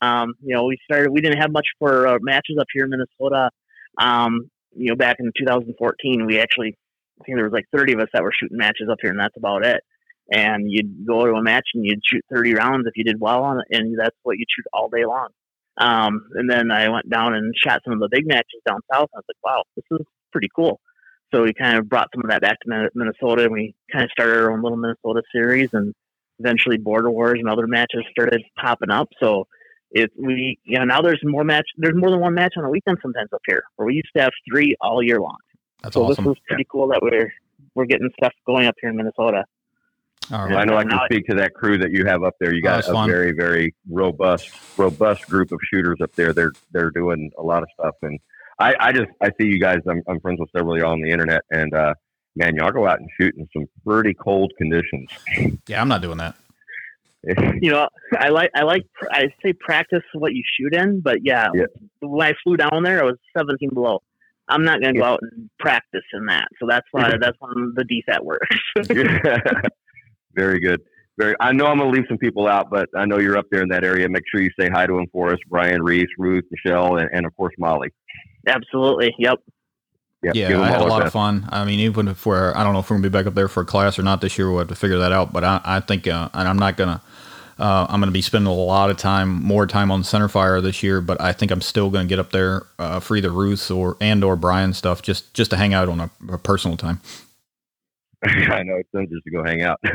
Um, 0.01 0.33
you 0.43 0.53
know, 0.53 0.65
we 0.65 0.77
started. 0.83 1.09
We 1.11 1.21
didn't 1.21 1.39
have 1.39 1.51
much 1.51 1.65
for 1.79 2.05
uh, 2.07 2.17
matches 2.21 2.57
up 2.59 2.67
here 2.73 2.83
in 2.83 2.89
Minnesota. 2.91 3.49
Um, 3.97 4.51
you 4.75 4.89
know, 4.89 4.95
back 4.95 5.17
in 5.19 5.31
2014, 5.37 6.25
we 6.25 6.39
actually, 6.39 6.77
I 7.21 7.23
think 7.23 7.37
there 7.37 7.45
was 7.45 7.53
like 7.53 7.65
30 7.75 7.93
of 7.93 7.99
us 7.99 8.07
that 8.13 8.23
were 8.23 8.33
shooting 8.37 8.57
matches 8.57 8.89
up 8.91 8.97
here, 9.01 9.11
and 9.11 9.19
that's 9.19 9.37
about 9.37 9.65
it. 9.65 9.81
And 10.31 10.65
you'd 10.69 11.05
go 11.05 11.25
to 11.25 11.33
a 11.33 11.41
match 11.41 11.65
and 11.73 11.85
you'd 11.85 12.01
shoot 12.05 12.23
30 12.33 12.55
rounds 12.55 12.87
if 12.87 12.93
you 12.95 13.03
did 13.03 13.19
well 13.19 13.43
on 13.43 13.59
it, 13.59 13.77
and 13.77 13.97
that's 13.99 14.15
what 14.23 14.37
you'd 14.37 14.47
shoot 14.49 14.65
all 14.73 14.89
day 14.89 15.05
long. 15.05 15.29
Um, 15.77 16.27
and 16.35 16.49
then 16.49 16.71
I 16.71 16.89
went 16.89 17.09
down 17.09 17.33
and 17.33 17.53
shot 17.55 17.81
some 17.83 17.93
of 17.93 17.99
the 17.99 18.09
big 18.09 18.27
matches 18.27 18.61
down 18.67 18.79
south, 18.91 19.09
and 19.13 19.15
I 19.15 19.19
was 19.19 19.25
like, 19.27 19.43
wow, 19.43 19.63
this 19.75 19.85
is 19.91 20.05
pretty 20.31 20.49
cool. 20.55 20.79
So 21.33 21.43
we 21.43 21.53
kind 21.53 21.77
of 21.77 21.87
brought 21.87 22.09
some 22.13 22.23
of 22.23 22.29
that 22.29 22.41
back 22.41 22.59
to 22.61 22.69
Min- 22.69 22.89
Minnesota, 22.93 23.43
and 23.43 23.53
we 23.53 23.73
kind 23.91 24.03
of 24.03 24.11
started 24.11 24.37
our 24.37 24.51
own 24.51 24.61
little 24.61 24.77
Minnesota 24.77 25.21
series, 25.33 25.69
and 25.73 25.93
eventually 26.39 26.77
Border 26.77 27.09
Wars 27.09 27.39
and 27.39 27.49
other 27.49 27.67
matches 27.67 28.03
started 28.11 28.43
popping 28.59 28.89
up. 28.91 29.09
So 29.21 29.47
it 29.91 30.09
we 30.17 30.57
you 30.63 30.79
know 30.79 30.85
now 30.85 31.01
there's 31.01 31.19
more 31.23 31.43
match 31.43 31.65
there's 31.77 31.95
more 31.95 32.09
than 32.09 32.19
one 32.21 32.33
match 32.33 32.53
on 32.57 32.63
a 32.63 32.69
weekend 32.69 32.97
sometimes 33.01 33.29
up 33.33 33.41
here, 33.45 33.63
where 33.75 33.85
we 33.85 33.95
used 33.95 34.09
to 34.15 34.23
have 34.23 34.31
three 34.49 34.75
all 34.81 35.01
year 35.03 35.19
long. 35.19 35.37
That's 35.81 35.95
so 35.95 36.03
awesome. 36.03 36.25
this 36.25 36.33
is 36.33 36.41
pretty 36.47 36.65
cool 36.71 36.87
that 36.89 37.01
we're 37.01 37.31
we're 37.75 37.85
getting 37.85 38.09
stuff 38.17 38.33
going 38.45 38.67
up 38.67 38.75
here 38.81 38.89
in 38.89 38.97
Minnesota. 38.97 39.43
All 40.31 40.47
Well, 40.47 40.57
I 40.57 40.63
know 40.65 40.77
I 40.77 40.83
can 40.83 40.99
speak 41.05 41.25
to 41.27 41.35
that 41.35 41.53
crew 41.53 41.77
that 41.79 41.91
you 41.91 42.05
have 42.05 42.23
up 42.23 42.35
there. 42.39 42.53
You 42.53 42.61
got 42.61 42.75
that's 42.75 42.87
a 42.87 42.93
fun. 42.93 43.09
very, 43.09 43.31
very 43.33 43.75
robust, 43.89 44.49
robust 44.77 45.27
group 45.27 45.51
of 45.51 45.59
shooters 45.71 45.97
up 46.01 46.13
there. 46.15 46.31
They're 46.33 46.53
they're 46.71 46.91
doing 46.91 47.31
a 47.37 47.41
lot 47.41 47.63
of 47.63 47.69
stuff, 47.73 47.95
and 48.01 48.19
I, 48.59 48.75
I 48.79 48.91
just 48.93 49.09
I 49.21 49.29
see 49.39 49.47
you 49.47 49.59
guys. 49.59 49.79
I'm, 49.89 50.01
I'm 50.07 50.19
friends 50.21 50.39
with 50.39 50.49
several 50.55 50.75
of 50.75 50.79
y'all 50.79 50.91
on 50.91 51.01
the 51.01 51.09
internet, 51.09 51.41
and 51.49 51.73
uh, 51.73 51.93
man, 52.35 52.55
y'all 52.55 52.71
go 52.71 52.87
out 52.87 52.99
and 52.99 53.09
shoot 53.19 53.35
in 53.35 53.47
some 53.51 53.65
pretty 53.85 54.13
cold 54.13 54.53
conditions. 54.57 55.09
Yeah, 55.67 55.81
I'm 55.81 55.87
not 55.89 56.01
doing 56.01 56.17
that. 56.17 56.35
You 57.61 57.71
know, 57.71 57.87
I 58.17 58.29
like 58.29 58.49
I 58.55 58.63
like 58.63 58.83
I 59.11 59.27
say 59.43 59.53
practice 59.53 60.01
what 60.13 60.33
you 60.33 60.43
shoot 60.57 60.73
in, 60.73 61.01
but 61.01 61.19
yeah, 61.23 61.49
Yeah. 61.53 61.65
when 61.99 62.27
I 62.27 62.33
flew 62.43 62.57
down 62.57 62.81
there, 62.83 62.99
it 62.99 63.05
was 63.05 63.17
17 63.37 63.69
below. 63.75 64.01
I'm 64.51 64.63
not 64.63 64.81
going 64.81 64.93
to 64.93 64.99
go 64.99 65.05
out 65.05 65.19
and 65.21 65.49
practice 65.59 66.03
in 66.13 66.25
that, 66.25 66.47
so 66.59 66.67
that's 66.67 66.85
why 66.91 67.11
that's 67.19 67.37
when 67.39 67.73
the 67.75 67.83
DFAT 67.83 68.23
works. 68.23 68.55
very 70.35 70.59
good. 70.59 70.81
Very. 71.17 71.35
I 71.39 71.51
know 71.51 71.67
I'm 71.67 71.77
going 71.77 71.91
to 71.91 71.97
leave 71.97 72.07
some 72.07 72.17
people 72.17 72.47
out, 72.47 72.69
but 72.69 72.89
I 72.95 73.05
know 73.05 73.19
you're 73.19 73.37
up 73.37 73.45
there 73.51 73.61
in 73.61 73.69
that 73.69 73.83
area. 73.83 74.07
Make 74.09 74.23
sure 74.31 74.41
you 74.41 74.49
say 74.59 74.69
hi 74.69 74.85
to 74.85 74.93
them 74.93 75.07
for 75.11 75.31
us, 75.31 75.39
Brian, 75.49 75.81
Reese, 75.81 76.09
Ruth, 76.17 76.45
Michelle, 76.51 76.97
and, 76.97 77.09
and 77.13 77.25
of 77.25 77.35
course 77.35 77.53
Molly. 77.57 77.89
Absolutely, 78.47 79.13
yep. 79.17 79.39
Yep, 80.23 80.35
Yeah, 80.35 80.49
give 80.49 80.57
them 80.57 80.67
I 80.67 80.69
had 80.69 80.81
a 80.81 80.83
our 80.83 80.89
lot 80.89 81.05
of 81.05 81.11
fun. 81.11 81.47
I 81.49 81.65
mean, 81.65 81.79
even 81.79 82.07
if 82.07 82.25
we're, 82.27 82.53
I 82.55 82.63
don't 82.63 82.73
know 82.73 82.79
if 82.79 82.89
we're 82.89 82.97
gonna 82.97 83.09
be 83.09 83.17
back 83.17 83.25
up 83.25 83.33
there 83.33 83.47
for 83.47 83.61
a 83.61 83.65
class 83.65 83.97
or 83.97 84.03
not 84.03 84.21
this 84.21 84.37
year. 84.37 84.49
We'll 84.49 84.59
have 84.59 84.67
to 84.67 84.75
figure 84.75 84.99
that 84.99 85.11
out. 85.11 85.33
But 85.33 85.43
I, 85.43 85.61
I 85.63 85.79
think, 85.79 86.07
uh, 86.07 86.29
and 86.33 86.47
I'm 86.47 86.59
not 86.59 86.77
gonna, 86.77 87.01
uh, 87.61 87.85
I'm 87.87 87.99
gonna 87.99 88.11
be 88.11 88.23
spending 88.23 88.51
a 88.51 88.53
lot 88.53 88.89
of 88.89 88.97
time, 88.97 89.43
more 89.43 89.67
time 89.67 89.91
on 89.91 90.03
center 90.03 90.27
fire 90.27 90.59
this 90.61 90.81
year. 90.81 90.99
But 90.99 91.21
I 91.21 91.31
think 91.31 91.51
I'm 91.51 91.61
still 91.61 91.91
gonna 91.91 92.07
get 92.07 92.17
up 92.17 92.31
there 92.31 92.63
uh, 92.79 92.99
for 92.99 93.15
either 93.15 93.29
Ruth 93.29 93.69
or 93.69 93.97
and 94.01 94.23
or 94.23 94.35
Brian 94.35 94.73
stuff, 94.73 95.01
just 95.03 95.31
just 95.35 95.51
to 95.51 95.57
hang 95.57 95.73
out 95.73 95.87
on 95.87 95.99
a, 95.99 96.09
a 96.31 96.37
personal 96.39 96.75
time. 96.75 96.99
I 98.51 98.63
know 98.63 98.75
it's 98.75 98.89
fun 98.91 99.07
just 99.11 99.23
to 99.25 99.31
go 99.31 99.43
hang 99.43 99.63
out. 99.63 99.79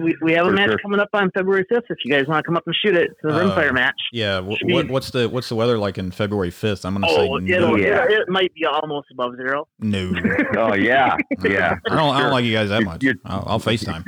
We, 0.00 0.16
we 0.22 0.32
have 0.32 0.46
a 0.46 0.48
For 0.48 0.54
match 0.56 0.70
sure. 0.70 0.78
coming 0.78 0.98
up 0.98 1.10
on 1.12 1.30
February 1.32 1.64
5th. 1.70 1.82
If 1.88 1.98
you 2.04 2.10
guys 2.12 2.26
want 2.26 2.42
to 2.42 2.46
come 2.48 2.56
up 2.56 2.64
and 2.66 2.74
shoot 2.74 2.96
it, 2.96 3.10
it's 3.12 3.20
a 3.24 3.28
Uh, 3.28 3.44
rimfire 3.54 3.72
match. 3.72 3.94
Yeah. 4.12 4.36
W- 4.36 4.56
what, 4.74 4.88
what's 4.88 5.10
the 5.10 5.28
what's 5.28 5.48
the 5.50 5.54
weather 5.54 5.78
like 5.78 5.98
in 5.98 6.10
February 6.10 6.50
5th? 6.50 6.84
I'm 6.84 6.94
gonna 6.94 7.06
Oh, 7.08 7.38
say 7.38 7.54
it'll, 7.54 7.72
no. 7.72 7.76
Yeah. 7.76 8.02
it, 8.04 8.10
it 8.10 8.28
might 8.28 8.52
be 8.54 8.64
almost 8.64 9.08
above 9.12 9.36
zero. 9.36 9.68
no. 9.78 10.12
oh 10.56 10.74
yeah, 10.74 11.16
yeah. 11.44 11.76
I 11.88 11.94
don't, 11.94 12.16
I 12.16 12.22
don't 12.22 12.32
like 12.32 12.44
you 12.44 12.54
guys 12.54 12.70
that 12.70 12.82
much. 12.82 13.04
you- 13.04 13.14
I'll, 13.24 13.44
I'll 13.46 13.60
FaceTime. 13.60 14.02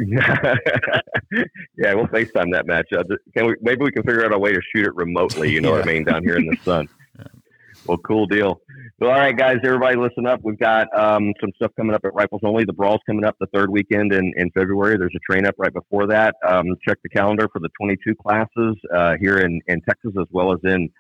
yeah, 1.76 1.94
we'll 1.94 2.06
FaceTime 2.08 2.52
that 2.52 2.66
match. 2.66 2.88
Uh, 2.92 3.04
Can 3.36 3.46
we? 3.46 3.54
Maybe 3.60 3.84
we 3.84 3.92
can 3.92 4.02
figure 4.02 4.24
out 4.24 4.32
a 4.34 4.38
way 4.38 4.52
to 4.52 4.60
shoot 4.74 4.86
it 4.86 4.94
remotely. 4.96 5.52
You 5.52 5.60
know 5.60 5.70
what 5.72 5.82
I 5.82 5.92
mean? 5.92 6.04
Down 6.04 6.22
here 6.24 6.36
in 6.36 6.46
the 6.46 6.56
sun. 6.64 6.88
Well, 7.86 7.98
cool 7.98 8.26
deal. 8.26 8.60
Well, 8.98 9.10
all 9.10 9.16
right, 9.16 9.36
guys, 9.36 9.58
everybody, 9.64 9.96
listen 9.96 10.26
up. 10.26 10.40
We've 10.42 10.58
got 10.58 10.88
um, 10.98 11.32
some 11.40 11.50
stuff 11.56 11.72
coming 11.76 11.94
up 11.94 12.04
at 12.04 12.14
Rifles 12.14 12.40
Only. 12.44 12.64
The 12.64 12.72
Brawl's 12.72 13.00
coming 13.06 13.24
up 13.24 13.36
the 13.38 13.46
third 13.54 13.70
weekend 13.70 14.12
in, 14.12 14.32
in 14.36 14.50
February. 14.52 14.96
There's 14.98 15.14
a 15.14 15.32
train 15.32 15.46
up 15.46 15.54
right 15.58 15.72
before 15.72 16.06
that. 16.08 16.34
Um, 16.46 16.66
check 16.86 16.98
the 17.02 17.08
calendar 17.08 17.48
for 17.52 17.60
the 17.60 17.68
22 17.80 18.14
classes 18.16 18.76
uh, 18.94 19.14
here 19.20 19.38
in, 19.38 19.60
in 19.66 19.80
Texas 19.82 20.12
as 20.18 20.26
well 20.30 20.52
as 20.52 20.60
in 20.64 20.90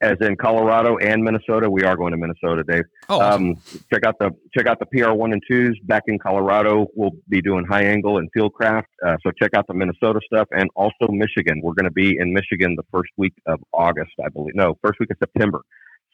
as 0.00 0.16
in 0.20 0.36
Colorado 0.36 0.96
and 0.96 1.22
Minnesota. 1.22 1.70
We 1.70 1.82
are 1.82 1.96
going 1.96 2.12
to 2.12 2.16
Minnesota, 2.16 2.64
Dave. 2.64 2.84
Oh. 3.08 3.20
Um, 3.20 3.56
check 3.92 4.04
out 4.04 4.18
the 4.18 4.30
check 4.56 4.66
out 4.66 4.78
the 4.78 4.86
PR 4.86 5.12
one 5.12 5.32
and 5.32 5.42
twos 5.48 5.78
back 5.84 6.04
in 6.06 6.18
Colorado. 6.18 6.86
We'll 6.94 7.12
be 7.28 7.42
doing 7.42 7.64
high 7.66 7.84
angle 7.84 8.18
and 8.18 8.28
field 8.32 8.54
craft. 8.54 8.88
Uh, 9.06 9.16
so 9.22 9.30
check 9.32 9.54
out 9.54 9.66
the 9.66 9.74
Minnesota 9.74 10.20
stuff 10.32 10.48
and 10.52 10.70
also 10.74 11.08
Michigan. 11.10 11.60
We're 11.62 11.74
going 11.74 11.84
to 11.84 11.90
be 11.90 12.16
in 12.18 12.32
Michigan 12.32 12.76
the 12.76 12.84
first 12.90 13.10
week 13.16 13.34
of 13.46 13.60
August, 13.72 14.12
I 14.24 14.28
believe. 14.28 14.54
No, 14.54 14.78
first 14.82 15.00
week 15.00 15.10
of 15.10 15.18
September. 15.18 15.62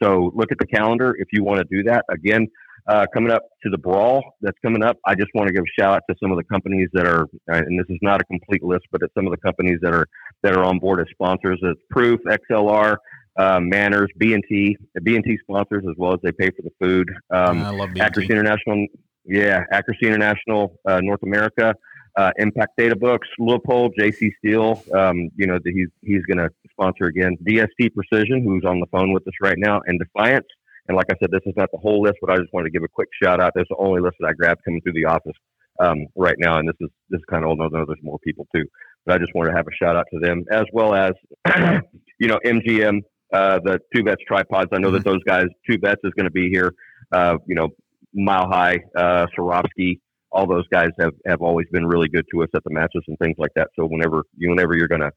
So 0.03 0.33
look 0.35 0.53
at 0.53 0.59
the 0.59 0.67
calendar 0.67 1.15
if 1.19 1.29
you 1.33 1.45
want 1.45 1.59
to 1.59 1.65
do 1.71 1.83
that. 1.85 2.05
Again, 2.11 2.49
uh, 2.89 3.07
coming 3.13 3.33
up 3.33 3.43
to 3.63 3.71
the 3.71 3.79
brawl 3.79 4.23
that's 4.41 4.59
coming 4.65 4.83
up. 4.83 4.97
I 5.05 5.15
just 5.15 5.31
want 5.35 5.49
to 5.49 5.53
give 5.53 5.65
a 5.65 5.81
shout 5.81 5.97
out 5.97 6.03
to 6.09 6.17
some 6.23 6.31
of 6.31 6.39
the 6.39 6.45
companies 6.45 6.89
that 6.93 7.07
are, 7.07 7.27
and 7.49 7.79
this 7.79 7.87
is 7.89 7.99
not 8.01 8.21
a 8.21 8.25
complete 8.25 8.63
list, 8.63 8.85
but 8.93 9.03
it's 9.03 9.13
some 9.15 9.27
of 9.27 9.33
the 9.33 9.39
companies 9.39 9.79
that 9.83 9.93
are 9.93 10.07
that 10.43 10.57
are 10.57 10.65
on 10.65 10.79
board 10.79 11.01
as 11.01 11.07
sponsors. 11.11 11.59
It's 11.63 11.81
Proof, 11.91 12.21
XLR, 12.25 12.97
uh, 13.39 13.61
Manners, 13.61 14.09
B&T, 14.19 14.77
B&T 15.03 15.39
sponsors 15.43 15.85
as 15.89 15.95
well 15.97 16.13
as 16.13 16.21
they 16.23 16.33
pay 16.33 16.51
for 16.51 16.63
the 16.63 16.71
food. 16.81 17.11
Um, 17.31 17.63
I 17.63 17.71
love 17.71 17.91
Accuracy 17.99 18.29
BT. 18.29 18.33
International, 18.33 18.87
yeah, 19.25 19.65
Accuracy 19.73 20.07
International, 20.07 20.79
uh, 20.87 21.01
North 21.03 21.23
America, 21.23 21.75
uh, 22.17 22.33
Impact 22.39 22.73
Data 22.79 22.97
Books, 22.97 23.29
Leupold, 23.39 23.93
JC 23.99 24.31
Steel. 24.39 24.83
Um, 24.95 25.31
you 25.37 25.47
know, 25.47 25.59
he's 25.65 25.89
he's 26.03 26.23
going 26.23 26.39
to 26.39 26.49
sponsor 26.71 27.05
again. 27.05 27.37
DST 27.47 27.95
Precision, 27.95 28.43
who's 28.45 28.65
on 28.65 28.81
the 28.81 28.87
phone 28.87 29.13
with 29.13 29.27
us 29.27 29.35
right 29.43 29.59
now, 29.59 29.81
and 29.87 29.99
Defiance. 29.99 30.47
And 30.89 30.97
like 30.97 31.07
I 31.11 31.17
said, 31.21 31.31
this 31.31 31.41
is 31.47 31.55
not 31.57 31.69
the 31.73 31.79
whole 31.79 32.01
list, 32.03 32.19
but 32.21 32.31
I 32.31 32.37
just 32.37 32.53
wanted 32.53 32.67
to 32.67 32.71
give 32.71 32.85
a 32.85 32.89
quick 32.89 33.09
shout 33.21 33.41
out. 33.41 33.53
This 33.55 33.63
is 33.63 33.69
the 33.71 33.77
only 33.85 34.01
list 34.01 34.17
that 34.21 34.29
I 34.29 34.33
grabbed 34.33 34.65
coming 34.65 34.81
through 34.83 34.93
the 34.93 35.07
office 35.07 35.37
um, 35.81 36.07
right 36.15 36.37
now, 36.39 36.59
and 36.59 36.69
this 36.69 36.77
is 36.81 36.89
this 37.11 37.19
is 37.19 37.25
kind 37.29 37.45
of 37.45 37.51
old. 37.51 37.61
I 37.61 37.67
know 37.67 37.85
there's 37.87 37.99
more 38.03 38.19
people 38.21 38.47
too, 38.55 38.65
but 39.05 39.15
I 39.15 39.19
just 39.19 39.35
wanted 39.35 39.51
to 39.51 39.57
have 39.57 39.67
a 39.67 39.85
shout 39.85 39.97
out 39.97 40.07
to 40.13 40.21
them 40.21 40.45
as 40.51 40.65
well 40.73 40.95
as 40.95 41.13
you 42.19 42.29
know 42.29 42.39
MGM, 42.45 43.01
uh, 43.33 43.61
the 43.65 43.81
Two 43.95 44.03
Vets 44.05 44.23
tripods. 44.27 44.71
I 44.73 44.79
know 44.79 44.91
that 44.93 45.05
those 45.05 45.23
guys, 45.27 45.47
Two 45.69 45.79
Vets, 45.79 46.01
is 46.05 46.13
going 46.17 46.25
to 46.27 46.31
be 46.31 46.49
here. 46.49 46.73
Uh, 47.13 47.37
you 47.47 47.55
know, 47.55 47.69
Mile 48.15 48.49
High, 48.49 48.81
uh, 48.97 49.27
Swarovski, 49.37 50.01
all 50.37 50.47
those 50.47 50.69
guys 50.69 50.91
have, 51.01 51.15
have 51.27 51.41
always 51.41 51.67
been 51.73 51.87
really 51.87 52.09
good 52.09 52.27
to 52.33 52.43
us 52.43 52.51
at 52.55 52.63
the 52.65 52.71
matches 52.71 53.03
and 53.09 53.19
things 53.19 53.37
like 53.39 53.53
that. 53.57 53.69
So 53.75 53.87
whenever 53.87 54.23
you 54.37 54.51
whenever 54.51 54.77
you're 54.77 54.89
gonna 54.89 55.11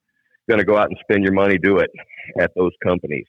gonna 0.49 0.63
go 0.63 0.77
out 0.77 0.87
and 0.89 0.97
spend 1.01 1.23
your 1.23 1.33
money, 1.33 1.57
do 1.57 1.77
it 1.79 1.91
at 2.39 2.51
those 2.55 2.71
companies. 2.83 3.25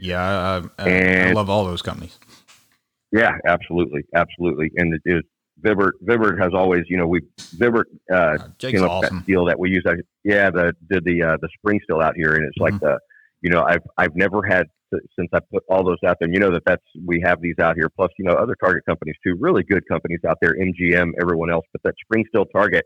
Yeah, 0.00 0.62
I, 0.78 0.82
I, 0.82 1.28
I 1.28 1.32
love 1.32 1.50
all 1.50 1.64
those 1.64 1.82
companies. 1.82 2.18
Yeah, 3.12 3.32
absolutely, 3.46 4.04
absolutely. 4.14 4.72
And 4.76 4.94
it 4.94 5.02
is 5.04 5.22
Vibert. 5.62 5.92
Vibert 6.02 6.40
has 6.40 6.52
always, 6.54 6.84
you 6.88 6.96
know, 6.96 7.06
we 7.06 7.20
Vibert 7.56 7.84
uh, 8.10 8.14
uh, 8.14 8.38
Jake's 8.58 8.78
came 8.78 8.84
up 8.84 8.90
awesome. 8.90 9.18
that 9.18 9.22
steel 9.24 9.44
that 9.44 9.58
we 9.58 9.70
use. 9.70 9.84
Yeah, 10.24 10.50
the 10.50 10.74
did 10.90 11.04
the 11.04 11.22
uh, 11.22 11.36
the 11.42 11.48
spring 11.58 11.78
steel 11.84 12.00
out 12.00 12.16
here, 12.16 12.34
and 12.36 12.44
it's 12.44 12.58
mm-hmm. 12.58 12.74
like 12.74 12.80
the, 12.80 12.98
you 13.42 13.50
know, 13.50 13.64
I've 13.68 13.82
I've 13.98 14.14
never 14.14 14.42
had 14.42 14.66
since 15.18 15.28
I 15.32 15.40
put 15.52 15.64
all 15.68 15.84
those 15.84 15.98
out 16.06 16.16
there. 16.20 16.26
And 16.26 16.34
you 16.34 16.40
know 16.40 16.52
that 16.52 16.62
that's 16.66 16.84
we 17.04 17.20
have 17.24 17.40
these 17.40 17.58
out 17.60 17.76
here. 17.76 17.88
Plus, 17.88 18.10
you 18.18 18.24
know, 18.24 18.32
other 18.32 18.56
target 18.62 18.84
companies 18.86 19.16
too, 19.24 19.36
really 19.38 19.62
good 19.62 19.86
companies 19.88 20.20
out 20.28 20.38
there, 20.40 20.54
MGM, 20.54 21.12
everyone 21.20 21.50
else. 21.50 21.64
But 21.72 21.82
that 21.84 21.94
spring 22.04 22.24
steel 22.28 22.46
target, 22.46 22.84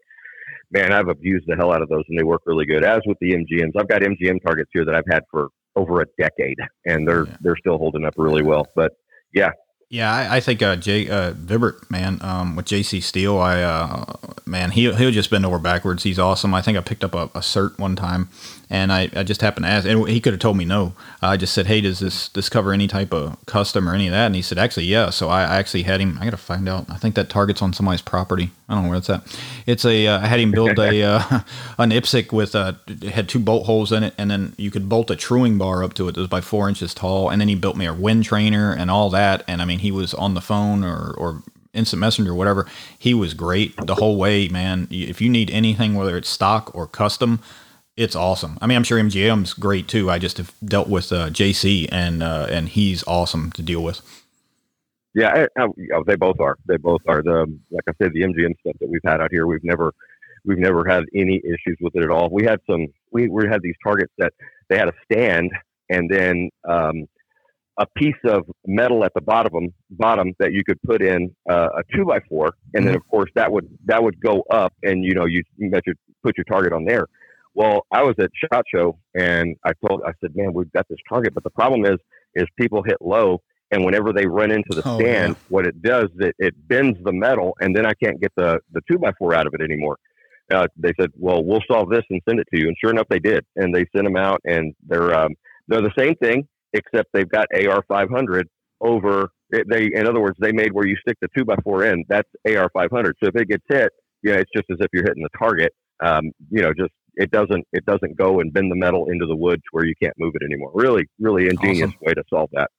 man, 0.70 0.92
I've 0.92 1.08
abused 1.08 1.44
the 1.46 1.56
hell 1.56 1.72
out 1.72 1.82
of 1.82 1.88
those, 1.88 2.04
and 2.08 2.18
they 2.18 2.24
work 2.24 2.42
really 2.46 2.66
good. 2.66 2.84
As 2.84 3.00
with 3.06 3.18
the 3.20 3.32
MGMs, 3.32 3.72
I've 3.78 3.88
got 3.88 4.02
MGM 4.02 4.42
targets 4.44 4.70
here 4.72 4.84
that 4.84 4.94
I've 4.94 5.08
had 5.10 5.24
for 5.30 5.48
over 5.74 6.00
a 6.00 6.06
decade, 6.18 6.58
and 6.86 7.06
they're 7.06 7.26
yeah. 7.26 7.36
they're 7.40 7.56
still 7.58 7.78
holding 7.78 8.04
up 8.04 8.14
really 8.16 8.42
well. 8.42 8.66
But 8.74 8.92
yeah, 9.34 9.50
yeah, 9.88 10.12
I, 10.12 10.36
I 10.36 10.40
think 10.40 10.62
uh, 10.62 10.76
Jay 10.76 11.08
uh, 11.08 11.32
Vibert, 11.32 11.88
man, 11.90 12.18
um, 12.20 12.56
with 12.56 12.66
JC 12.66 13.00
Steel, 13.00 13.38
I 13.38 13.62
uh, 13.62 14.04
man, 14.44 14.72
he 14.72 14.92
he'll 14.92 15.12
just 15.12 15.30
bend 15.30 15.46
over 15.46 15.60
backwards. 15.60 16.02
He's 16.02 16.18
awesome. 16.18 16.54
I 16.54 16.62
think 16.62 16.76
I 16.76 16.80
picked 16.80 17.04
up 17.04 17.14
a, 17.14 17.24
a 17.24 17.40
cert 17.40 17.78
one 17.78 17.94
time, 17.94 18.28
and 18.68 18.92
I, 18.92 19.08
I 19.14 19.22
just 19.22 19.42
happened 19.42 19.64
to 19.64 19.70
ask, 19.70 19.86
and 19.86 20.08
he 20.08 20.20
could 20.20 20.32
have 20.32 20.40
told 20.40 20.56
me 20.56 20.64
no. 20.64 20.94
I 21.22 21.36
just 21.36 21.54
said, 21.54 21.66
hey, 21.66 21.80
does 21.80 22.00
this 22.00 22.28
this 22.30 22.48
cover 22.48 22.72
any 22.72 22.88
type 22.88 23.12
of 23.12 23.36
custom 23.46 23.88
or 23.88 23.94
any 23.94 24.08
of 24.08 24.12
that? 24.12 24.26
And 24.26 24.34
he 24.34 24.42
said, 24.42 24.58
actually, 24.58 24.86
yeah. 24.86 25.10
So 25.10 25.28
I, 25.28 25.42
I 25.42 25.56
actually 25.56 25.84
had 25.84 26.00
him. 26.00 26.18
I 26.20 26.24
got 26.24 26.30
to 26.30 26.36
find 26.36 26.68
out. 26.68 26.86
I 26.90 26.96
think 26.96 27.14
that 27.14 27.28
target's 27.28 27.62
on 27.62 27.72
somebody's 27.72 28.02
property. 28.02 28.50
I 28.68 28.74
don't 28.74 28.84
know 28.84 28.88
where 28.88 28.98
it's 28.98 29.10
at. 29.10 29.22
It's 29.66 29.84
a. 29.84 30.08
Uh, 30.08 30.20
I 30.20 30.26
had 30.26 30.40
him 30.40 30.50
build 30.50 30.78
a 30.78 31.02
uh, 31.02 31.22
an 31.78 31.90
IPSC 31.90 32.32
with 32.32 32.56
uh, 32.56 32.72
had 33.12 33.28
two 33.28 33.38
bolt 33.38 33.66
holes 33.66 33.92
in 33.92 34.02
it, 34.02 34.14
and 34.18 34.30
then 34.30 34.54
you 34.56 34.72
could 34.72 34.88
bolt 34.88 35.10
a 35.10 35.16
truing 35.16 35.58
bar 35.58 35.84
up 35.84 35.94
to 35.94 36.08
it. 36.08 36.16
It 36.16 36.20
was 36.20 36.28
by 36.28 36.40
four 36.40 36.68
inches 36.68 36.92
tall, 36.92 37.30
and 37.30 37.40
then 37.40 37.46
he 37.46 37.54
built 37.54 37.76
me 37.76 37.86
a 37.86 37.94
wind 37.94 38.24
trainer 38.24 38.72
and 38.72 38.90
all 38.90 39.10
that. 39.10 39.44
And 39.46 39.62
I 39.62 39.64
mean, 39.64 39.75
he 39.80 39.90
was 39.90 40.14
on 40.14 40.34
the 40.34 40.40
phone 40.40 40.84
or 40.84 41.14
or 41.16 41.42
instant 41.72 42.00
messenger 42.00 42.34
whatever 42.34 42.66
he 42.98 43.12
was 43.12 43.34
great 43.34 43.76
the 43.86 43.96
whole 43.96 44.16
way 44.16 44.48
man 44.48 44.88
if 44.90 45.20
you 45.20 45.28
need 45.28 45.50
anything 45.50 45.94
whether 45.94 46.16
it's 46.16 46.28
stock 46.28 46.74
or 46.74 46.86
custom 46.86 47.38
it's 47.96 48.14
awesome. 48.14 48.58
I 48.60 48.66
mean, 48.66 48.76
I'm 48.76 48.84
sure 48.84 49.00
MGM's 49.00 49.54
great 49.54 49.88
too. 49.88 50.10
I 50.10 50.18
just 50.18 50.36
have 50.36 50.52
dealt 50.64 50.88
with 50.88 51.10
uh, 51.12 51.30
JC, 51.30 51.88
and 51.90 52.22
uh, 52.22 52.46
and 52.50 52.68
he's 52.68 53.02
awesome 53.06 53.50
to 53.52 53.62
deal 53.62 53.82
with. 53.82 54.02
Yeah, 55.14 55.46
I, 55.56 55.62
I, 55.62 56.02
they 56.06 56.16
both 56.16 56.38
are. 56.40 56.58
They 56.66 56.76
both 56.76 57.00
are. 57.08 57.22
The 57.22 57.46
like 57.70 57.84
I 57.88 57.92
said, 58.00 58.12
the 58.12 58.20
MGM 58.20 58.58
stuff 58.60 58.76
that 58.80 58.88
we've 58.90 59.00
had 59.02 59.22
out 59.22 59.30
here, 59.30 59.46
we've 59.46 59.64
never 59.64 59.94
we've 60.44 60.58
never 60.58 60.84
had 60.86 61.04
any 61.14 61.40
issues 61.42 61.78
with 61.80 61.96
it 61.96 62.02
at 62.02 62.10
all. 62.10 62.28
We 62.30 62.44
had 62.44 62.60
some. 62.68 62.86
We 63.12 63.28
we 63.28 63.48
had 63.48 63.62
these 63.62 63.76
targets 63.82 64.12
that 64.18 64.34
they 64.68 64.76
had 64.76 64.88
a 64.88 64.94
stand, 65.10 65.52
and 65.88 66.10
then 66.10 66.50
um, 66.68 67.08
a 67.78 67.86
piece 67.96 68.14
of 68.24 68.44
metal 68.66 69.04
at 69.04 69.12
the 69.14 69.20
bottom 69.20 69.72
bottom 69.90 70.32
that 70.38 70.52
you 70.52 70.62
could 70.64 70.80
put 70.82 71.02
in 71.02 71.34
uh, 71.50 71.68
a 71.76 71.82
two 71.94 72.04
by 72.04 72.20
four, 72.28 72.54
and 72.74 72.82
mm-hmm. 72.82 72.86
then 72.86 72.96
of 72.96 73.06
course 73.08 73.30
that 73.34 73.50
would 73.50 73.68
that 73.84 74.02
would 74.02 74.20
go 74.20 74.42
up, 74.50 74.72
and 74.82 75.04
you 75.04 75.14
know 75.14 75.26
you, 75.26 75.42
measure 75.58 75.94
put 76.22 76.36
your 76.36 76.44
target 76.44 76.72
on 76.72 76.84
there 76.84 77.06
well, 77.56 77.86
I 77.90 78.02
was 78.02 78.14
at 78.20 78.30
Shot 78.52 78.66
Show 78.72 78.98
and 79.14 79.56
I 79.64 79.72
told, 79.88 80.02
I 80.06 80.12
said, 80.20 80.36
man, 80.36 80.52
we've 80.52 80.70
got 80.72 80.86
this 80.90 80.98
target, 81.08 81.32
but 81.32 81.42
the 81.42 81.50
problem 81.50 81.86
is, 81.86 81.96
is 82.34 82.44
people 82.60 82.82
hit 82.82 82.98
low, 83.00 83.40
and 83.70 83.82
whenever 83.82 84.12
they 84.12 84.26
run 84.26 84.50
into 84.50 84.74
the 84.74 84.86
oh, 84.86 84.98
stand, 84.98 85.32
yeah. 85.32 85.42
what 85.48 85.66
it 85.66 85.80
does, 85.80 86.08
it, 86.18 86.36
it 86.38 86.54
bends 86.68 86.98
the 87.02 87.12
metal, 87.12 87.56
and 87.60 87.74
then 87.74 87.86
I 87.86 87.94
can't 87.94 88.20
get 88.20 88.30
the 88.36 88.60
the 88.72 88.82
two 88.88 88.98
by 88.98 89.10
four 89.18 89.34
out 89.34 89.46
of 89.46 89.54
it 89.54 89.62
anymore. 89.62 89.96
Uh, 90.52 90.66
they 90.76 90.92
said, 91.00 91.10
well, 91.16 91.42
we'll 91.42 91.62
solve 91.66 91.88
this 91.88 92.04
and 92.10 92.20
send 92.28 92.38
it 92.38 92.46
to 92.54 92.60
you, 92.60 92.68
and 92.68 92.76
sure 92.78 92.90
enough, 92.90 93.06
they 93.08 93.18
did, 93.18 93.44
and 93.56 93.74
they 93.74 93.86
sent 93.96 94.04
them 94.04 94.16
out, 94.16 94.40
and 94.44 94.74
they're 94.86 95.14
um, 95.14 95.34
they're 95.66 95.80
the 95.80 95.90
same 95.98 96.14
thing, 96.16 96.46
except 96.76 97.10
they've 97.12 97.28
got 97.28 97.46
AR 97.54 97.82
500 97.88 98.48
over. 98.80 99.30
They, 99.50 99.90
in 99.94 100.06
other 100.06 100.20
words, 100.20 100.36
they 100.40 100.52
made 100.52 100.72
where 100.72 100.86
you 100.86 100.96
stick 100.96 101.16
the 101.20 101.28
two 101.36 101.44
by 101.44 101.56
four 101.62 101.84
in. 101.84 102.04
That's 102.08 102.28
AR 102.48 102.70
500. 102.72 103.16
So 103.22 103.28
if 103.28 103.36
it 103.36 103.48
gets 103.48 103.64
hit, 103.68 103.92
yeah, 104.22 104.34
it's 104.34 104.50
just 104.54 104.66
as 104.70 104.78
if 104.80 104.88
you're 104.92 105.04
hitting 105.04 105.22
the 105.22 105.38
target. 105.38 105.72
Um, 106.00 106.32
you 106.50 106.62
know, 106.62 106.72
just 106.74 106.92
it 107.14 107.30
doesn't 107.30 107.66
it 107.72 107.84
doesn't 107.86 108.16
go 108.16 108.40
and 108.40 108.52
bend 108.52 108.70
the 108.70 108.76
metal 108.76 109.08
into 109.10 109.26
the 109.26 109.36
wood 109.36 109.56
to 109.56 109.68
where 109.72 109.86
you 109.86 109.94
can't 110.02 110.14
move 110.18 110.34
it 110.34 110.44
anymore. 110.44 110.70
Really, 110.74 111.04
really 111.18 111.48
ingenious 111.48 111.88
awesome. 111.88 111.98
way 112.02 112.14
to 112.14 112.24
solve 112.28 112.50
that. 112.52 112.70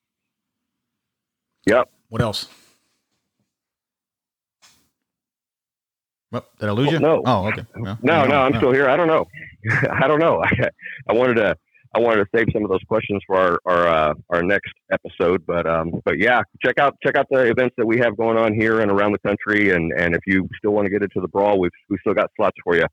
Yep. 1.66 1.90
What 2.10 2.22
else? 2.22 2.48
Well, 6.32 6.46
did 6.60 6.70
I 6.70 6.72
lose 6.74 6.92
you? 6.92 7.00
no. 7.00 7.22
Oh, 7.26 7.48
okay. 7.48 7.64
no, 7.78 7.98
no, 8.02 8.26
no, 8.26 8.42
I'm 8.42 8.52
no. 8.52 8.60
still 8.60 8.74
here. 8.74 8.90
I 8.90 8.98
don't 8.98 9.08
know. 9.08 9.26
I 9.90 10.08
don't 10.08 10.20
know. 10.20 10.44
I, 10.44 10.70
I 11.10 11.14
wanted 11.14 11.36
to 11.36 11.58
I 11.96 12.00
wanted 12.00 12.24
to 12.24 12.30
save 12.36 12.48
some 12.54 12.64
of 12.64 12.70
those 12.70 12.84
questions 12.88 13.22
for 13.26 13.38
our 13.38 13.60
our, 13.66 13.88
uh, 13.88 14.14
our 14.30 14.44
next 14.44 14.74
episode, 14.92 15.46
but 15.46 15.68
um, 15.68 16.02
but 16.06 16.20
yeah, 16.20 16.42
check 16.64 16.80
out 16.80 16.98
check 17.04 17.16
out 17.16 17.28
the 17.32 17.50
events 17.50 17.76
that 17.78 17.86
we 17.86 17.98
have 18.00 18.18
going 18.18 18.38
on 18.38 18.54
here 18.54 18.82
and 18.82 18.92
around 18.92 19.14
the 19.14 19.20
country, 19.20 19.72
and 19.72 19.92
and 19.94 20.16
if 20.16 20.22
you 20.28 20.48
still 20.58 20.72
want 20.72 20.86
to 20.86 20.92
get 20.92 21.02
into 21.02 21.22
the 21.22 21.28
brawl, 21.28 21.60
we've 21.60 21.72
we 21.90 21.98
still 22.02 22.14
got 22.14 22.30
slots 22.36 22.58
for 22.64 22.76
you. 22.76 22.86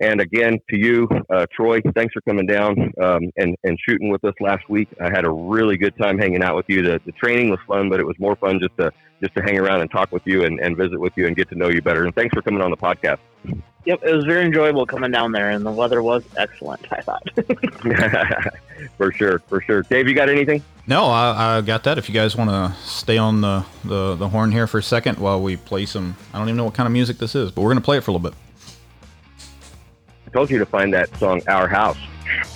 And 0.00 0.20
again, 0.20 0.58
to 0.70 0.76
you, 0.76 1.08
uh, 1.32 1.46
Troy, 1.54 1.80
thanks 1.94 2.12
for 2.12 2.20
coming 2.22 2.46
down 2.46 2.76
um, 3.00 3.30
and, 3.36 3.54
and 3.62 3.78
shooting 3.88 4.10
with 4.10 4.24
us 4.24 4.34
last 4.40 4.68
week. 4.68 4.88
I 5.00 5.08
had 5.08 5.24
a 5.24 5.30
really 5.30 5.76
good 5.76 5.96
time 5.96 6.18
hanging 6.18 6.42
out 6.42 6.56
with 6.56 6.66
you. 6.68 6.82
The, 6.82 7.00
the 7.06 7.12
training 7.12 7.50
was 7.50 7.60
fun, 7.68 7.90
but 7.90 8.00
it 8.00 8.06
was 8.06 8.16
more 8.18 8.34
fun 8.36 8.58
just 8.58 8.76
to 8.78 8.90
just 9.22 9.34
to 9.36 9.42
hang 9.42 9.58
around 9.58 9.80
and 9.80 9.90
talk 9.90 10.10
with 10.10 10.22
you 10.26 10.44
and, 10.44 10.58
and 10.60 10.76
visit 10.76 10.98
with 10.98 11.12
you 11.16 11.26
and 11.26 11.36
get 11.36 11.48
to 11.50 11.54
know 11.54 11.68
you 11.68 11.80
better. 11.80 12.04
And 12.04 12.14
thanks 12.14 12.34
for 12.34 12.42
coming 12.42 12.60
on 12.60 12.70
the 12.70 12.76
podcast. 12.76 13.18
Yep, 13.86 14.02
it 14.02 14.14
was 14.14 14.24
very 14.24 14.46
enjoyable 14.46 14.86
coming 14.86 15.10
down 15.10 15.32
there, 15.32 15.50
and 15.50 15.64
the 15.64 15.70
weather 15.70 16.02
was 16.02 16.24
excellent. 16.36 16.86
I 16.90 17.02
thought. 17.02 17.28
for 18.96 19.12
sure, 19.12 19.40
for 19.40 19.60
sure. 19.60 19.82
Dave, 19.82 20.08
you 20.08 20.14
got 20.14 20.30
anything? 20.30 20.62
No, 20.86 21.04
I, 21.04 21.58
I 21.58 21.60
got 21.60 21.84
that. 21.84 21.98
If 21.98 22.08
you 22.08 22.14
guys 22.14 22.34
want 22.34 22.50
to 22.50 22.74
stay 22.82 23.18
on 23.18 23.40
the, 23.42 23.64
the 23.84 24.14
the 24.16 24.28
horn 24.28 24.52
here 24.52 24.66
for 24.66 24.78
a 24.78 24.82
second 24.82 25.18
while 25.18 25.40
we 25.40 25.56
play 25.56 25.84
some, 25.86 26.16
I 26.32 26.38
don't 26.38 26.48
even 26.48 26.56
know 26.56 26.64
what 26.64 26.74
kind 26.74 26.86
of 26.86 26.92
music 26.92 27.18
this 27.18 27.34
is, 27.34 27.50
but 27.50 27.60
we're 27.62 27.70
gonna 27.70 27.80
play 27.82 27.98
it 27.98 28.04
for 28.04 28.10
a 28.10 28.14
little 28.14 28.30
bit 28.30 28.38
I 30.26 30.30
told 30.30 30.50
you 30.50 30.58
to 30.58 30.66
find 30.66 30.92
that 30.94 31.14
song, 31.18 31.42
Our 31.46 31.68
House. 31.68 31.98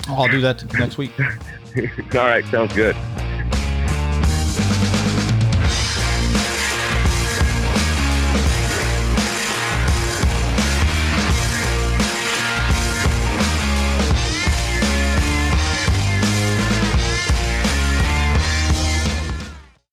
Oh, 0.09 0.15
I'll 0.15 0.29
do 0.29 0.41
that 0.41 0.65
next 0.79 0.99
week. 0.99 1.13
All 2.15 2.27
right, 2.27 2.45
sounds 2.47 2.75
good. 2.75 2.97